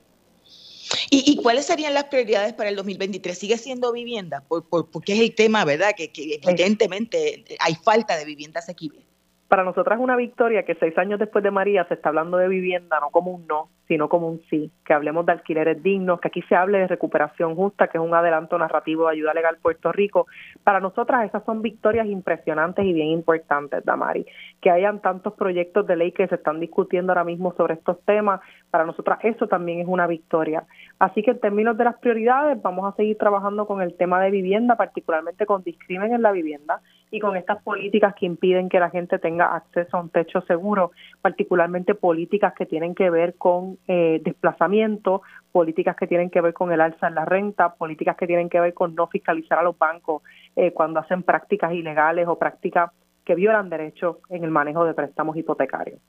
¿Y, 1.09 1.35
cuáles 1.37 1.65
serían 1.65 1.93
las 1.93 2.05
prioridades 2.05 2.53
para 2.53 2.69
el 2.69 2.75
2023? 2.75 3.37
¿Sigue 3.37 3.57
siendo 3.57 3.91
vivienda? 3.91 4.43
Por, 4.47 4.65
porque 4.67 5.13
es 5.13 5.19
el 5.19 5.35
tema, 5.35 5.65
¿verdad? 5.65 5.91
Que, 5.95 6.11
que 6.11 6.39
evidentemente 6.43 7.45
hay 7.59 7.75
falta 7.75 8.17
de 8.17 8.25
vivienda 8.25 8.59
asequible. 8.59 9.05
Para 9.47 9.63
nosotras 9.63 9.99
es 9.99 10.03
una 10.03 10.15
victoria 10.15 10.63
que 10.63 10.75
seis 10.75 10.97
años 10.97 11.19
después 11.19 11.43
de 11.43 11.51
María 11.51 11.85
se 11.87 11.93
está 11.93 12.09
hablando 12.09 12.37
de 12.37 12.47
vivienda, 12.47 12.99
no 12.99 13.11
como 13.11 13.31
un 13.31 13.45
no, 13.45 13.69
sino 13.93 14.09
como 14.09 14.27
un 14.27 14.41
sí, 14.49 14.71
que 14.83 14.91
hablemos 14.91 15.23
de 15.27 15.33
alquileres 15.33 15.83
dignos, 15.83 16.19
que 16.19 16.29
aquí 16.29 16.41
se 16.49 16.55
hable 16.55 16.79
de 16.79 16.87
recuperación 16.87 17.53
justa, 17.53 17.89
que 17.89 17.99
es 17.99 18.03
un 18.03 18.15
adelanto 18.15 18.57
narrativo 18.57 19.05
de 19.05 19.11
ayuda 19.11 19.35
legal 19.35 19.57
Puerto 19.61 19.91
Rico. 19.91 20.25
Para 20.63 20.79
nosotras 20.79 21.25
esas 21.25 21.43
son 21.45 21.61
victorias 21.61 22.07
impresionantes 22.07 22.83
y 22.83 22.91
bien 22.91 23.09
importantes, 23.09 23.85
Damari. 23.85 24.25
Que 24.59 24.71
hayan 24.71 24.99
tantos 24.99 25.33
proyectos 25.33 25.85
de 25.85 25.95
ley 25.95 26.11
que 26.11 26.27
se 26.27 26.33
están 26.33 26.59
discutiendo 26.59 27.11
ahora 27.11 27.23
mismo 27.23 27.53
sobre 27.53 27.75
estos 27.75 28.03
temas, 28.03 28.41
para 28.71 28.83
nosotras 28.83 29.19
eso 29.21 29.47
también 29.47 29.81
es 29.81 29.87
una 29.87 30.07
victoria. 30.07 30.63
Así 30.97 31.21
que 31.21 31.29
en 31.29 31.39
términos 31.39 31.77
de 31.77 31.83
las 31.83 31.99
prioridades, 31.99 32.59
vamos 32.59 32.91
a 32.91 32.95
seguir 32.95 33.19
trabajando 33.19 33.67
con 33.67 33.83
el 33.83 33.93
tema 33.95 34.19
de 34.23 34.31
vivienda, 34.31 34.75
particularmente 34.75 35.45
con 35.45 35.61
discrimen 35.61 36.11
en 36.15 36.23
la 36.23 36.31
vivienda 36.31 36.81
y 37.11 37.19
con 37.19 37.37
estas 37.37 37.61
políticas 37.61 38.15
que 38.15 38.25
impiden 38.25 38.69
que 38.69 38.79
la 38.79 38.89
gente 38.89 39.19
tenga 39.19 39.55
acceso 39.55 39.97
a 39.97 40.01
un 40.01 40.09
techo 40.09 40.41
seguro, 40.41 40.89
particularmente 41.21 41.93
políticas 41.93 42.55
que 42.55 42.65
tienen 42.65 42.95
que 42.95 43.11
ver 43.11 43.35
con 43.35 43.77
eh, 43.87 44.21
desplazamiento, 44.23 45.21
políticas 45.51 45.95
que 45.95 46.07
tienen 46.07 46.29
que 46.29 46.41
ver 46.41 46.53
con 46.53 46.71
el 46.71 46.81
alza 46.81 47.07
en 47.07 47.15
la 47.15 47.25
renta, 47.25 47.75
políticas 47.75 48.15
que 48.17 48.27
tienen 48.27 48.49
que 48.49 48.59
ver 48.59 48.73
con 48.73 48.95
no 48.95 49.07
fiscalizar 49.07 49.59
a 49.59 49.63
los 49.63 49.77
bancos 49.77 50.23
eh, 50.55 50.71
cuando 50.71 50.99
hacen 50.99 51.23
prácticas 51.23 51.73
ilegales 51.73 52.27
o 52.27 52.37
prácticas 52.37 52.91
que 53.25 53.35
violan 53.35 53.69
derechos 53.69 54.17
en 54.29 54.43
el 54.43 54.51
manejo 54.51 54.85
de 54.85 54.93
préstamos 54.93 55.37
hipotecarios. 55.37 55.99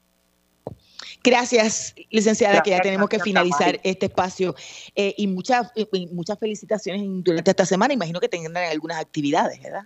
Gracias, 1.23 1.95
licenciada, 2.11 2.63
que 2.63 2.71
ya 2.71 2.81
tenemos 2.81 3.09
que 3.09 3.19
finalizar 3.19 3.81
este 3.83 4.07
espacio. 4.07 4.55
Eh, 4.95 5.15
y 5.17 5.27
muchas, 5.27 5.73
muchas 6.13 6.39
felicitaciones 6.39 7.03
durante 7.25 7.51
esta 7.51 7.65
semana. 7.65 7.95
Imagino 7.95 8.21
que 8.21 8.29
tendrán 8.29 8.71
algunas 8.71 9.01
actividades, 9.01 9.63
¿verdad? 9.63 9.85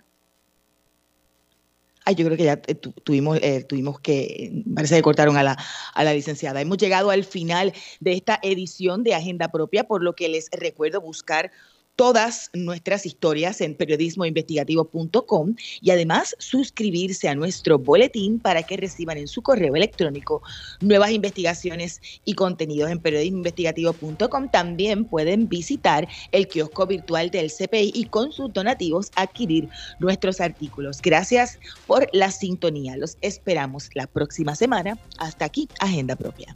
Yo 2.15 2.25
creo 2.25 2.37
que 2.37 2.43
ya 2.43 2.61
eh, 2.67 2.75
tuvimos, 2.75 3.39
eh, 3.41 3.63
tuvimos 3.63 3.99
que, 3.99 4.63
parece 4.75 4.95
que 4.95 5.01
cortaron 5.01 5.37
a 5.37 5.43
la, 5.43 5.57
a 5.93 6.03
la 6.03 6.13
licenciada. 6.13 6.61
Hemos 6.61 6.77
llegado 6.77 7.09
al 7.09 7.23
final 7.23 7.73
de 7.99 8.13
esta 8.13 8.39
edición 8.41 9.03
de 9.03 9.15
Agenda 9.15 9.51
Propia, 9.51 9.85
por 9.85 10.03
lo 10.03 10.15
que 10.15 10.29
les 10.29 10.49
recuerdo 10.51 11.01
buscar 11.01 11.51
todas 11.99 12.49
nuestras 12.53 13.05
historias 13.05 13.59
en 13.59 13.75
periodismoinvestigativo.com 13.75 15.55
y 15.81 15.91
además 15.91 16.33
suscribirse 16.39 17.27
a 17.27 17.35
nuestro 17.35 17.77
boletín 17.77 18.39
para 18.39 18.63
que 18.63 18.77
reciban 18.77 19.17
en 19.17 19.27
su 19.27 19.41
correo 19.41 19.75
electrónico 19.75 20.41
nuevas 20.79 21.11
investigaciones 21.11 21.99
y 22.23 22.35
contenidos 22.35 22.89
en 22.89 22.99
periodismoinvestigativo.com. 22.99 24.49
También 24.49 25.03
pueden 25.03 25.49
visitar 25.49 26.07
el 26.31 26.47
kiosco 26.47 26.87
virtual 26.87 27.31
del 27.31 27.51
CPI 27.51 27.91
y 27.93 28.05
con 28.05 28.31
sus 28.31 28.53
donativos 28.53 29.11
adquirir 29.17 29.67
nuestros 29.99 30.39
artículos. 30.39 31.01
Gracias 31.01 31.59
por 31.85 32.07
la 32.13 32.31
sintonía. 32.31 32.95
Los 32.95 33.17
esperamos 33.19 33.89
la 33.93 34.07
próxima 34.07 34.55
semana. 34.55 34.97
Hasta 35.17 35.43
aquí, 35.43 35.67
Agenda 35.81 36.15
Propia. 36.15 36.55